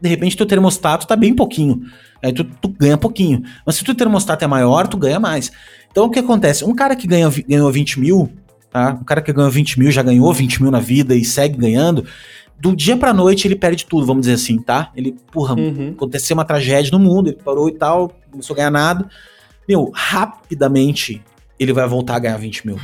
[0.00, 1.82] De repente, teu termostato tá bem pouquinho.
[2.22, 3.42] Aí tu, tu ganha pouquinho.
[3.64, 5.52] Mas se teu termostato é maior, tu ganha mais.
[5.90, 6.64] Então, o que acontece?
[6.64, 8.30] Um cara que ganha, ganhou 20 mil,
[8.70, 8.98] tá?
[9.00, 12.04] Um cara que ganhou 20 mil, já ganhou 20 mil na vida e segue ganhando.
[12.60, 14.90] Do dia pra noite ele perde tudo, vamos dizer assim, tá?
[14.94, 15.92] Ele, porra, uhum.
[15.96, 19.08] aconteceu uma tragédia no mundo, ele parou e tal, começou a ganhar nada.
[19.66, 21.22] Meu, rapidamente
[21.58, 22.78] ele vai voltar a ganhar 20 mil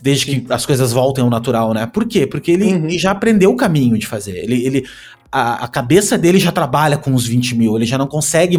[0.00, 0.40] desde Sim.
[0.40, 1.86] que as coisas voltem ao natural, né?
[1.86, 2.26] Por quê?
[2.26, 2.90] Porque ele, uhum.
[2.90, 4.36] já aprendeu o caminho de fazer.
[4.36, 4.86] Ele, ele
[5.30, 8.56] a, a, cabeça dele já trabalha com os 20 mil, ele já não consegue.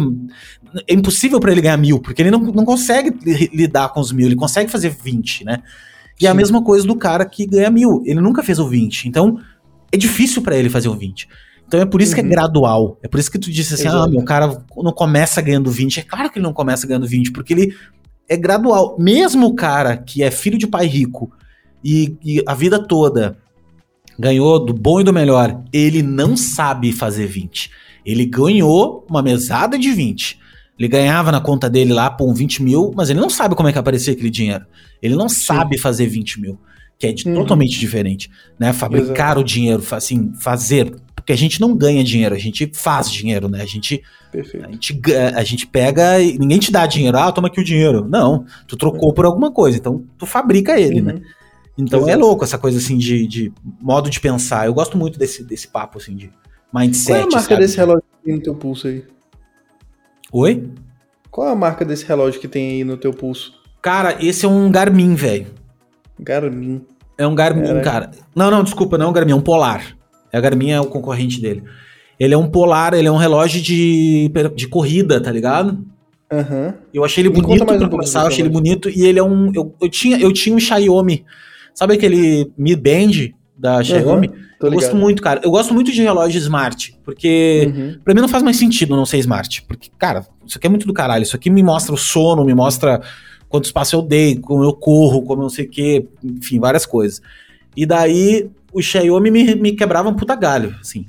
[0.86, 3.12] É impossível para ele ganhar mil, porque ele não, não consegue
[3.52, 5.62] lidar com os mil, ele consegue fazer 20, né?
[6.18, 6.26] E Sim.
[6.26, 9.38] é a mesma coisa do cara que ganha mil, ele nunca fez o 20, então
[9.92, 11.28] é difícil para ele fazer o 20.
[11.66, 12.14] Então é por isso uhum.
[12.16, 12.30] que é uhum.
[12.30, 12.98] gradual.
[13.02, 14.04] É por isso que tu disse assim: Exato.
[14.04, 16.00] ah, meu cara não começa ganhando 20.
[16.00, 17.74] É claro que ele não começa ganhando 20, porque ele
[18.28, 18.96] é gradual.
[18.98, 21.30] Mesmo o cara que é filho de pai rico
[21.84, 23.38] e, e a vida toda
[24.18, 27.70] ganhou do bom e do melhor, ele não sabe fazer 20.
[28.04, 30.38] Ele ganhou uma mesada de 20.
[30.78, 33.72] Ele ganhava na conta dele lá, por 20 mil, mas ele não sabe como é
[33.72, 34.64] que aparecia aquele dinheiro.
[35.02, 35.44] Ele não Sim.
[35.44, 36.58] sabe fazer 20 mil,
[37.00, 37.34] que é de, uhum.
[37.34, 38.74] totalmente diferente, né?
[38.74, 39.40] Fabricar Exato.
[39.40, 43.62] o dinheiro, assim, fazer, porque a gente não ganha dinheiro, a gente faz dinheiro, né?
[43.62, 44.02] A gente,
[44.34, 45.00] a gente,
[45.34, 47.16] a gente pega e ninguém te dá dinheiro.
[47.16, 48.06] Ah, toma aqui o dinheiro.
[48.06, 51.14] Não, tu trocou por alguma coisa, então tu fabrica ele, né?
[51.14, 51.18] uhum.
[51.20, 51.26] né?
[51.78, 52.12] Então Exato.
[52.12, 54.66] é louco essa coisa assim de, de, modo de pensar.
[54.66, 56.30] Eu gosto muito desse, desse papo assim de
[56.70, 57.12] mindset.
[57.12, 57.60] Qual é a marca sabe?
[57.62, 59.04] desse relógio que tem no teu pulso aí?
[60.30, 60.70] Oi?
[61.30, 63.58] Qual é a marca desse relógio que tem aí no teu pulso?
[63.80, 65.59] Cara, esse é um Garmin, velho.
[66.22, 66.82] Garmin.
[67.18, 68.10] É um Garmin, cara.
[68.34, 69.96] Não, não, desculpa, não é um Garmin, é um Polar.
[70.32, 71.62] A Garmin é o concorrente dele.
[72.18, 75.82] Ele é um polar, ele é um relógio de, de corrida, tá ligado?
[76.30, 76.74] Uhum.
[76.92, 78.90] Eu achei ele bonito pra um começar, eu achei ele bonito.
[78.90, 79.50] E ele é um.
[79.54, 81.24] Eu, eu, tinha, eu tinha um Xiaomi.
[81.74, 84.28] Sabe aquele Mi Band da Xiaomi?
[84.28, 85.40] Uhum, eu gosto muito, cara.
[85.42, 87.96] Eu gosto muito de relógio smart, porque uhum.
[88.04, 89.62] pra mim não faz mais sentido não ser smart.
[89.66, 91.22] Porque, cara, isso aqui é muito do caralho.
[91.22, 93.00] Isso aqui me mostra o sono, me mostra
[93.50, 96.86] quantos passos eu dei, como eu corro, como eu não sei o quê, enfim, várias
[96.86, 97.20] coisas.
[97.76, 101.04] E daí o Xiaomi me, me quebrava um puta galho, assim.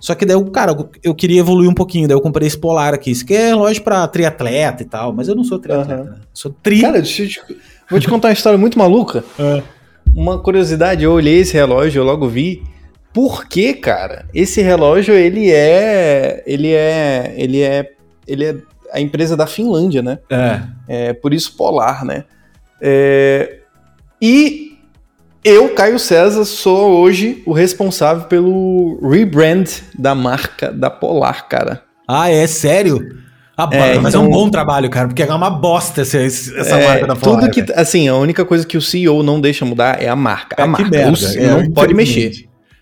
[0.00, 0.74] Só que daí, eu, cara,
[1.04, 2.08] eu queria evoluir um pouquinho.
[2.08, 3.12] Daí eu comprei esse Polar aqui.
[3.12, 5.12] Isso aqui é relógio pra triatleta e tal.
[5.12, 5.94] Mas eu não sou triatleta.
[6.02, 6.10] Aham.
[6.10, 6.16] né?
[6.34, 6.80] Sou tri.
[6.80, 7.40] Cara, deixa eu te-
[7.88, 9.22] vou te contar uma história muito maluca.
[9.38, 9.62] É.
[10.12, 12.64] Uma curiosidade, eu olhei esse relógio, eu logo vi.
[13.14, 14.26] Por que, cara?
[14.34, 16.42] Esse relógio, ele é.
[16.48, 17.34] Ele é.
[17.36, 17.92] Ele é.
[18.26, 18.56] Ele é
[18.92, 20.18] a empresa da Finlândia, né?
[20.30, 20.60] É.
[20.88, 22.24] É, por isso Polar, né?
[22.80, 23.58] É,
[24.20, 24.72] e
[25.44, 29.66] eu, Caio César, sou hoje o responsável pelo rebrand
[29.98, 31.82] da marca da Polar, cara.
[32.06, 33.20] Ah, é sério?
[33.56, 36.76] Ah, É, mas é então- um bom trabalho, cara, porque é uma bosta essa, essa
[36.76, 37.40] É, marca da Polar.
[37.40, 37.78] tudo que, velho.
[37.78, 40.56] assim, a única coisa que o CEO não deixa mudar é a marca.
[40.58, 40.88] É, a marca.
[40.88, 42.32] merda, O é, não pode mexer.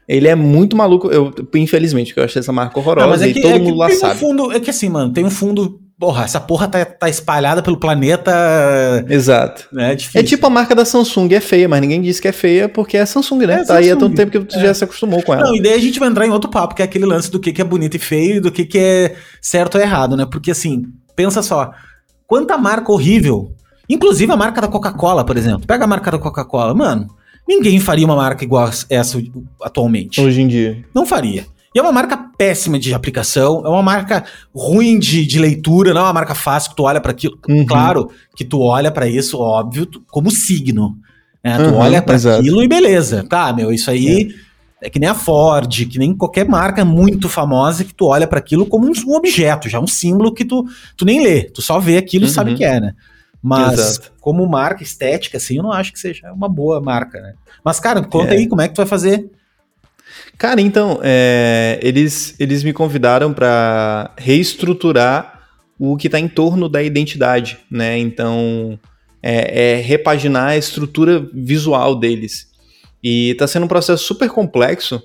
[0.08, 3.28] Ele é muito maluco, eu, infelizmente, porque eu achei essa marca horrorosa Não, mas é
[3.28, 4.18] e que, todo é mundo que lá tem um sabe.
[4.20, 5.79] fundo, é que assim, mano, tem um fundo.
[6.00, 8.32] Porra, essa porra tá, tá espalhada pelo planeta.
[9.06, 9.68] Exato.
[9.70, 10.20] né, É.
[10.20, 12.96] É tipo a marca da Samsung, é feia, mas ninguém disse que é feia porque
[12.96, 13.60] é Samsung, né?
[13.60, 15.44] É tá aí há tanto tempo que você já se acostumou com ela.
[15.44, 17.38] Não, e daí a gente vai entrar em outro papo, que é aquele lance do
[17.38, 20.24] que, que é bonito e feio e do que, que é certo ou errado, né?
[20.24, 21.70] Porque assim, pensa só,
[22.26, 23.54] quanta marca horrível.
[23.86, 25.66] Inclusive a marca da Coca-Cola, por exemplo.
[25.66, 27.08] Pega a marca da Coca-Cola, mano.
[27.46, 29.22] Ninguém faria uma marca igual essa
[29.62, 30.18] atualmente.
[30.18, 30.82] Hoje em dia.
[30.94, 31.44] Não faria.
[31.74, 34.24] E é uma marca péssima de aplicação, é uma marca
[34.54, 37.38] ruim de, de leitura, não é uma marca fácil que tu olha para aquilo.
[37.48, 37.64] Uhum.
[37.64, 40.96] Claro que tu olha para isso, óbvio, tu- como signo.
[41.44, 41.56] né?
[41.58, 43.24] Tu Uhum, olha para aquilo e beleza.
[43.28, 44.34] Tá, meu, isso aí
[44.82, 44.90] é.
[44.90, 48.66] que nem a Ford, que nem qualquer marca muito famosa que tu olha para aquilo
[48.66, 50.64] como um, um objeto, já um símbolo que tu,
[50.96, 52.34] tu nem lê, tu só vê aquilo e Uhum.
[52.34, 52.94] sabe que é, né?
[53.42, 54.12] Mas Exato.
[54.20, 57.32] como marca estética, assim, eu não acho que seja uma boa marca, né?
[57.64, 58.38] Mas, cara, conta É.
[58.38, 59.30] aí como é que tu vai fazer.
[60.38, 65.40] Cara, então, é, eles, eles me convidaram para reestruturar
[65.78, 67.98] o que está em torno da identidade, né?
[67.98, 68.78] Então,
[69.22, 72.48] é, é repaginar a estrutura visual deles.
[73.02, 75.02] E está sendo um processo super complexo.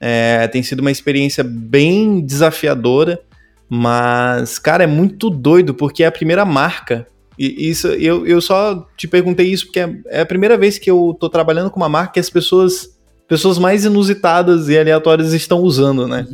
[0.00, 3.20] é, tem sido uma experiência bem desafiadora,
[3.68, 7.06] mas, cara, é muito doido porque é a primeira marca.
[7.38, 10.90] E isso, eu, eu só te perguntei isso porque é, é a primeira vez que
[10.90, 12.97] eu tô trabalhando com uma marca que as pessoas
[13.28, 16.26] pessoas mais inusitadas e aleatórias estão usando, né?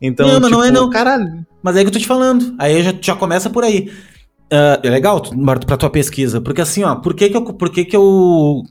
[0.00, 0.90] Então, Não, mas não é não.
[0.90, 1.46] Caralho.
[1.62, 2.54] Mas é que eu tô te falando.
[2.58, 3.90] Aí já, já começa por aí.
[4.50, 6.40] Ah, é legal, Marto, pra tua pesquisa.
[6.40, 7.42] Porque assim, ó, por que que eu.
[7.44, 8.02] Por que que eu.
[8.02, 8.64] O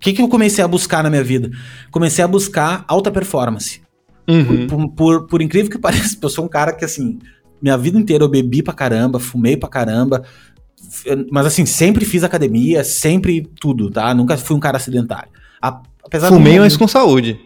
[0.00, 1.50] que que eu comecei a buscar na minha vida?
[1.90, 3.80] Comecei a buscar alta performance.
[4.28, 4.66] Uhum.
[4.66, 7.18] Por, por, por incrível que pareça, eu sou um cara que, assim,
[7.60, 10.22] minha vida inteira eu bebi pra caramba, fumei pra caramba.
[11.30, 14.14] Mas assim, sempre fiz academia, sempre tudo, tá?
[14.14, 15.28] Nunca fui um cara sedentário.
[15.60, 17.38] A- apesar Fumei, mas com saúde.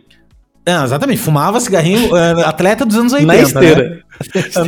[0.64, 3.26] Não, exatamente, fumava cigarrinho, eh, atleta dos anos 80.
[3.26, 4.02] Na esteira.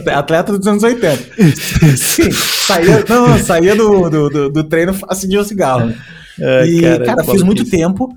[0.05, 0.13] Né?
[0.13, 1.97] Atleta dos anos 80.
[1.97, 5.87] Sim, saía, não, saía do, do, do, treino, acendia o cigarro.
[5.87, 5.97] né?
[6.41, 8.09] Ai, e, cara, que fiz muito tempo.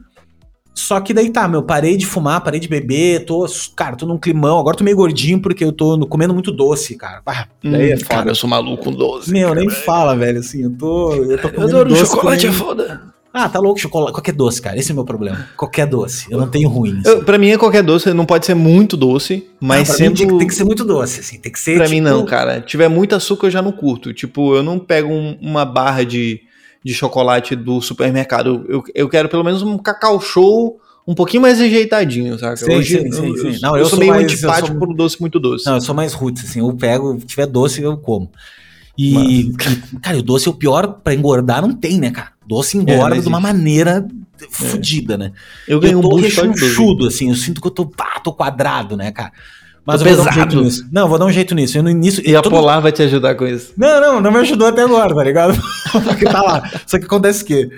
[0.74, 3.45] Só que daí tá, meu, parei de fumar, parei de beber, tô,
[3.76, 7.22] cara, tô num climão, agora tô meio gordinho porque eu tô comendo muito doce, cara.
[7.26, 9.32] Ah, daí é Hum, cara, eu sou maluco com doce.
[9.32, 9.60] Meu, cara.
[9.60, 13.02] nem fala, velho, assim, eu tô, eu tô Eu comendo adoro doce chocolate, é foda.
[13.39, 15.47] Ah, tá louco, chocolate, qualquer doce, cara, esse é o meu problema.
[15.55, 16.99] Qualquer doce, eu não tenho ruim.
[16.99, 17.09] assim.
[17.09, 20.15] Eu, pra mim é qualquer doce, não pode ser muito doce, mas Não, pra mim
[20.15, 20.38] sendo.
[20.39, 22.61] tem, que- ser muito doce, assim, tem que ser, Pra mim tipo, não, cara.
[22.61, 24.14] Tiver muito açúcar eu já não curto.
[24.14, 26.41] Tipo, eu não pego um- uma barra de,
[26.84, 28.65] de chocolate do supermercado.
[28.68, 32.57] Eu, eu quero pelo menos um cacau show um pouquinho mais ajeitadinho, saca?
[32.57, 33.53] Sim, Hoje sim, eu, sim, eu- sim.
[33.55, 35.65] eu Não, eu sou sou meio mais- eu antipático sou- por um doce muito doce.
[35.65, 36.59] Não, eu sou mais roots, assim.
[36.59, 38.30] Eu pego, se tiver doce, eu como.
[38.97, 39.53] E, e,
[40.01, 42.31] cara, o doce é o pior pra engordar, não tem, né, cara?
[42.48, 44.07] Doce É, engorda não de uma maneira
[44.49, 45.32] fodida, né?
[45.68, 46.61] eu ganhei um tô boost só de doce.
[46.65, 47.30] rechonchudo, assim.
[47.30, 49.32] Eu sinto que eu tô, pá, tô quadrado, né, cara?
[49.88, 50.51] Mas eu vou dar um pesado.
[50.51, 50.88] jeito nisso.
[50.91, 51.77] Não, vou dar um jeito nisso.
[51.77, 52.22] Eu no início.
[52.27, 53.73] E a todo- Polar vai te ajudar com isso.
[53.77, 55.57] Não, não, não me ajudou até agora, tá ligado?
[56.03, 56.69] Porque tá lá.
[56.85, 57.69] Só que acontece que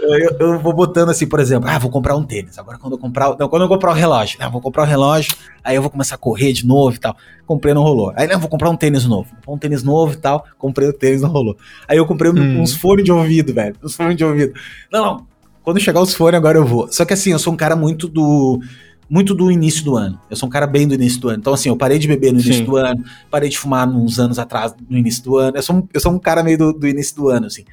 [0.00, 2.58] eu, eu vou botando assim, por exemplo, ah, vou comprar um tênis.
[2.58, 3.36] Agora quando eu comprar.
[3.38, 6.14] Não, quando eu comprar o relógio, ah, vou comprar o relógio, aí eu vou começar
[6.14, 7.14] a correr de novo e tal.
[7.46, 8.12] Comprei, não rolou.
[8.16, 9.28] Aí não, vou comprar um tênis novo.
[9.44, 10.44] Vou um tênis novo e tal.
[10.56, 11.56] Comprei o tênis, não rolou.
[11.86, 12.62] Aí eu comprei um- Hum.
[12.62, 13.74] uns fones de ouvido, velho.
[13.84, 14.54] Uns fones de ouvido.
[14.90, 15.26] Não, não.
[15.62, 16.90] Quando chegar os fones, agora eu vou.
[16.90, 18.58] Só que assim, eu sou um cara muito do.
[19.10, 20.20] Muito do início do ano.
[20.28, 21.38] Eu sou um cara bem do início do ano.
[21.38, 22.64] Então, assim, eu parei de beber no início Sim.
[22.64, 25.56] do ano, parei de fumar uns anos atrás, no início do ano.
[25.56, 27.64] Eu sou um, eu sou um cara meio do, do início do ano, assim.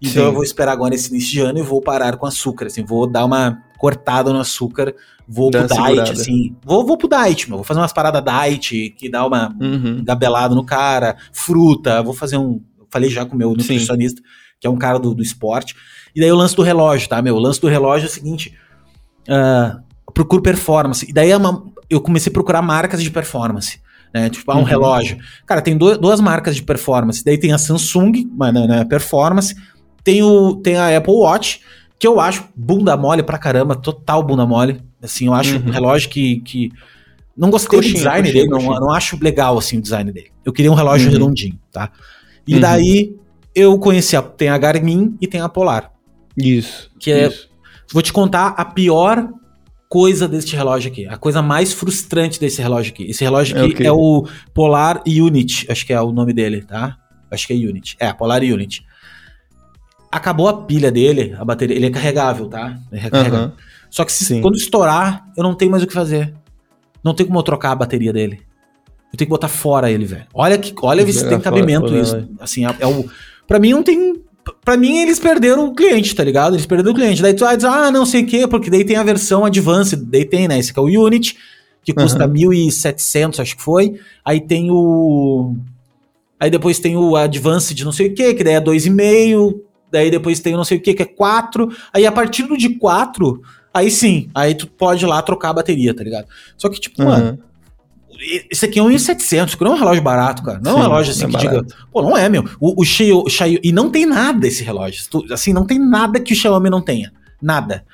[0.00, 0.28] Então Sim.
[0.28, 2.84] eu vou esperar agora esse início de ano e vou parar com açúcar, assim.
[2.84, 4.94] Vou dar uma cortada no açúcar,
[5.26, 6.20] vou Dá pro uma diet, segurada.
[6.20, 6.56] assim.
[6.64, 7.56] Vou, vou pro diet, meu.
[7.58, 10.02] Vou fazer umas paradas diet, que dá uma Uhum.
[10.04, 12.60] gabelada no cara, fruta, vou fazer um.
[12.90, 13.56] Falei já com o meu Sim.
[13.56, 14.20] nutricionista,
[14.60, 15.74] que é um cara do, do esporte.
[16.14, 17.34] E daí o lance do relógio, tá, meu?
[17.36, 18.54] O lance do relógio é o seguinte:
[19.26, 19.34] eu
[20.12, 21.08] procuro performance.
[21.08, 23.80] E daí é uma- eu comecei a procurar marcas de performance.
[24.12, 24.30] Né?
[24.30, 24.64] Tipo, ah, um Uhum.
[24.64, 25.18] relógio.
[25.46, 27.24] Cara, tem du- duas marcas de performance.
[27.24, 29.54] Daí tem a Samsung, mas não é performance.
[30.04, 31.60] Tem, o, tem a Apple Watch,
[31.98, 34.80] que eu acho bunda mole pra caramba, total bunda mole.
[35.02, 35.66] Assim, eu acho Uhum.
[35.66, 36.70] um relógio que, que
[37.36, 38.74] Não gostei coxinha, do design coxinha, dele, coxinha.
[38.74, 40.30] Não, não acho legal assim o design dele.
[40.44, 41.12] Eu queria um relógio uhum.
[41.14, 41.90] redondinho, tá?
[42.46, 42.60] E uhum.
[42.60, 43.16] daí
[43.52, 45.90] eu conheci a, tem a Garmin e tem a Polar.
[46.36, 46.88] Isso.
[47.00, 47.26] Que é.
[47.26, 47.48] Isso.
[47.92, 49.28] Vou te contar a pior
[49.88, 51.06] coisa deste relógio aqui.
[51.06, 53.04] A coisa mais frustrante desse relógio aqui.
[53.04, 53.86] Esse relógio aqui okay.
[53.86, 56.96] é o Polar Unit, acho que é o nome dele, tá?
[57.30, 57.96] Acho que é Unit.
[57.98, 58.84] É, Polar Unit.
[60.10, 61.76] Acabou a pilha dele, a bateria.
[61.76, 62.78] Ele é carregável, tá?
[62.92, 63.46] É recarregável.
[63.46, 63.52] Uhum.
[63.90, 66.34] Só que se, quando estourar, eu não tenho mais o que fazer.
[67.02, 68.40] Não tem como eu trocar a bateria dele.
[69.12, 70.26] Eu tenho que botar fora ele, velho.
[70.32, 72.28] Olha que, olha se tem cabimento fora, isso.
[72.40, 73.08] Assim, é, é o.
[73.46, 74.20] Pra mim não tem
[74.64, 76.54] Pra mim, eles perderam o cliente, tá ligado?
[76.54, 77.22] Eles perderam o cliente.
[77.22, 80.02] Daí tu vai dizer, ah, não sei o quê, porque daí tem a versão Advanced,
[80.04, 80.58] daí tem, né?
[80.58, 81.36] Esse que é o Unity,
[81.82, 82.32] que custa uhum.
[82.32, 83.98] 1.700, acho que foi.
[84.24, 85.54] Aí tem o.
[86.38, 89.60] Aí depois tem o Advanced não sei o quê, que daí é 2,5.
[89.90, 91.68] Daí depois tem o não sei o quê, que é 4.
[91.92, 93.40] Aí a partir do de 4,
[93.72, 96.26] aí sim, aí tu pode ir lá trocar a bateria, tá ligado?
[96.56, 97.08] Só que, tipo, uhum.
[97.08, 97.38] mano
[98.50, 100.60] esse aqui é um 1.700, que não é um relógio barato, cara.
[100.62, 101.64] Não Sim, é um relógio assim é que barato.
[101.64, 101.76] diga.
[101.92, 102.44] Pô, não é, meu.
[102.60, 105.02] O, o Xiaomi, E não tem nada esse relógio.
[105.30, 107.12] Assim, não tem nada que o Xiaomi não tenha.
[107.40, 107.84] Nada.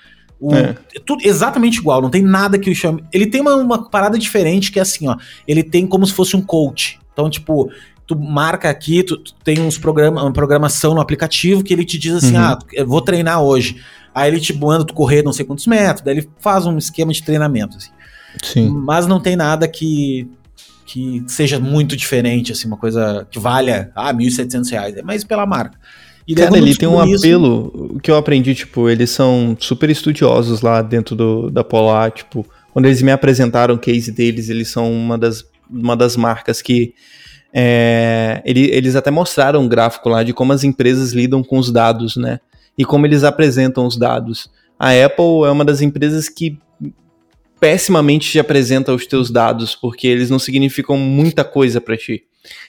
[0.41, 0.75] O, é.
[1.05, 3.05] tudo exatamente igual, não tem nada que o Xiaomi.
[3.13, 5.17] Ele tem uma, uma parada diferente que é assim, ó.
[5.47, 6.99] Ele tem como se fosse um coach.
[7.13, 7.71] Então, tipo,
[8.07, 11.99] tu marca aqui, tu, tu tem uns programa, uma programação no aplicativo que ele te
[11.99, 12.43] diz assim: uhum.
[12.43, 13.83] ah, vou treinar hoje.
[14.15, 17.13] Aí ele te manda tu correr não sei quantos metros, daí ele faz um esquema
[17.13, 17.77] de treinamento.
[17.77, 17.91] Assim.
[18.43, 18.69] Sim.
[18.69, 20.29] Mas não tem nada que
[20.87, 25.47] que seja muito diferente, assim, uma coisa que valha, ah, 1.700 reais, é mais pela
[25.47, 25.79] marca.
[26.27, 27.25] E Cara, ele tem um isso...
[27.25, 32.45] apelo que eu aprendi, tipo, eles são super estudiosos lá dentro do, da Polar, tipo,
[32.73, 36.93] quando eles me apresentaram o case deles, eles são uma das, uma das marcas que
[37.53, 41.71] é, ele, eles até mostraram um gráfico lá de como as empresas lidam com os
[41.71, 42.41] dados, né?
[42.77, 44.51] E como eles apresentam os dados.
[44.79, 46.59] A Apple é uma das empresas que
[47.61, 52.25] pessimamente te apresenta os teus dados, porque eles não significam muita coisa para ti.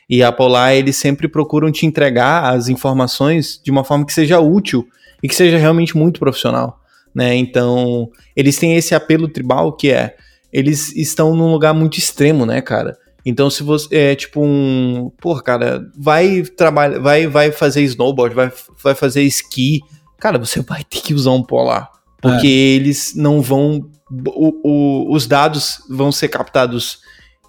[0.09, 4.39] E a Polar, eles sempre procuram te entregar as informações de uma forma que seja
[4.39, 4.85] útil
[5.23, 6.79] e que seja realmente muito profissional,
[7.15, 7.35] né?
[7.35, 10.15] Então, eles têm esse apelo tribal que é,
[10.51, 12.97] eles estão num lugar muito extremo, né, cara?
[13.25, 18.51] Então, se você é tipo um, pô, cara, vai trabalhar, vai vai fazer snowboard, vai
[18.83, 19.79] vai fazer esqui,
[20.19, 21.89] cara, você vai ter que usar um polar,
[22.19, 22.49] porque é.
[22.49, 23.89] eles não vão
[24.27, 26.99] o, o, os dados vão ser captados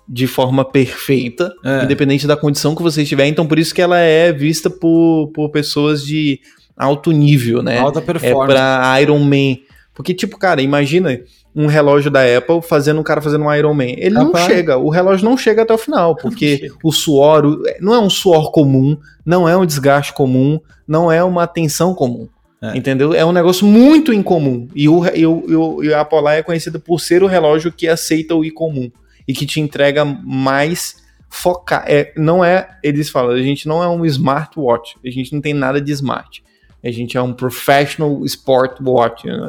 [0.09, 1.85] de forma perfeita, é.
[1.85, 3.27] independente da condição que você estiver.
[3.27, 6.41] Então, por isso que ela é vista por, por pessoas de
[6.77, 7.79] alto nível, né?
[7.79, 8.53] Alta performance.
[8.53, 9.57] É pra Iron Man.
[9.95, 11.21] Porque, tipo, cara, imagina
[11.55, 13.85] um relógio da Apple fazendo um cara fazendo um Iron Man.
[13.85, 14.33] Ele Rapaz.
[14.33, 18.01] não chega, o relógio não chega até o final, porque o suor o, não é
[18.01, 20.59] um suor comum, não é um desgaste comum,
[20.89, 22.29] não é uma tensão comum.
[22.63, 22.79] É.
[22.79, 23.13] Entendeu?
[23.13, 24.69] É um negócio muito incomum.
[24.73, 28.37] E, o, e, o, e a Polar é conhecida por ser o relógio que aceita
[28.37, 28.89] o incomum
[29.27, 31.85] e que te entrega mais focar.
[31.89, 35.53] É, não é, eles falam, a gente não é um smartwatch, a gente não tem
[35.53, 36.43] nada de smart.
[36.85, 39.27] A gente é um professional sport watch.
[39.27, 39.49] Né?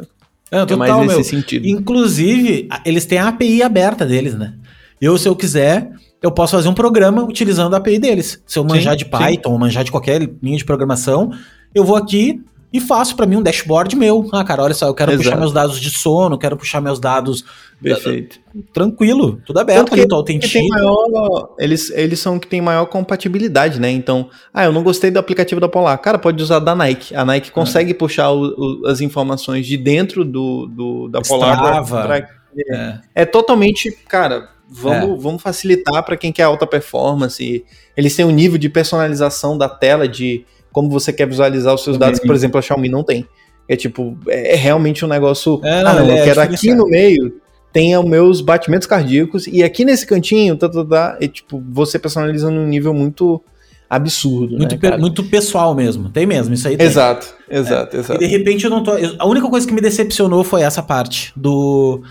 [0.50, 1.24] É, total, é mais nesse meu.
[1.24, 1.66] sentido.
[1.66, 4.54] Inclusive, eles têm a API aberta deles, né?
[5.00, 5.90] Eu, se eu quiser,
[6.22, 8.42] eu posso fazer um programa utilizando a API deles.
[8.46, 9.52] Se eu manjar sim, de Python sim.
[9.52, 11.30] ou manjar de qualquer linha de programação,
[11.74, 12.40] eu vou aqui,
[12.74, 14.28] e faço para mim um dashboard meu.
[14.32, 15.22] Ah, cara, olha só, eu quero Exato.
[15.22, 17.44] puxar meus dados de sono, quero puxar meus dados.
[17.80, 18.40] Perfeito.
[18.72, 20.58] Tranquilo, tudo aberto ali, tu autentica.
[20.70, 23.92] Maior, eles, eles são que tem maior compatibilidade, né?
[23.92, 25.96] Então, ah, eu não gostei do aplicativo da Polar.
[25.98, 27.14] Cara, pode usar da Nike.
[27.14, 27.94] A Nike consegue é.
[27.94, 31.86] puxar o, o, as informações de dentro do, do da Polar.
[31.86, 32.28] Pra, pra,
[32.72, 32.98] é.
[33.14, 35.22] é totalmente, cara, vamos, é.
[35.22, 37.64] vamos facilitar para quem quer alta performance.
[37.96, 40.44] Eles têm um nível de personalização da tela de
[40.74, 43.24] como você quer visualizar os seus dados, que, por exemplo, a Xiaomi não tem.
[43.66, 45.60] É tipo, é, é realmente um negócio.
[45.64, 47.40] É, não, ah, não, eu é quero aqui no meio
[47.72, 51.98] tenha os meus batimentos cardíacos e aqui nesse cantinho, tá, tá, tá, e, tipo, você
[51.98, 53.42] personaliza num nível muito
[53.90, 54.56] absurdo.
[54.56, 56.08] Muito, né, muito pessoal mesmo.
[56.08, 56.86] Tem mesmo, isso aí tem.
[56.86, 58.00] Exato, exato, é.
[58.00, 58.22] exato.
[58.22, 58.92] E de repente eu não tô.
[59.18, 62.02] A única coisa que me decepcionou foi essa parte do.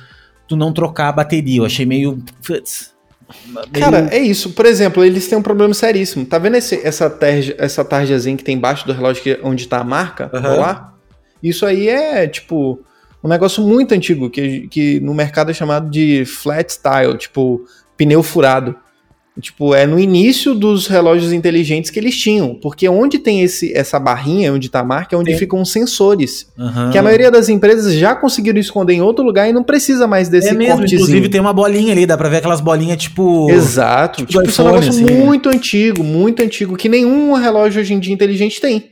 [0.49, 1.61] Do não trocar a bateria.
[1.61, 2.21] Eu achei meio.
[2.45, 2.92] Putz,
[3.73, 4.51] Cara, é isso.
[4.51, 6.25] Por exemplo, eles têm um problema seríssimo.
[6.25, 9.79] Tá vendo esse, essa, tarja, essa tarjazinha que tem embaixo do relógio que, onde tá
[9.79, 10.29] a marca?
[10.33, 10.59] Uhum.
[10.59, 10.93] Lá?
[11.41, 12.79] Isso aí é, tipo,
[13.23, 17.65] um negócio muito antigo, que, que no mercado é chamado de flat style, tipo,
[17.97, 18.75] pneu furado.
[19.41, 22.53] Tipo, é no início dos relógios inteligentes que eles tinham.
[22.53, 25.39] Porque onde tem esse, essa barrinha, onde tá a marca, é onde Sim.
[25.39, 26.47] ficam os sensores.
[26.55, 26.91] Uhum.
[26.91, 30.29] Que a maioria das empresas já conseguiram esconder em outro lugar e não precisa mais
[30.29, 31.01] desse é mesmo, cortezinho.
[31.01, 33.49] Inclusive tem uma bolinha ali, dá pra ver aquelas bolinhas tipo...
[33.49, 34.23] Exato.
[34.23, 37.93] Tipo, tipo iPhone, é um negócio assim, muito antigo, muito antigo, que nenhum relógio hoje
[37.93, 38.91] em dia inteligente tem.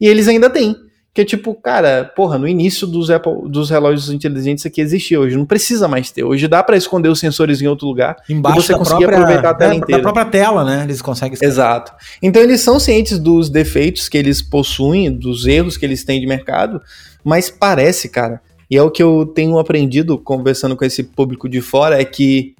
[0.00, 0.74] E eles ainda têm.
[1.14, 5.36] Que é tipo, cara, porra, no início dos, Apple, dos relógios inteligentes aqui existia, hoje
[5.36, 6.24] não precisa mais ter.
[6.24, 9.50] Hoje dá para esconder os sensores em outro lugar Embaixo e você conseguir própria, aproveitar
[9.50, 10.02] a tela é, inteira.
[10.02, 10.84] Da própria tela, né?
[10.84, 11.52] Eles conseguem escrever.
[11.52, 11.92] Exato.
[12.22, 16.26] Então eles são cientes dos defeitos que eles possuem, dos erros que eles têm de
[16.26, 16.80] mercado,
[17.22, 18.40] mas parece, cara,
[18.70, 22.54] e é o que eu tenho aprendido conversando com esse público de fora, é que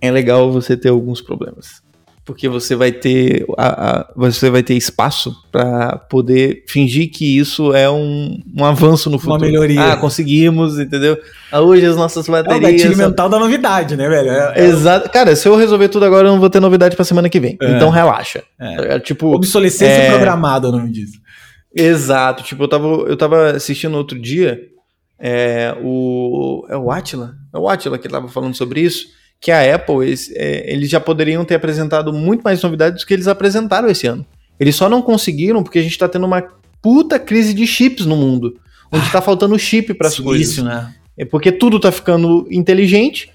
[0.00, 1.83] é legal você ter alguns problemas.
[2.26, 7.74] Porque você vai ter, a, a- você vai ter espaço para poder fingir que isso
[7.74, 9.42] é um, um avanço no futuro.
[9.42, 9.92] melhoria.
[9.92, 11.18] Ah, conseguimos, entendeu?
[11.52, 12.72] Ah, hoje as nossas É o baterias.
[12.82, 14.30] gatilho mental da novidade, né, velho?
[14.30, 15.10] É, é Exato.
[15.10, 17.58] Cara, se eu resolver tudo agora, eu não vou ter novidade pra semana que vem.
[17.60, 17.72] É.
[17.76, 18.42] Então relaxa.
[18.58, 18.94] É.
[18.94, 20.10] É, tipo, obsolescência É.
[20.10, 21.18] programada, o nome disso.
[21.76, 24.60] Exato, tipo, eu tava, eu tava assistindo outro dia,
[25.18, 29.06] é, o, é o Atila, é o Atila que tava falando sobre isso,
[29.40, 33.12] que a Apple, eles, é, eles já poderiam ter apresentado muito mais novidades do que
[33.12, 34.24] eles apresentaram esse ano.
[34.58, 36.42] Eles só não conseguiram porque a gente tá tendo uma
[36.80, 38.58] puta crise de chips no mundo,
[38.90, 40.48] onde tá faltando chip para as coisas.
[40.48, 40.94] Isso, né?
[41.16, 43.30] É porque tudo tá ficando inteligente,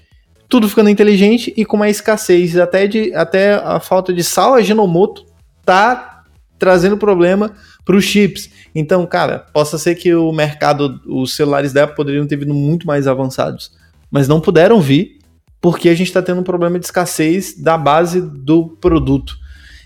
[0.48, 5.24] tudo ficando inteligente e com uma escassez até de até a falta de sal aginomoto
[5.64, 6.24] tá
[6.58, 7.52] trazendo problema
[7.84, 8.50] para os chips.
[8.74, 12.86] Então, cara, possa ser que o mercado, os celulares da Apple poderiam ter vindo muito
[12.86, 13.72] mais avançados,
[14.10, 15.19] mas não puderam vir
[15.60, 19.36] porque a gente está tendo um problema de escassez da base do produto.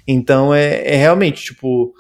[0.06, 1.94] Então, é, é realmente tipo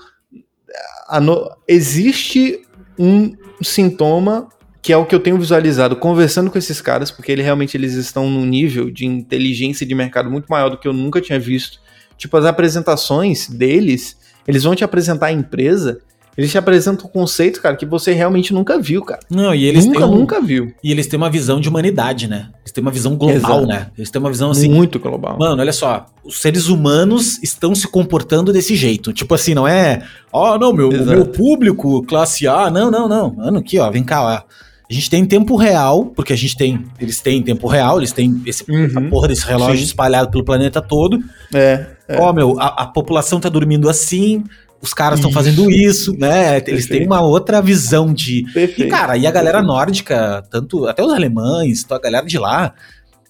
[1.20, 2.60] no- existe
[2.98, 3.32] um
[3.62, 4.48] sintoma
[4.82, 7.94] que é o que eu tenho visualizado conversando com esses caras, porque ele, realmente eles
[7.94, 11.80] estão num nível de inteligência de mercado muito maior do que eu nunca tinha visto.
[12.18, 14.14] Tipo, as apresentações deles,
[14.46, 16.00] eles vão te apresentar a empresa,
[16.36, 19.20] eles te apresentam um conceito, cara, que você realmente nunca viu, cara.
[19.30, 20.74] Não, e eles nunca, um- nunca viu.
[20.84, 22.50] E eles têm uma visão de humanidade, né?
[22.74, 23.66] Eles têm uma visão global, Exato.
[23.66, 23.86] né?
[23.96, 24.68] Eles têm uma visão assim.
[24.68, 25.36] muito global.
[25.38, 29.12] Mano, olha só, os seres humanos estão se comportando desse jeito.
[29.12, 30.02] Tipo assim, não é,
[30.32, 31.10] ó, não, meu, Exato.
[31.10, 33.34] meu público, classe A, não, não, não.
[33.34, 34.42] Mano, aqui, ó, vem cá, ó.
[34.90, 37.98] A gente tem em tempo real, porque a gente tem, eles têm em tempo real,
[37.98, 38.84] eles têm esse, Uhum.
[38.84, 39.84] essa porra desse relógio Sim.
[39.84, 41.18] espalhado pelo planeta todo.
[41.54, 42.20] É, é.
[42.20, 44.44] Ó, meu, a, a população tá dormindo assim,
[44.84, 46.56] os caras estão fazendo isso, né?
[46.58, 46.88] Eles Perfeito.
[46.88, 48.82] têm uma outra visão de, perfeito.
[48.82, 52.72] e, cara, e a galera nórdica, tanto até os alemães, a galera de lá,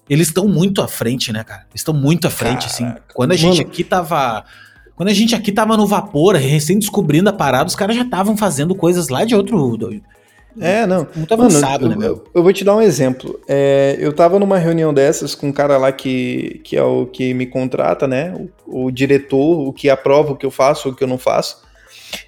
[0.09, 1.61] eles estão muito à frente, né, cara?
[1.71, 2.83] Eles estão muito à frente, assim.
[2.85, 3.03] Caraca.
[3.13, 3.69] Quando a gente Mano.
[3.69, 4.43] aqui tava.
[4.95, 8.37] Quando a gente aqui tava no vapor, recém descobrindo a parada, os caras já estavam
[8.37, 9.75] fazendo coisas lá de outro.
[9.75, 10.01] do-
[10.59, 11.07] É, não.
[11.15, 12.23] Muito Mano, avançado, né, eu, meu?
[12.33, 13.39] eu- vou te dar um exemplo.
[13.47, 17.33] É, eu tava numa reunião dessas com um cara lá que, que é o que
[17.33, 18.33] me contrata, né?
[18.65, 21.63] O, o diretor, o que aprova o que eu faço, o que eu não faço.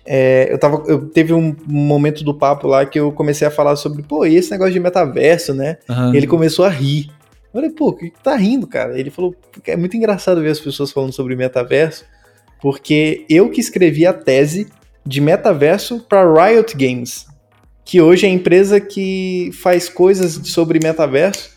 [0.05, 3.75] É, eu tava, eu teve um momento do papo lá que eu comecei a falar
[3.75, 5.77] sobre, pô, e esse negócio de metaverso, né?
[6.13, 7.09] E ele começou a rir.
[7.53, 8.99] Eu falei, pô, o que tá rindo, cara?
[8.99, 12.03] Ele falou, "Porque é muito engraçado ver as pessoas falando sobre metaverso,
[12.61, 14.67] porque eu que escrevi a tese
[15.05, 17.25] de metaverso para Riot Games,
[17.88, 21.51] que hoje é a empresa que faz coisas sobre metaverso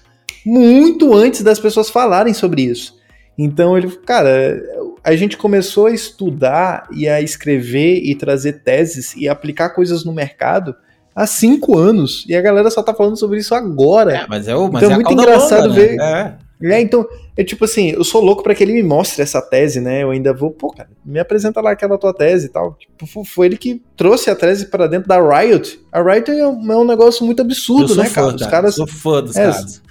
[0.47, 2.98] muito antes das pessoas falarem sobre isso.
[3.36, 4.62] Então ele, cara,
[5.02, 10.12] a gente começou a estudar e a escrever e trazer teses e aplicar coisas no
[10.12, 10.74] mercado
[11.15, 14.19] há cinco anos e a galera só tá falando sobre isso agora.
[14.19, 16.36] É, mas é, o, mas Então é é muito engraçado longa, ver- né?
[16.47, 16.49] É.
[16.62, 17.07] É, então,
[17.37, 20.03] é tipo assim, eu sou louco pra que ele me mostre essa tese, né?
[20.03, 22.77] Eu ainda vou, pô, cara, me apresenta lá aquela tua tese e tal.
[22.78, 25.81] Tipo, fo- foi ele que trouxe a tese pra dentro da Riot.
[25.91, 28.27] A Riot é um, é um negócio muito absurdo, né, fã, cara?
[28.35, 28.51] Os cara.
[28.51, 28.77] caras.
[28.77, 29.82] Eu sou fã dos É, caras.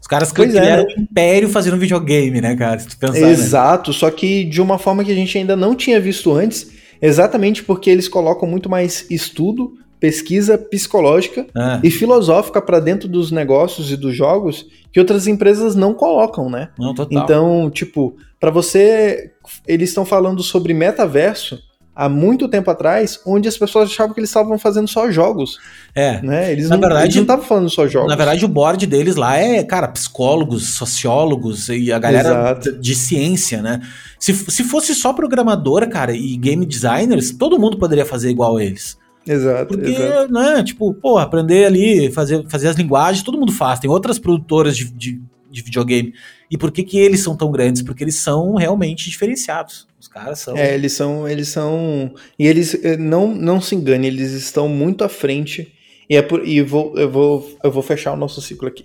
[0.00, 0.94] Os caras Pois é, criaram né?
[0.98, 2.78] um império fazendo videogame, né, cara?
[2.78, 3.30] Se tu pensar, né?
[3.30, 6.70] Exato, só que de uma forma que a gente ainda não tinha visto antes,
[7.00, 9.74] exatamente porque eles colocam muito mais estudo,
[10.04, 15.74] pesquisa psicológica Ah, e filosófica pra dentro dos negócios e dos jogos que outras empresas
[15.74, 16.68] não colocam, né?
[16.78, 17.22] não, total.
[17.24, 19.32] Então, tipo, pra você.
[19.66, 21.58] Eles estão falando sobre metaverso
[21.96, 25.58] há muito tempo atrás, onde as pessoas achavam que eles estavam fazendo só jogos,
[25.94, 26.20] é.
[26.22, 26.52] né?
[26.52, 28.10] Eles Na não verdade- eles não estavam falando só jogos.
[28.10, 32.94] Na verdade, o board deles lá é, cara, psicólogos, sociólogos e a galera de, de
[32.94, 33.80] ciência, né?
[34.18, 38.64] Se, se fosse só programador, cara, e game designers, todo mundo poderia fazer igual a
[38.64, 38.98] eles.
[39.26, 40.32] Exato, Porque, exato.
[40.32, 43.80] né, tipo, pô, aprender ali, fazer, fazer as linguagens, todo mundo faz.
[43.80, 45.20] Tem outras produtoras de, de,
[45.50, 46.14] de videogame.
[46.50, 47.82] E por que que eles são tão grandes?
[47.82, 49.86] Porque eles são realmente diferenciados.
[50.00, 50.56] Os caras são...
[50.56, 55.02] É, eles são, eles são, e eles eh, não, não se engane, eles estão muito
[55.02, 55.72] à frente.
[56.08, 58.84] E é por, e vou, eu vou, eu vou fechar o nosso ciclo aqui.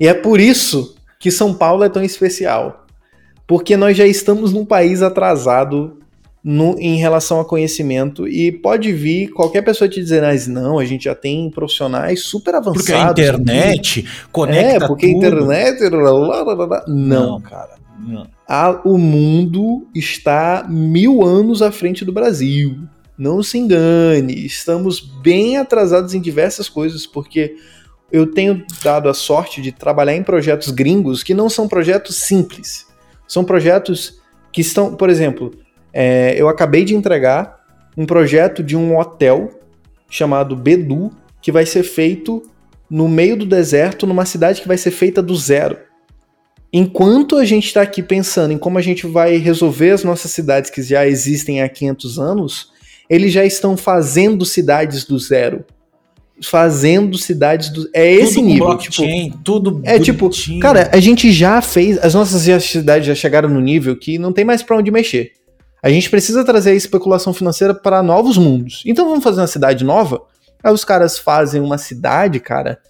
[0.00, 2.86] E é por isso que São Paulo é tão especial,
[3.46, 5.98] porque nós já estamos num país atrasado
[6.48, 10.84] no, em relação a conhecimento e pode vir qualquer pessoa te dizer, mas não, a
[10.84, 12.84] gente já tem profissionais super avançados.
[12.84, 15.26] Porque a internet conecta é, porque a tudo.
[15.26, 15.88] internet.
[15.90, 16.84] lá, lá.
[16.86, 17.40] Não, Não.
[17.40, 18.28] cara Não.
[18.48, 22.76] a- o mundo está mil anos à frente do Brasil.
[23.18, 27.56] não se engane, estamos bem atrasados em diversas coisas, porque
[28.12, 32.86] eu tenho dado a sorte de trabalhar em projetos gringos que não são projetos simples.
[33.26, 34.20] São projetos
[34.52, 35.50] que estão, por exemplo,
[35.98, 37.58] é, eu acabei de entregar
[37.96, 39.48] um projeto de um hotel
[40.10, 41.10] chamado Bedu,
[41.40, 42.42] que vai ser feito
[42.90, 45.78] no meio do deserto, numa cidade que vai ser feita do zero.
[46.70, 50.70] Enquanto a gente está aqui pensando em como a gente vai resolver as nossas cidades
[50.70, 52.70] que já existem há 500 anos,
[53.08, 55.64] eles já estão fazendo cidades do zero.
[56.42, 57.88] Fazendo cidades do.
[57.94, 58.66] É esse tudo nível.
[58.66, 60.28] Blockchain, tipo, tudo É tipo,
[60.60, 61.96] cara, a gente já fez.
[62.04, 65.32] As nossas cidades já chegaram no nível que não tem mais para onde mexer.
[65.86, 68.82] A gente precisa trazer a especulação financeira para novos mundos.
[68.84, 70.20] Então vamos fazer uma cidade nova?
[70.60, 72.80] Aí os caras fazem uma cidade, cara,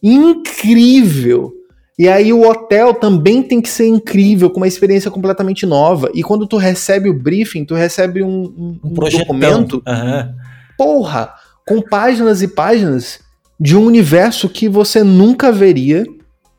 [0.00, 1.52] incrível.
[1.98, 6.08] E aí o hotel também tem que ser incrível, com uma experiência completamente nova.
[6.14, 9.82] E quando tu recebe o briefing, tu recebe um, um, um documento.
[9.84, 10.34] Uhum.
[10.78, 11.34] Porra!
[11.66, 13.18] Com páginas e páginas
[13.58, 16.06] de um universo que você nunca veria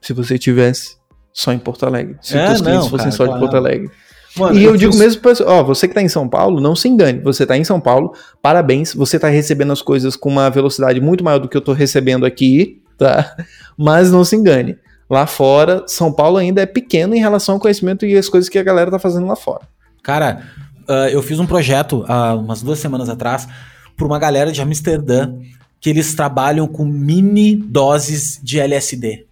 [0.02, 0.98] se você tivesse
[1.32, 2.18] só em Porto Alegre.
[2.22, 3.40] Se é, os clientes não, fossem cara, só claro.
[3.40, 3.90] de Porto Alegre.
[4.38, 5.02] Mano, e eu, eu digo fiz...
[5.02, 7.20] mesmo, ó, você que tá em São Paulo, não se engane.
[7.20, 8.94] Você tá em São Paulo, parabéns.
[8.94, 12.26] Você tá recebendo as coisas com uma velocidade muito maior do que eu tô recebendo
[12.26, 13.36] aqui, tá?
[13.78, 14.78] Mas não se engane.
[15.10, 18.60] Lá fora, São Paulo ainda é pequeno em relação ao conhecimento e as coisas que
[18.60, 19.62] a galera tá fazendo lá fora.
[20.04, 20.44] Cara,
[20.88, 23.48] uh, eu fiz um projeto há umas duas semanas atrás
[23.96, 25.34] para uma galera de Amsterdã
[25.80, 29.26] que eles trabalham com mini doses de LSD.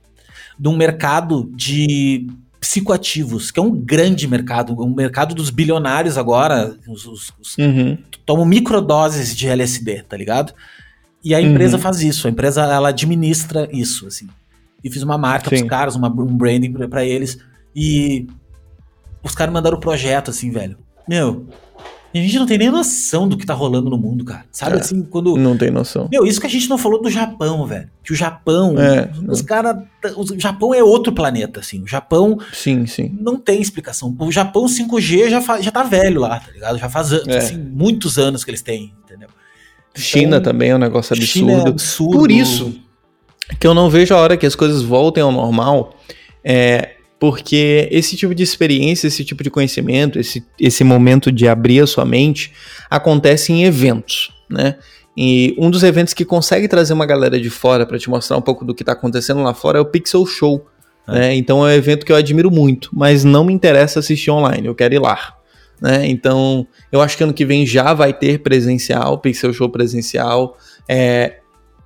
[0.58, 2.28] De um mercado de
[2.66, 7.96] psicoativos, que é um grande mercado, um mercado dos bilionários agora, os, os, os uhum.
[8.26, 10.52] tomam microdoses de LSD, tá ligado?
[11.24, 11.84] E a empresa uhum.
[11.84, 14.28] faz isso, a empresa ela administra isso, assim.
[14.84, 15.58] E fiz uma marca Sim.
[15.58, 17.38] pros caras, uma, um branding para eles,
[17.76, 18.26] e
[19.24, 20.76] os caras mandaram o projeto, assim, velho.
[21.08, 21.46] Meu,
[22.20, 24.46] a gente não tem nem noção do que tá rolando no mundo, cara.
[24.52, 25.36] Sabe é, assim, quando.
[25.36, 26.08] Não tem noção.
[26.12, 27.90] Meu, isso que a gente não falou do Japão, velho.
[28.04, 28.76] Que o Japão.
[28.80, 29.78] É, os caras.
[30.16, 31.82] O Japão é outro planeta, assim.
[31.84, 32.40] O Japão.
[32.54, 33.18] Sim, sim.
[33.20, 34.16] Não tem explicação.
[34.18, 36.78] O Japão 5G já, já tá velho lá, tá ligado?
[36.78, 37.38] Já faz é.
[37.38, 39.30] assim, muitos anos que eles têm, entendeu?
[39.92, 41.50] Então, China também é um negócio absurdo.
[41.50, 42.18] China é absurdo.
[42.18, 42.80] Por isso
[43.60, 45.96] que eu não vejo a hora que as coisas voltem ao normal.
[46.44, 51.82] É, porque esse tipo de experiência, esse tipo de conhecimento, esse, esse momento de abrir
[51.82, 52.52] a sua mente,
[52.90, 54.76] acontece em eventos, né?
[55.18, 58.42] E um dos eventos que consegue trazer uma galera de fora para te mostrar um
[58.42, 60.66] pouco do que está acontecendo lá fora é o Pixel Show.
[61.08, 61.12] É.
[61.14, 61.36] Né?
[61.36, 64.76] Então é um evento que eu admiro muito, mas não me interessa assistir online, eu
[64.76, 65.38] quero ir lá.
[65.82, 66.08] Né?
[66.08, 70.58] Então eu acho que ano que vem já vai ter presencial, Pixel Show presencial.
[70.88, 71.38] É,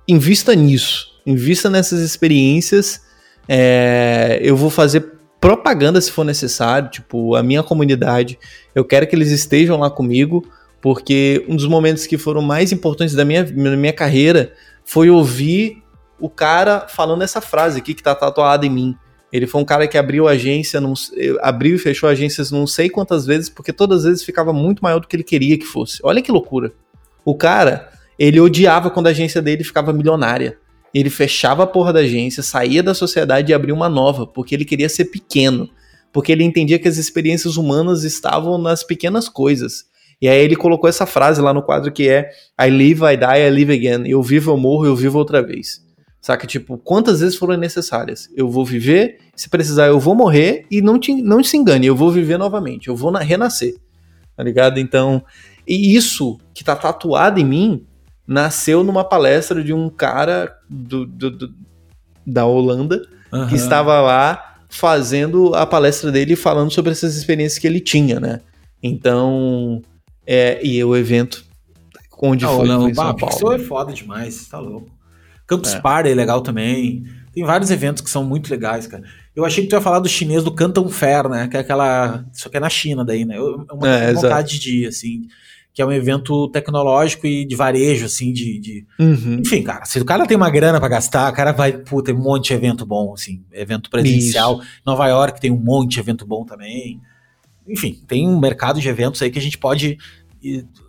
[0.08, 3.02] invista nisso, invista nessas experiências.
[3.48, 8.38] É, eu vou fazer propaganda se for necessário, tipo, a minha comunidade,
[8.74, 10.46] eu quero que eles estejam lá comigo,
[10.80, 14.52] porque um dos momentos que foram mais importantes da minha, minha carreira
[14.84, 15.82] foi ouvir
[16.18, 18.96] o cara falando essa frase aqui que tá tatuada em mim.
[19.32, 20.92] Ele foi um cara que abriu agência, não,
[21.40, 24.98] abriu e fechou agências não sei quantas vezes, porque todas as vezes ficava muito maior
[24.98, 26.00] do que ele queria que fosse.
[26.02, 26.72] Olha que loucura.
[27.24, 30.58] O cara, ele odiava quando a agência dele ficava milionária
[30.92, 34.64] ele fechava a porra da agência, saía da sociedade e abria uma nova, porque ele
[34.64, 35.68] queria ser pequeno.
[36.12, 39.84] Porque ele entendia que as experiências humanas estavam nas pequenas coisas.
[40.20, 42.30] E aí ele colocou essa frase lá no quadro que é
[42.60, 44.08] I live, I die, I live again.
[44.08, 45.80] Eu vivo, eu morro, eu vivo outra vez.
[46.20, 46.46] Saca?
[46.46, 48.28] Tipo, quantas vezes foram necessárias?
[48.36, 51.96] Eu vou viver, se precisar eu vou morrer e não te, não se engane, eu
[51.96, 53.74] vou viver novamente, eu vou na, renascer.
[54.36, 54.78] Tá ligado?
[54.78, 55.24] Então,
[55.66, 57.86] e isso que tá tatuado em mim
[58.30, 61.54] nasceu numa palestra de um cara do, do, do
[62.24, 63.02] da Holanda
[63.32, 63.48] uhum.
[63.48, 68.40] que estava lá fazendo a palestra dele falando sobre essas experiências que ele tinha, né?
[68.80, 69.82] Então,
[70.24, 71.44] é, e o evento
[72.22, 73.52] onde ah, foi, não, em São Paulo.
[73.52, 74.88] é foda demais, tá louco.
[75.44, 75.80] Campus é.
[75.80, 77.02] Party é legal também.
[77.32, 79.02] Tem vários eventos que são muito legais, cara.
[79.34, 81.48] Eu achei que tu ia falar do chinês do Canton Fair, né?
[81.48, 82.24] Que é aquela.
[82.32, 83.36] Só que é na China daí, né?
[83.38, 85.26] Eu, é uma é, vontade de ir, assim
[85.72, 88.58] que é um evento tecnológico e de varejo, assim, de.
[88.58, 88.86] de...
[88.98, 89.40] Uhum.
[89.40, 92.20] Enfim, cara, se o cara tem uma grana para gastar, o cara vai, puta, tem
[92.20, 94.60] um monte de evento bom, assim, evento presencial.
[94.60, 94.68] Isso.
[94.84, 97.00] Nova York tem um monte de evento bom também.
[97.68, 99.96] Enfim, tem um mercado de eventos aí que a gente pode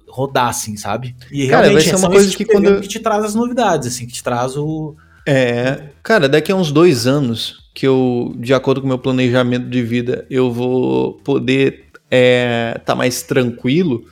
[0.08, 1.16] rodar, assim, sabe?
[1.32, 3.88] E cara, realmente vai ser uma coisa tipo que quando que te traz as novidades,
[3.88, 4.96] assim, que te traz o.
[5.28, 9.70] É, cara, daqui a uns dois anos que eu, de acordo com o meu planejamento
[9.70, 14.04] de vida, eu vou poder estar é, tá mais tranquilo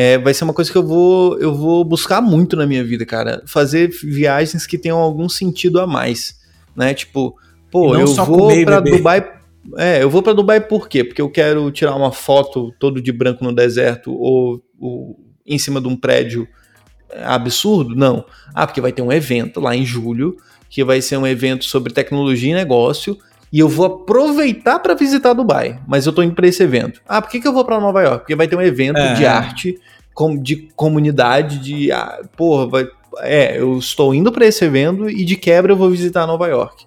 [0.00, 3.04] é, vai ser uma coisa que eu vou, eu vou buscar muito na minha vida,
[3.04, 3.42] cara.
[3.46, 6.38] Fazer viagens que tenham algum sentido a mais,
[6.76, 6.94] né?
[6.94, 7.36] Tipo,
[7.68, 9.28] pô, eu vou para Dubai.
[9.76, 11.02] É, eu vou para Dubai por quê?
[11.02, 15.80] Porque eu quero tirar uma foto todo de branco no deserto ou, ou em cima
[15.80, 16.46] de um prédio
[17.24, 17.96] absurdo?
[17.96, 18.24] Não.
[18.54, 20.36] Ah, porque vai ter um evento lá em julho,
[20.70, 23.18] que vai ser um evento sobre tecnologia e negócio,
[23.52, 27.00] e eu vou aproveitar para visitar Dubai, mas eu tô indo para esse evento.
[27.08, 28.18] Ah, por que, que eu vou para Nova York?
[28.20, 29.14] Porque vai ter um evento é.
[29.14, 29.78] de arte,
[30.40, 31.92] de comunidade, de.
[31.92, 32.88] Ah, porra, vai,
[33.20, 36.84] é, eu estou indo para esse evento e de quebra eu vou visitar Nova York.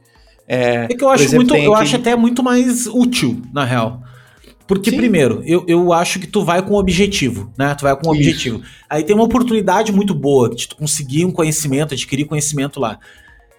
[0.48, 1.88] É, é que eu acho exemplo, muito, eu aquele...
[1.88, 4.02] acho até muito mais útil, na real.
[4.68, 4.98] Porque, Sim.
[4.98, 7.76] primeiro, eu, eu acho que tu vai com um objetivo, né?
[7.76, 8.22] Tu vai com um Isso.
[8.22, 8.62] objetivo.
[8.90, 12.98] Aí tem uma oportunidade muito boa de tu conseguir um conhecimento, adquirir conhecimento lá.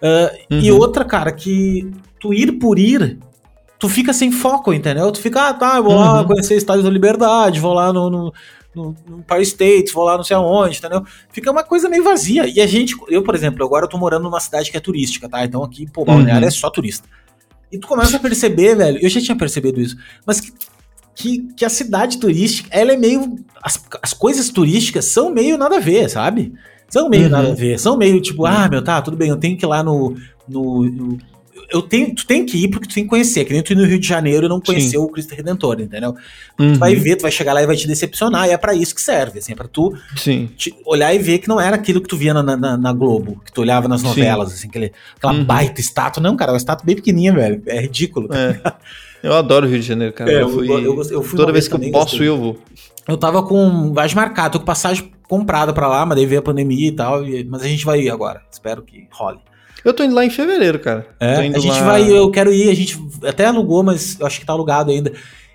[0.01, 0.59] Uh, uhum.
[0.59, 1.89] E outra, cara, que
[2.19, 3.17] tu ir por ir,
[3.79, 5.11] tu fica sem foco, entendeu?
[5.11, 5.99] Tu fica, ah, tá, eu vou uhum.
[5.99, 8.33] lá conhecer o Estádio da Liberdade, vou lá no, no,
[8.75, 11.05] no, no Paris States, vou lá não sei aonde, entendeu?
[11.31, 12.47] Fica uma coisa meio vazia.
[12.47, 15.29] E a gente, eu, por exemplo, agora eu tô morando numa cidade que é turística,
[15.29, 15.43] tá?
[15.43, 16.47] Então aqui, pô, Balneário uhum.
[16.47, 17.07] é só turista.
[17.71, 20.53] E tu começa a perceber, velho, eu já tinha percebido isso, mas que
[21.15, 23.35] que, que a cidade turística, ela é meio.
[23.61, 26.53] As, as coisas turísticas são meio nada a ver, sabe?
[26.93, 27.29] São meio uhum.
[27.29, 27.79] nada a ver.
[27.79, 30.15] São meio tipo, ah, meu, tá, tudo bem, eu tenho que ir lá no.
[30.47, 31.17] no, no
[31.71, 33.45] eu tenho, tu tem que ir porque tu tem que conhecer.
[33.45, 35.07] Que nem tu ir no Rio de Janeiro e não conheceu Sim.
[35.07, 36.13] o Cristo Redentor, entendeu?
[36.59, 36.73] Uhum.
[36.73, 38.93] Tu vai ver, tu vai chegar lá e vai te decepcionar, e é para isso
[38.93, 39.91] que serve, assim, é pra tu
[40.85, 43.51] olhar e ver que não era aquilo que tu via na, na, na Globo, que
[43.51, 44.55] tu olhava nas novelas, Sim.
[44.55, 45.43] assim, aquele, aquela uhum.
[45.43, 46.21] baita estátua.
[46.21, 47.63] Não, cara, é uma estátua bem pequenininha, velho.
[47.65, 48.29] É ridículo.
[48.31, 48.73] É.
[49.23, 50.31] Eu adoro o Rio de Janeiro, cara.
[50.31, 52.59] É, eu, fui, eu, eu fui toda vez que eu posso ir, eu vou.
[53.07, 56.43] Eu tava com viagem marcada, tô com passagem comprada pra lá, mas daí veio a
[56.43, 58.41] pandemia e tal, e, mas a gente vai ir agora.
[58.51, 59.39] Espero que role.
[59.83, 61.07] Eu tô indo lá em fevereiro, cara.
[61.19, 61.83] É, a gente lá...
[61.83, 65.11] vai, eu quero ir, a gente até alugou, mas eu acho que tá alugado ainda.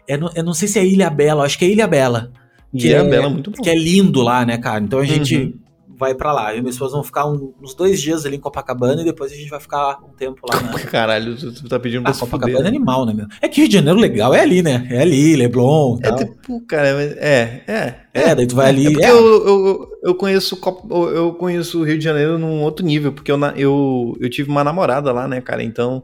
[0.07, 2.31] É, eu não sei se é Ilha Bela, acho que é Ilha Bela.
[2.77, 3.63] Que Ilha é, Bela, muito bom.
[3.63, 4.83] Que é lindo lá, né, cara?
[4.83, 5.68] Então a gente uhum
[5.99, 6.53] vai para lá.
[6.53, 9.33] Eu e minha esposa vão ficar um, uns dois dias ali em Copacabana e depois
[9.33, 10.61] a gente vai ficar um tempo lá.
[10.63, 10.73] Né?
[10.91, 13.27] Caralho, tu tá pedindo pra ah, Copacabana fuder, é animal, né, meu?
[13.43, 14.87] É que Rio de Janeiro legal é ali, né?
[14.91, 15.99] É ali, Leblon.
[16.03, 17.95] É tipo, cara, é, é.
[18.15, 18.87] É, daí tu vai ali.
[19.03, 19.11] É, é.
[19.11, 20.59] Eu, eu, eu, conheço,
[20.91, 24.63] eu conheço o Rio de Janeiro num outro nível, porque eu, eu, eu tive uma
[24.63, 25.63] namorada lá, né, cara?
[25.63, 26.03] Então.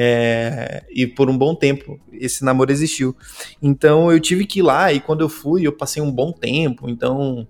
[0.00, 3.16] É, e por um bom tempo esse namoro existiu.
[3.60, 6.88] Então eu tive que ir lá e quando eu fui eu passei um bom tempo.
[6.88, 7.48] Então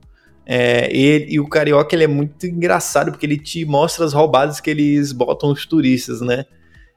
[0.50, 4.60] é, e, e, o carioca ele é muito engraçado porque ele te mostra as roubadas
[4.60, 6.46] que eles botam os turistas, né?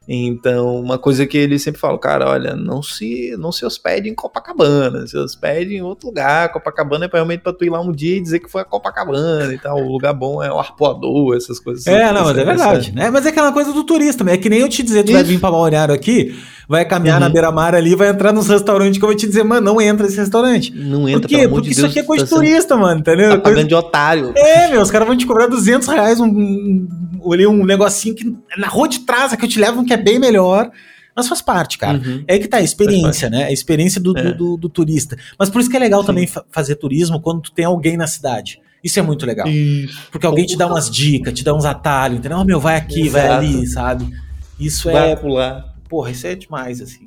[0.08, 4.16] Então, uma coisa que ele sempre fala, cara, olha, não se não se hospede em
[4.16, 6.52] Copacabana, se hospede em outro lugar.
[6.52, 9.54] Copacabana é realmente para tu ir lá um dia e dizer que foi a Copacabana
[9.54, 9.78] e tal.
[9.78, 11.86] O lugar bom é o arpoador, essas coisas.
[11.86, 13.10] É, assim, não, mas é verdade, né?
[13.12, 14.34] Mas é aquela coisa do turista, né?
[14.34, 15.14] É que nem eu te dizer, tu Isso.
[15.14, 16.36] vai vir para Balneário aqui,
[16.72, 17.28] vai caminhar uhum.
[17.28, 20.06] na beira-mar ali, vai entrar nos restaurantes que eu vou te dizer, mano, não entra
[20.06, 20.74] nesse restaurante.
[20.74, 21.46] Não entra, Por quê?
[21.46, 23.32] Porque de isso Deus, aqui é coisa tá de turista, mano, entendeu?
[23.32, 24.32] Tá pagando de otário.
[24.38, 26.88] É, meu, os caras vão te cobrar 200 reais um, um,
[27.22, 30.72] um negocinho que na rua de trás, que eu te levo, que é bem melhor.
[31.14, 31.98] Mas faz parte, cara.
[31.98, 32.24] Uhum.
[32.26, 33.44] É que tá, a experiência, né?
[33.44, 34.24] A experiência do, é.
[34.24, 35.18] do, do, do, turista.
[35.38, 36.08] Mas por isso que é legal Sim.
[36.08, 38.62] também fa fazer turismo quando tu tem alguém na cidade.
[38.82, 39.46] Isso é muito legal.
[39.46, 40.08] Isso.
[40.10, 42.38] Porque alguém te dá umas dicas, te dá uns atalhos, entendeu?
[42.38, 43.28] Oh, meu, vai aqui, Exato.
[43.28, 44.10] vai ali, sabe?
[44.58, 45.16] Isso vai é.
[45.18, 45.71] pular.
[45.92, 47.06] Porra, isso é demais, assim.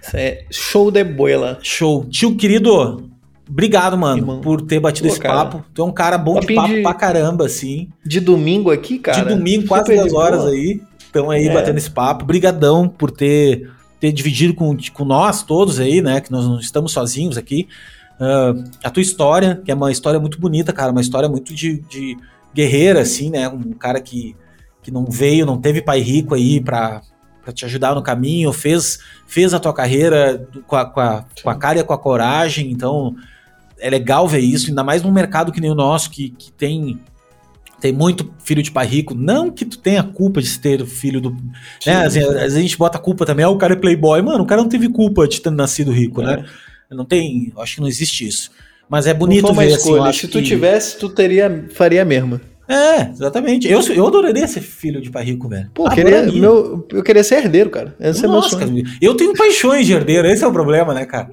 [0.00, 1.58] Isso é show de boela.
[1.62, 2.06] Show.
[2.06, 3.10] Tio querido,
[3.46, 4.40] obrigado, mano, Irmão.
[4.40, 5.44] por ter batido Pô, esse cara.
[5.44, 5.64] papo.
[5.74, 7.90] Tu é um cara bom de papo de, pra caramba, assim.
[8.02, 9.22] De domingo aqui, cara.
[9.22, 10.80] De domingo, quase duas horas aí.
[10.98, 11.52] Estão aí é.
[11.52, 12.24] batendo esse papo.
[12.24, 13.70] Brigadão por ter,
[14.00, 16.22] ter dividido com, com nós todos aí, né?
[16.22, 17.68] Que nós não estamos sozinhos aqui.
[18.18, 20.92] Uh, a tua história, que é uma história muito bonita, cara.
[20.92, 22.16] Uma história muito de, de
[22.54, 23.46] guerreira, assim, né?
[23.50, 24.34] Um cara que,
[24.82, 27.02] que não veio, não teve pai rico aí pra,
[27.44, 31.50] para te ajudar no caminho, fez, fez a tua carreira com a, com, a, com
[31.50, 33.14] a cara e com a coragem, então
[33.78, 36.98] é legal ver isso, ainda mais num mercado que nem o nosso, que, que tem
[37.80, 41.32] tem muito filho de pai rico, não que tu tenha culpa de ter filho do.
[41.86, 44.22] Né, assim, às vezes a gente bota a culpa também, ah, o cara é playboy.
[44.22, 46.32] Mano, o cara não teve culpa de ter nascido rico, né?
[46.32, 46.36] é.
[46.38, 46.46] né?
[46.92, 48.50] Não tem, acho que não existe isso.
[48.88, 50.12] Mas é bonito ver assim.
[50.14, 50.44] Se tu que...
[50.44, 52.40] tivesse, tu teria, faria a mesma.
[52.66, 53.68] É, exatamente.
[53.68, 55.70] Eu, eu adoraria ser filho de pai rico, velho.
[55.74, 57.94] Pô, queria, meu, eu queria ser herdeiro, cara.
[58.00, 58.84] Esse Nossa, é meu sonho.
[58.84, 61.30] Cara, eu tenho paixões de herdeiro, esse é o problema, né, cara?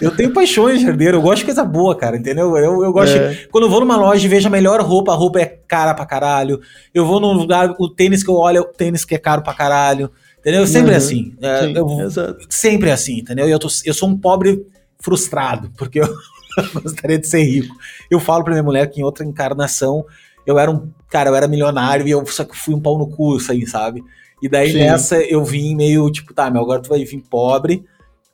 [0.00, 2.56] Eu tenho paixões de herdeiro, eu gosto de coisa boa, cara, entendeu?
[2.56, 3.14] Eu, eu gosto.
[3.14, 3.28] É.
[3.28, 5.92] De, quando eu vou numa loja e vejo a melhor roupa, a roupa é cara
[5.92, 6.60] pra caralho.
[6.94, 9.42] Eu vou num lugar, o tênis que eu olho é o tênis que é caro
[9.42, 10.10] pra caralho.
[10.38, 10.66] Entendeu?
[10.66, 10.96] Sempre uhum.
[10.96, 11.34] assim.
[11.42, 12.38] É, Sim, eu, exato.
[12.48, 13.46] Sempre assim, entendeu?
[13.46, 14.66] Eu, tô, eu sou um pobre
[14.98, 16.08] frustrado, porque eu
[16.82, 17.74] gostaria de ser rico.
[18.10, 20.06] Eu falo pra minha mulher que em outra encarnação
[20.50, 20.90] eu era um.
[21.08, 24.02] Cara, eu era milionário e eu só que fui um pau no cu, aí, sabe?
[24.42, 24.78] E daí Sim.
[24.78, 27.84] nessa eu vim meio tipo, tá, meu, agora tu vai vir pobre.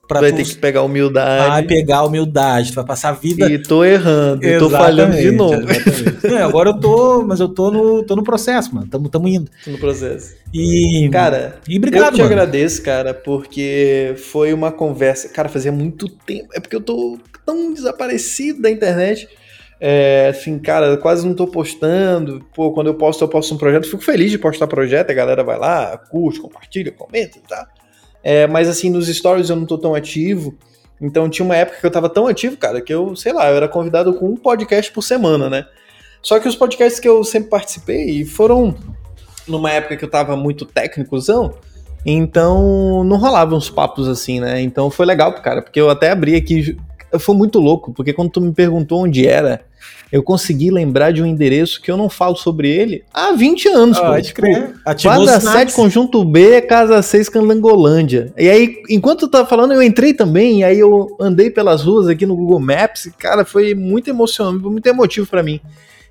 [0.06, 0.36] Pra vai tu...
[0.36, 1.48] ter que pegar humildade.
[1.48, 3.50] Vai pegar humildade, tu vai passar a vida.
[3.50, 5.62] E tô errando, e tô falhando de novo.
[6.24, 8.86] é, agora eu tô, mas eu tô no, tô no processo, mano.
[8.86, 9.50] Tamo, tamo indo.
[9.64, 10.36] Tô no processo.
[10.54, 11.08] E.
[11.10, 12.32] Cara, e obrigado, eu te mano.
[12.32, 15.28] agradeço, cara, porque foi uma conversa.
[15.28, 16.50] Cara, fazia muito tempo.
[16.54, 19.28] É porque eu tô tão desaparecido da internet.
[19.80, 22.44] É, assim, cara, quase não tô postando.
[22.54, 23.88] Pô, quando eu posto, eu posto um projeto.
[23.88, 27.68] Fico feliz de postar projeto, a galera vai lá, curte, compartilha, comenta, tá?
[28.22, 30.56] É, mas assim, nos stories eu não tô tão ativo.
[31.00, 33.56] Então tinha uma época que eu tava tão ativo, cara, que eu, sei lá, eu
[33.56, 35.66] era convidado com um podcast por semana, né?
[36.22, 38.74] Só que os podcasts que eu sempre participei foram
[39.46, 41.54] numa época que eu tava muito técnicozão,
[42.04, 44.60] então não rolavam uns papos assim, né?
[44.60, 46.76] Então foi legal, cara, porque eu até abri aqui
[47.18, 49.62] foi muito louco, porque quando tu me perguntou onde era,
[50.10, 53.98] eu consegui lembrar de um endereço que eu não falo sobre ele há 20 anos,
[53.98, 54.74] ah, Pode crer.
[55.02, 58.32] Quadra 7, Conjunto B, Casa 6, Candangolândia.
[58.36, 62.08] E aí, enquanto tu tava falando, eu entrei também, e aí eu andei pelas ruas
[62.08, 65.60] aqui no Google Maps, e, cara, foi muito emocionante, muito emotivo para mim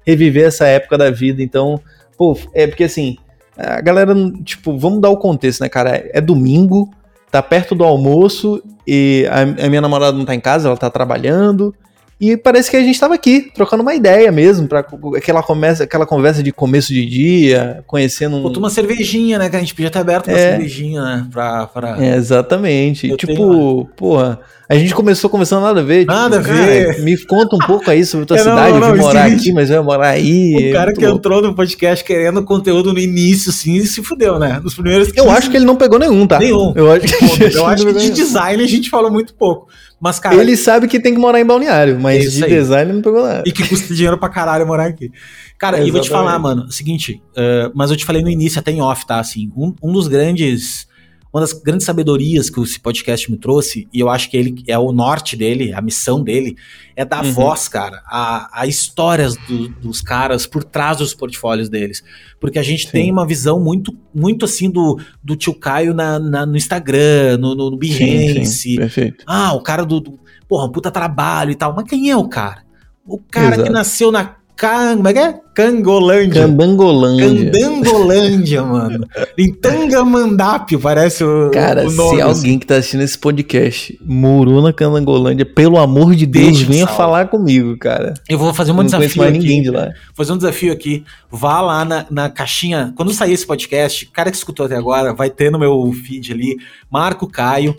[0.06, 1.41] reviver essa época da vida.
[1.41, 1.82] Então,
[2.18, 3.18] pô, é porque assim,
[3.57, 4.14] a galera,
[4.44, 6.07] tipo, vamos dar o contexto, né, cara?
[6.14, 6.91] É domingo,
[7.36, 10.90] tá perto do almoço e a, a, minha namorada não tá em casa, ela tá
[10.90, 11.76] trabalhando.
[12.20, 14.86] E parece que a gente tava aqui, trocando uma ideia mesmo, para
[15.18, 18.42] aquela, conversa, aquela conversa de começo de dia, conhecendo um.
[18.42, 19.50] Pô, uma cervejinha, né?
[19.50, 20.52] Que a gente podia ter aberto uma é...
[20.52, 21.28] cervejinha, né?
[21.30, 22.02] Pra, pra...
[22.02, 23.10] É, exatamente.
[23.10, 23.88] Eu tipo, tenho...
[23.98, 24.40] porra.
[24.68, 26.06] A gente começou conversando nada a ver.
[26.06, 26.88] Nada tipo, a ver.
[26.88, 29.70] Cara, me conta um pouco aí sobre tua é, cidade, não, não, morar aqui, mas
[29.70, 30.70] vai morar aí.
[30.70, 31.18] O cara que louco.
[31.20, 34.60] entrou no podcast querendo conteúdo no início, assim, se fudeu, né?
[34.64, 35.20] Nos primeiros 15...
[35.20, 36.40] Eu acho que ele não pegou nenhum, tá?
[36.40, 36.74] Nenhum.
[36.76, 39.68] Eu acho que, eu acho que de design a gente falou muito pouco.
[39.99, 40.35] Mas, cara.
[40.35, 42.49] Ele sabe que tem que morar em balneário, mas de aí.
[42.49, 43.43] design não pegou nada.
[43.45, 45.11] E que custa dinheiro pra caralho morar aqui.
[45.57, 48.72] Cara, e vou te falar, mano, seguinte, uh, mas eu te falei no início, até
[48.72, 49.19] em off, tá?
[49.19, 50.88] Assim, um, um dos grandes
[51.36, 54.80] uma das grandes sabedorias que esse podcast me trouxe, e eu acho que ele é
[54.80, 56.56] o norte dele, a missão dele,
[56.95, 57.34] é dar uhum.
[57.34, 62.02] voz, cara, a, a histórias do, dos caras por trás dos portfólios deles.
[62.40, 62.91] Porque a gente Sim.
[62.94, 67.53] tem uma visão muito, muito assim do, do tio Caio na, na no Instagram, no,
[67.53, 68.90] no, no Behance.
[68.90, 69.14] Sim.
[69.28, 70.18] Ah, o cara do, do.
[70.48, 71.76] Porra, um puta trabalho e tal.
[71.76, 72.64] Mas quem é o cara?
[73.06, 73.64] O cara Exato.
[73.64, 75.40] que nasceu na Can, como é que é?
[75.53, 76.41] Cangolândia.
[76.44, 77.52] Candangolândia.
[77.52, 79.07] Candangolândia, mano.
[79.38, 82.15] Em Tangamandápio, parece o, Cara, o nome.
[82.15, 86.65] se alguém que tá assistindo esse podcast morou na Candangolândia, pelo amor de Deus, Deixa
[86.65, 88.14] venha falar comigo, cara.
[88.30, 89.40] Eu vou fazer um Eu desafio mais aqui.
[89.40, 89.86] ninguém de lá.
[89.86, 91.03] Vou fazer um desafio aqui.
[91.30, 92.94] Vá lá na, na caixinha.
[92.95, 96.57] Quando sair esse podcast, cara que escutou até agora, vai ter no meu feed ali,
[96.90, 97.76] Marco Caio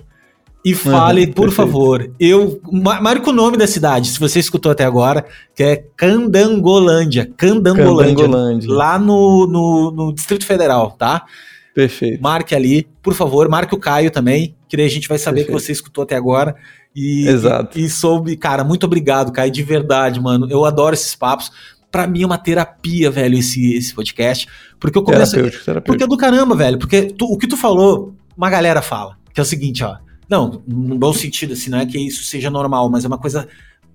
[0.67, 1.55] e fale, uhum, por perfeito.
[1.55, 2.61] favor, eu
[3.01, 5.25] marque o nome da cidade, se você escutou até agora,
[5.55, 8.73] que é Candangolândia, Candangolândia, Candangolândia.
[8.73, 11.25] lá no, no, no, Distrito Federal, tá?
[11.73, 12.21] Perfeito.
[12.21, 15.57] Marque ali, por favor, marque o Caio também, que daí a gente vai saber perfeito.
[15.57, 16.57] que você escutou até agora.
[16.97, 17.79] E, Exato.
[17.79, 20.49] E, e soube, cara, muito obrigado, Caio, de verdade, mano.
[20.51, 21.53] Eu adoro esses papos.
[21.93, 24.49] Pra mim é uma terapia, velho, esse, esse podcast.
[24.81, 25.31] Porque eu começo.
[25.31, 25.93] Terapêutico, terapêutico.
[25.93, 26.77] Porque é do caramba, velho.
[26.77, 29.17] Porque tu, o que tu falou, uma galera fala.
[29.33, 29.99] Que é o seguinte, ó
[30.29, 33.49] não, no bom sentido, assim, não é que isso seja normal, mas é uma coisa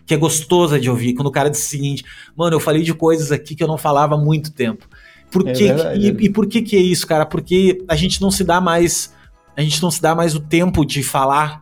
[0.06, 1.14] que é gostosa de ouvir.
[1.14, 2.04] Quando o cara diz o seguinte,
[2.36, 4.88] mano, eu falei de coisas aqui que eu não falava há muito tempo.
[5.32, 7.26] Por é que, e, e, por que que é isso, cara?
[7.26, 9.14] Porque a gente não se dá mais,
[9.56, 11.62] a gente não se dá mais o tempo de falar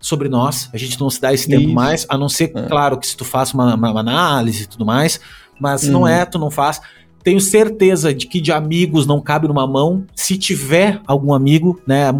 [0.00, 1.74] sobre nós, a gente não se dá esse tempo isso.
[1.74, 2.62] mais, a não ser, é.
[2.66, 5.20] claro, que se tu faça uma, uma, análise e tudo mais,
[5.60, 6.08] mas não uhum.
[6.08, 6.80] é, tu não faz.
[7.22, 10.06] Tenho certeza de que de amigos não cabe numa mão.
[10.14, 12.12] Se tiver algum amigo, né?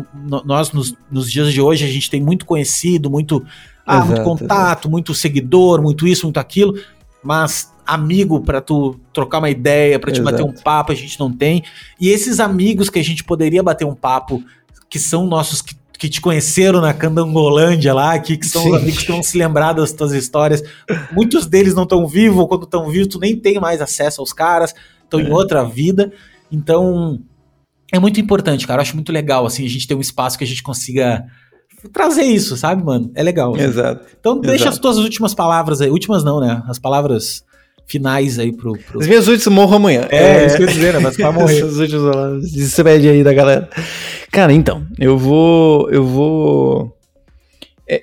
[0.45, 3.45] Nós, nos, nos dias de hoje, a gente tem muito conhecido, muito,
[3.87, 4.91] ah, exato, muito contato, exato.
[4.91, 6.79] muito seguidor, muito isso, muito aquilo.
[7.23, 11.33] Mas amigo para tu trocar uma ideia, para te bater um papo, a gente não
[11.33, 11.65] tem.
[12.01, 14.43] E esses amigos que a gente poderia bater um papo,
[14.89, 18.75] que são nossos que que te conheceram na Candangolândia lá, que, que são Sim.
[18.75, 20.63] amigos que vão se lembrar das tuas histórias.
[21.13, 24.33] Muitos deles não estão vivos, ou quando estão vivos, tu nem tem mais acesso aos
[24.33, 24.75] caras,
[25.05, 25.25] estão é.
[25.25, 26.11] em outra vida.
[26.51, 27.21] Então,
[27.93, 28.81] é muito importante, cara.
[28.81, 31.27] Eu acho muito legal, assim, a gente ter um espaço que a gente consiga
[31.93, 33.11] trazer isso, sabe, mano?
[33.15, 33.55] É legal.
[33.55, 34.07] Exato.
[34.19, 34.71] Então, deixa Exato.
[34.71, 35.91] as tuas últimas palavras aí.
[35.91, 36.63] Últimas não, né?
[36.67, 37.45] As palavras
[37.91, 38.73] finais aí pro.
[38.79, 39.01] pro...
[39.01, 40.07] As minhas últimas morro amanhã.
[40.11, 41.01] É, é isso que eu ia dizer, né?
[41.01, 41.63] Mas pra morrer.
[41.65, 43.69] As últimas despede aí da galera.
[44.31, 45.91] Cara, então, eu vou.
[45.91, 46.97] Eu vou.
[47.89, 48.03] É,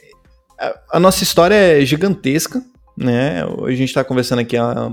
[0.60, 2.62] a, a, nossa história é gigantesca,
[2.98, 3.44] né?
[3.44, 4.92] A gente tá conversando aqui há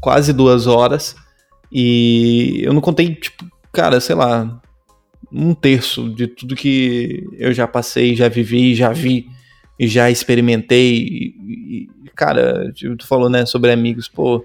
[0.00, 1.14] quase duas horas.
[1.70, 4.60] E eu não contei, tipo, cara, sei lá,
[5.32, 9.26] um terço de tudo que eu já passei, já vivi, já vi
[9.78, 10.96] e já experimentei.
[10.98, 14.44] E, cara, tipo, tu falou, né, sobre amigos, pô.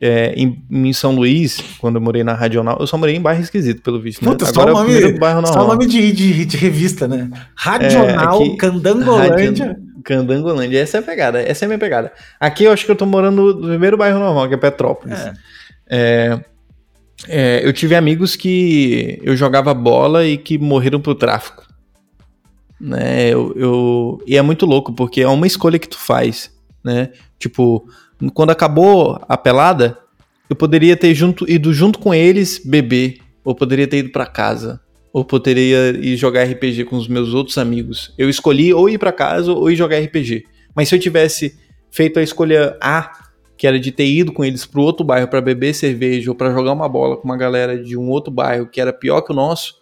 [0.00, 3.40] É, em, em, São Luís, quando eu morei na Radional, eu só morei em bairro
[3.40, 4.24] esquisito, pelo visto.
[4.24, 4.32] Né?
[4.32, 7.30] Puta, Agora só o nome, bairro só nome de, de, de, revista, né?
[7.54, 9.78] Radional, é, Candangolândia.
[10.02, 12.12] Candangolândia, essa é a pegada, essa é a minha pegada.
[12.40, 15.20] Aqui eu acho que eu tô morando no primeiro bairro normal, que é Petrópolis.
[15.20, 15.34] É.
[15.88, 16.40] É,
[17.28, 21.64] é, eu tive amigos que eu jogava bola e que morreram pro tráfico.
[22.80, 23.28] Né?
[23.28, 26.51] Eu, eu, e é muito louco, porque é uma escolha que tu faz,
[26.84, 27.10] né?
[27.38, 27.86] Tipo,
[28.34, 29.98] quando acabou a pelada,
[30.48, 34.80] eu poderia ter junto, ido junto com eles beber, ou poderia ter ido para casa,
[35.12, 38.14] ou poderia ir jogar RPG com os meus outros amigos.
[38.16, 40.44] Eu escolhi ou ir para casa ou ir jogar RPG.
[40.74, 41.56] Mas se eu tivesse
[41.90, 43.12] feito a escolha A,
[43.56, 46.52] que era de ter ido com eles para outro bairro para beber cerveja ou para
[46.52, 49.34] jogar uma bola com uma galera de um outro bairro que era pior que o
[49.34, 49.74] nosso,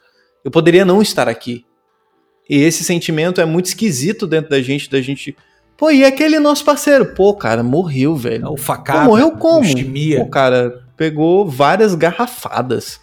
[0.45, 1.65] eu poderia não estar aqui.
[2.49, 5.37] E esse sentimento é muito esquisito dentro da gente, da gente.
[5.81, 7.07] Pô, e aquele nosso parceiro?
[7.15, 8.53] Pô, cara, morreu, velho.
[8.53, 8.99] O facada.
[8.99, 9.67] Pô, morreu como?
[10.19, 13.01] Pô, cara, pegou várias garrafadas.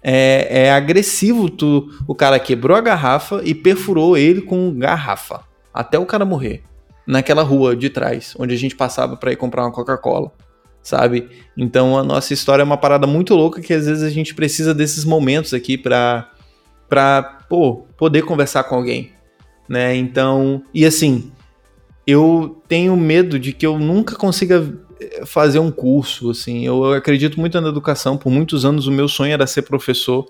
[0.00, 5.40] É, é agressivo, tu, o cara quebrou a garrafa e perfurou ele com garrafa.
[5.74, 6.62] Até o cara morrer
[7.04, 10.30] naquela rua de trás, onde a gente passava para ir comprar uma Coca-Cola,
[10.84, 11.28] sabe?
[11.56, 14.72] Então a nossa história é uma parada muito louca que às vezes a gente precisa
[14.72, 16.30] desses momentos aqui para
[16.88, 19.10] para pô, poder conversar com alguém,
[19.68, 19.96] né?
[19.96, 21.31] Então, e assim,
[22.06, 24.66] eu tenho medo de que eu nunca consiga
[25.00, 26.66] eh, fazer um curso, assim.
[26.66, 30.26] Eu acredito muito na educação, por muitos anos o meu sonho era ser professor.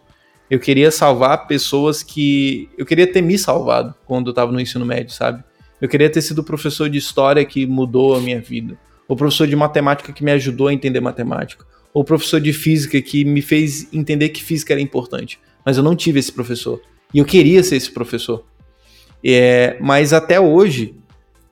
[0.51, 4.85] Eu queria salvar pessoas que eu queria ter me salvado quando eu estava no ensino
[4.85, 5.43] médio, sabe?
[5.81, 8.79] Eu queria ter sido professor de história que mudou a minha vida,
[9.09, 13.25] o professor de matemática que me ajudou a entender matemática, ou professor de física que
[13.25, 15.41] me fez entender que física era importante.
[15.65, 16.81] Mas eu não tive esse professor.
[17.15, 18.45] E eu queria ser esse professor.
[19.25, 20.97] É, mas até hoje,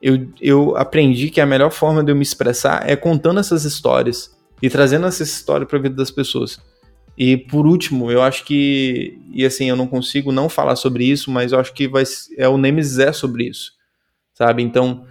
[0.01, 4.37] eu, eu aprendi que a melhor forma de eu me expressar é contando essas histórias
[4.63, 6.59] e trazendo essa história para a vida das pessoas.
[7.17, 11.31] E por último, eu acho que, e assim, eu não consigo não falar sobre isso,
[11.31, 12.05] mas eu acho que vai,
[12.39, 13.73] é o Nemesis é sobre isso
[14.41, 14.63] sabe?
[14.63, 15.05] Então,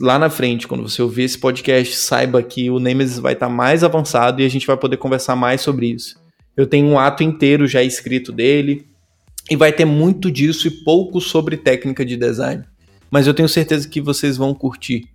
[0.00, 3.52] lá na frente, quando você ouvir esse podcast, saiba que o Nemesis vai estar tá
[3.52, 6.20] mais avançado e a gente vai poder conversar mais sobre isso.
[6.56, 8.86] Eu tenho um ato inteiro já escrito dele
[9.50, 12.64] e vai ter muito disso e pouco sobre técnica de design.
[13.10, 15.08] Mas eu tenho certeza que vocês vão curtir.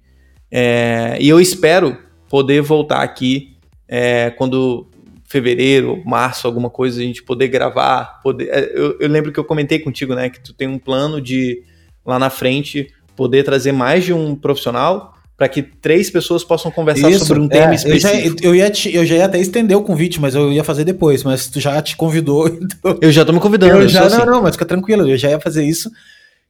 [0.51, 1.97] É, e eu espero
[2.29, 3.55] poder voltar aqui
[3.87, 4.87] é, quando
[5.27, 8.21] fevereiro, março, alguma coisa, a gente poder gravar.
[8.21, 11.21] Poder, é, eu, eu lembro que eu comentei contigo, né, que tu tem um plano
[11.21, 11.63] de
[12.05, 17.09] lá na frente poder trazer mais de um profissional para que três pessoas possam conversar
[17.09, 18.37] Isso, sobre um tema é, específico.
[18.41, 20.63] Eu já, eu, ia te, eu já ia até estender o convite, mas eu ia
[20.63, 22.47] fazer depois, mas tu já te convidou.
[22.65, 22.97] Então...
[23.01, 23.73] Eu já tô me convidando.
[23.73, 24.25] Eu, eu já, não, assim.
[24.25, 25.91] não, mas fica tranquilo, eu já ia fazer isso,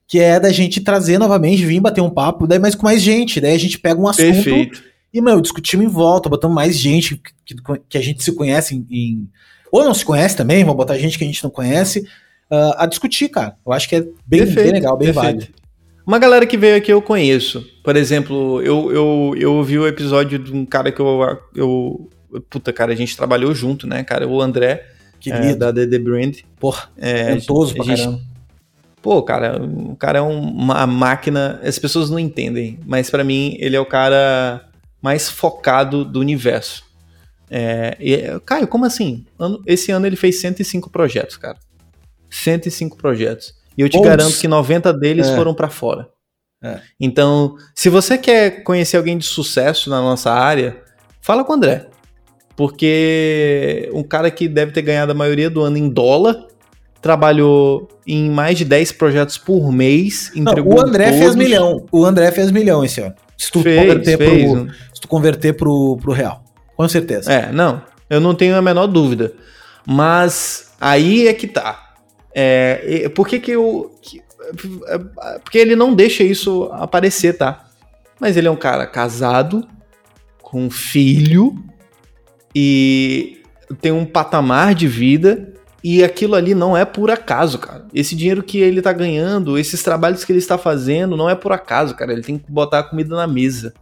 [0.06, 3.40] que é da gente trazer novamente, vir bater um papo, daí mais com mais gente,
[3.40, 4.82] daí a gente pega um assunto Perfeito.
[5.12, 7.54] e, meu, discutimos em volta, botamos mais gente que,
[7.88, 9.28] que a gente se conhece em, em,
[9.72, 12.00] Ou não se conhece também, vamos botar gente que a gente não conhece,
[12.50, 13.56] uh, a discutir, cara.
[13.66, 15.24] Eu acho que é bem, bem legal, bem Perfeito.
[15.24, 15.46] válido.
[16.06, 17.66] Uma galera que veio aqui eu conheço.
[17.82, 22.08] Por exemplo, eu, eu, eu ouvi o episódio de um cara que eu, eu.
[22.48, 24.28] Puta, cara, a gente trabalhou junto, né, cara?
[24.28, 24.86] O André,
[25.26, 26.36] é, da The, The Brand.
[26.60, 28.35] Porra, é, ventoso pra gente, caramba.
[29.06, 31.60] Pô, cara, o cara é uma máquina.
[31.62, 34.68] As pessoas não entendem, mas para mim ele é o cara
[35.00, 36.82] mais focado do universo.
[37.48, 39.24] É, e, Caio, como assim?
[39.64, 41.56] Esse ano ele fez 105 projetos, cara.
[42.28, 43.54] 105 projetos.
[43.78, 45.36] E eu te garanto que 90 deles é.
[45.36, 46.08] foram para fora.
[46.60, 46.80] É.
[46.98, 50.82] Então, se você quer conhecer alguém de sucesso na nossa área,
[51.20, 51.86] fala com o André.
[52.56, 56.48] Porque um cara que deve ter ganhado a maioria do ano em dólar,
[57.00, 61.18] trabalhou em mais de 10 projetos por mês, Não, O André todos.
[61.18, 61.86] fez milhão.
[61.92, 63.14] O André fez milhão esse ano.
[63.36, 64.50] Se tu fez, converter, fez.
[64.50, 66.42] Pro, se tu converter pro, pro real.
[66.76, 67.32] Com certeza.
[67.32, 67.82] É, não.
[68.08, 69.32] Eu não tenho a menor dúvida.
[69.86, 71.94] Mas aí é que tá.
[72.34, 73.94] É, por que que eu...
[74.02, 74.22] Que,
[75.42, 77.64] porque ele não deixa isso aparecer, tá?
[78.20, 79.66] Mas ele é um cara casado,
[80.40, 81.54] com filho,
[82.54, 83.42] e
[83.80, 85.52] tem um patamar de vida
[85.88, 87.86] e aquilo ali não é por acaso, cara.
[87.94, 91.52] Esse dinheiro que ele tá ganhando, esses trabalhos que ele está fazendo, não é por
[91.52, 92.12] acaso, cara.
[92.12, 93.72] Ele tem que botar a comida na mesa.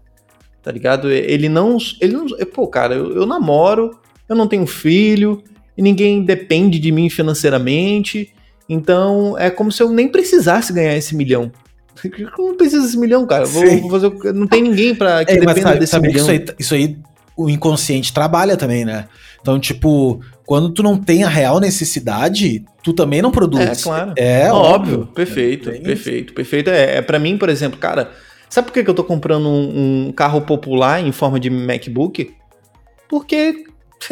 [0.62, 1.10] Tá ligado?
[1.10, 1.78] Ele não.
[2.02, 2.26] Ele não.
[2.52, 3.98] Pô, cara, eu, eu namoro,
[4.28, 5.42] eu não tenho filho,
[5.78, 8.34] e ninguém depende de mim financeiramente.
[8.68, 11.50] Então é como se eu nem precisasse ganhar esse milhão.
[12.36, 13.46] Como precisa desse milhão, cara?
[13.46, 16.22] Vou, vou fazer, não tem ninguém para que é, dependa sabe, desse sabe milhão.
[16.22, 16.98] Isso aí, isso aí
[17.34, 19.08] o inconsciente trabalha também, né?
[19.40, 23.80] Então, tipo, quando tu não tem a real necessidade, tu também não produz.
[23.80, 24.12] É, claro.
[24.16, 25.00] É óbvio.
[25.00, 25.06] óbvio.
[25.14, 26.70] Perfeito, é, perfeito, perfeito.
[26.70, 28.10] É, é para mim, por exemplo, cara,
[28.48, 32.34] sabe por que eu tô comprando um, um carro popular em forma de MacBook?
[33.08, 33.64] Porque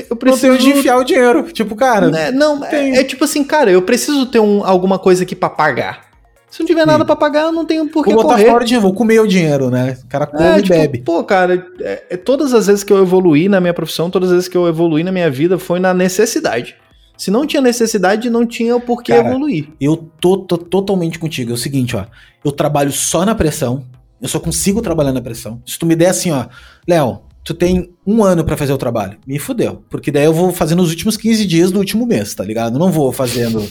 [0.08, 1.42] eu preciso não de enfiar o dinheiro.
[1.52, 2.10] Tipo, cara.
[2.10, 2.30] Né?
[2.30, 6.11] Não, é, é, tipo assim, cara, eu preciso ter um, alguma coisa aqui para pagar.
[6.52, 6.86] Se não tiver Sim.
[6.86, 9.18] nada para pagar, eu não tenho por que vou botar fora o dinheiro, vou comer
[9.20, 9.96] o dinheiro, né?
[10.04, 10.98] O cara come é, e tipo, bebe.
[10.98, 14.34] Pô, cara, é, é, todas as vezes que eu evoluí na minha profissão, todas as
[14.34, 16.76] vezes que eu evoluí na minha vida, foi na necessidade.
[17.16, 19.70] Se não tinha necessidade, não tinha o porquê cara, evoluir.
[19.80, 21.52] Eu tô, tô totalmente contigo.
[21.52, 22.04] É o seguinte, ó.
[22.44, 23.86] Eu trabalho só na pressão.
[24.20, 25.62] Eu só consigo trabalhar na pressão.
[25.64, 26.48] Se tu me der assim, ó,
[26.86, 29.82] Léo, tu tem um ano para fazer o trabalho, me fudeu.
[29.88, 32.78] Porque daí eu vou fazendo os últimos 15 dias do último mês, tá ligado?
[32.78, 33.66] Não vou fazendo.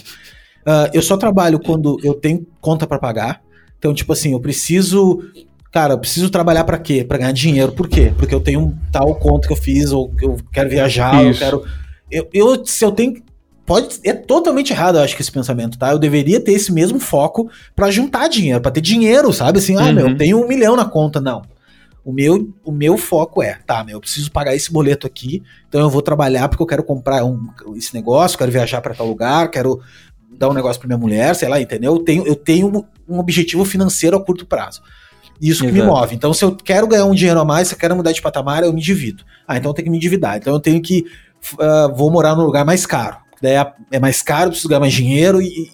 [0.62, 3.42] Uh, eu só trabalho quando eu tenho conta para pagar.
[3.78, 5.24] Então, tipo assim, eu preciso.
[5.72, 7.04] Cara, eu preciso trabalhar para quê?
[7.04, 7.72] Para ganhar dinheiro.
[7.72, 8.14] Por quê?
[8.18, 11.44] Porque eu tenho um tal conta que eu fiz, ou eu quero viajar, Isso.
[11.44, 11.64] eu quero.
[12.12, 13.24] Eu, eu, se eu tenho
[13.66, 15.92] pode é totalmente errado, eu acho que esse pensamento, tá?
[15.92, 19.60] Eu deveria ter esse mesmo foco para juntar dinheiro, para ter dinheiro, sabe?
[19.60, 20.18] Assim, ah, meu, eu uhum.
[20.18, 21.42] tenho um milhão na conta, não.
[22.04, 25.80] O meu, o meu foco é, tá, meu, eu preciso pagar esse boleto aqui, então
[25.80, 29.50] eu vou trabalhar porque eu quero comprar um, esse negócio, quero viajar para tal lugar,
[29.52, 29.80] quero
[30.32, 31.94] dar um negócio para minha mulher, sei lá, entendeu?
[31.94, 34.82] Eu tenho, eu tenho um objetivo financeiro a curto prazo.
[35.42, 35.74] Isso Exato.
[35.74, 36.16] que me move.
[36.16, 38.64] Então, se eu quero ganhar um dinheiro a mais, se eu quero mudar de patamar,
[38.64, 39.24] eu me divido.
[39.48, 40.38] Ah, então eu tenho que me endividar.
[40.38, 41.06] Então eu tenho que.
[41.54, 44.94] Uh, vou morar num lugar mais caro daí é, é mais caro, preciso ganhar mais
[44.94, 45.70] dinheiro e,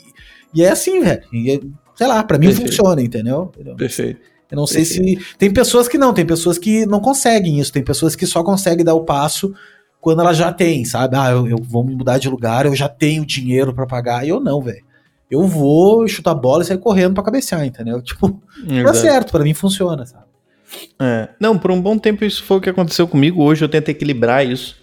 [0.53, 1.21] e é assim, velho.
[1.33, 1.61] E,
[1.95, 2.69] sei lá, para mim Perfeito.
[2.69, 3.51] funciona, entendeu?
[3.77, 4.21] Perfeito.
[4.49, 5.19] Eu não sei se.
[5.37, 8.85] Tem pessoas que não, tem pessoas que não conseguem isso, tem pessoas que só conseguem
[8.85, 9.53] dar o passo
[10.07, 11.17] quando ela já tem, sabe?
[11.17, 14.25] Ah, eu, eu vou me mudar de lugar, eu já tenho dinheiro para pagar.
[14.25, 14.81] E eu não, velho.
[15.29, 17.99] Eu vou chutar a bola e sair correndo para cabecear, entendeu?
[18.01, 18.41] Tipo,
[18.85, 20.23] tá certo, para mim funciona, sabe?
[20.97, 21.27] É.
[21.41, 23.43] Não, por um bom tempo isso foi o que aconteceu comigo.
[23.43, 24.77] Hoje eu tento equilibrar isso.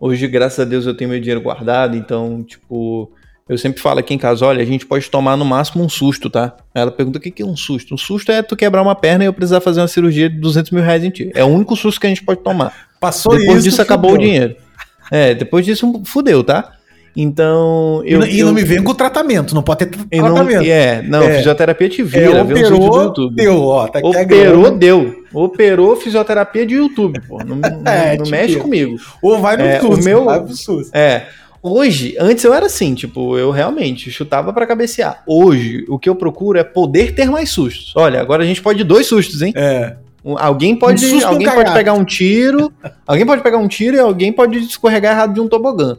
[0.00, 3.12] Hoje, graças a Deus, eu tenho meu dinheiro guardado, então, tipo,
[3.46, 6.30] eu sempre falo aqui em casa, olha, a gente pode tomar no máximo um susto,
[6.30, 6.56] tá?
[6.74, 7.92] Ela pergunta o que é um susto.
[7.92, 10.70] Um susto é tu quebrar uma perna e eu precisar fazer uma cirurgia de 200
[10.70, 11.30] mil reais em ti.
[11.34, 12.88] É o único susto que a gente pode tomar.
[12.98, 14.56] Passou Depois isso, disso, acabou o dinheiro.
[15.10, 16.72] É, depois disso, fudeu, tá?
[17.16, 18.02] Então.
[18.04, 20.22] Eu, e, não, eu, me vem com tratamento, não pode ter tratamento.
[20.22, 23.34] Não, é, não, é, fisioterapia te vira, é, operou, YouTube.
[23.34, 25.24] Deu, ó, tá operou, deu.
[25.32, 27.38] Operou fisioterapia de YouTube, pô.
[27.44, 27.58] Não,
[27.90, 28.96] é, não, não mexe comigo.
[29.22, 30.90] Ou vai no é, SUS, meu, vai pro SUS.
[30.92, 31.26] É.
[31.62, 35.22] Hoje, antes eu era assim, tipo, eu realmente chutava para cabecear.
[35.26, 37.92] Hoje, o que eu procuro é poder ter mais sustos.
[37.96, 39.52] Olha, agora a gente pode dois sustos, hein?
[39.54, 39.94] É.
[40.24, 42.72] Alguém pode, um alguém pode pegar um tiro,
[43.06, 45.96] alguém pode pegar um tiro e alguém pode escorregar errado de um tobogã.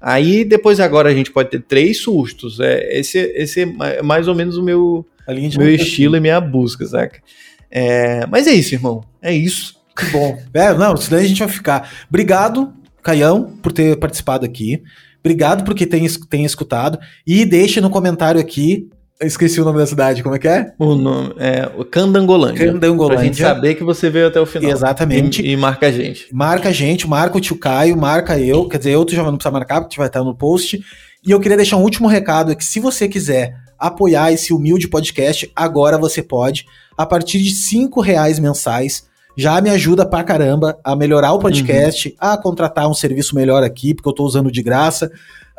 [0.00, 2.60] Aí depois agora a gente pode ter três sustos.
[2.60, 7.20] É, esse, esse é mais ou menos o meu, meu estilo e minha busca, saca?
[7.70, 9.02] É, mas é isso, irmão.
[9.20, 9.76] É isso.
[9.96, 10.38] Que bom.
[10.54, 11.90] É, não, senão a gente vai ficar.
[12.08, 12.72] Obrigado,
[13.02, 14.82] Caião, por ter participado aqui.
[15.20, 16.98] Obrigado porque tem, tem escutado.
[17.26, 18.88] E deixe no comentário aqui
[19.26, 20.72] esqueci o nome da cidade, como é que é?
[20.78, 22.72] O nome é o Candangolândia.
[22.72, 23.16] Candangolândia.
[23.16, 24.70] Pra gente saber que você veio até o final.
[24.70, 25.42] Exatamente.
[25.42, 26.28] E, e, marca a gente.
[26.32, 28.68] Marca a gente, marca o tio Caio, marca eu.
[28.68, 30.80] Quer dizer, eu tu já não precisa marcar, porque vai estar no post.
[31.26, 34.88] E eu queria deixar um último recado: é que se você quiser apoiar esse humilde
[34.88, 36.64] podcast, agora você pode.
[36.96, 39.04] A partir de cinco reais mensais,
[39.36, 42.14] já me ajuda pra caramba a melhorar o podcast, uhum.
[42.18, 45.10] a contratar um serviço melhor aqui, porque eu tô usando de graça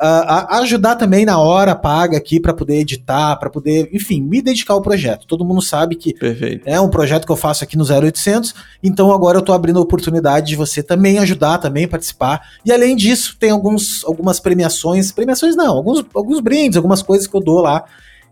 [0.02, 4.74] a ajudar também na hora paga aqui para poder editar, para poder, enfim, me dedicar
[4.74, 5.28] ao projeto.
[5.28, 6.64] Todo mundo sabe que Perfeito.
[6.66, 9.82] é um projeto que eu faço aqui no 0800, então agora eu tô abrindo a
[9.82, 12.42] oportunidade de você também ajudar, também participar.
[12.64, 17.36] E além disso, tem alguns, algumas premiações, premiações não, alguns, alguns brindes, algumas coisas que
[17.36, 17.84] eu dou lá.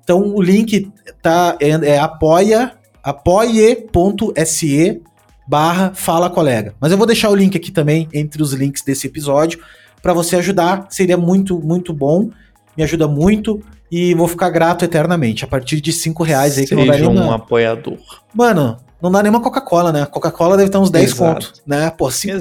[0.03, 0.89] Então o link
[1.22, 2.73] tá é, é apoia
[3.03, 5.02] apoie.se
[5.48, 6.76] barra fala colega.
[6.80, 9.60] Mas eu vou deixar o link aqui também entre os links desse episódio
[10.02, 12.30] para você ajudar, seria muito, muito bom.
[12.76, 13.61] Me ajuda muito
[13.91, 15.44] e vou ficar grato eternamente.
[15.44, 17.98] A partir de 5 reais aí que não dá nem um apoiador.
[18.34, 20.06] Mano, não dá nem uma Coca-Cola, né?
[20.06, 21.90] Coca-Cola deve ter uns 10 contos, né?
[21.90, 22.38] Pô, 5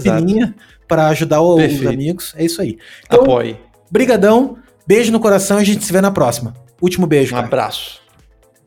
[0.87, 1.89] para ajudar os Perfeito.
[1.89, 2.35] amigos.
[2.37, 2.79] É isso aí.
[3.05, 3.59] Então, Apoie.
[3.91, 4.57] Brigadão,
[4.87, 6.55] beijo no coração e a gente se vê na próxima.
[6.81, 7.35] Último beijo.
[7.35, 7.47] Um cara.
[7.47, 8.01] abraço.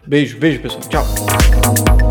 [0.06, 0.82] Beijo, beijo, pessoal.
[0.90, 2.09] Tchau.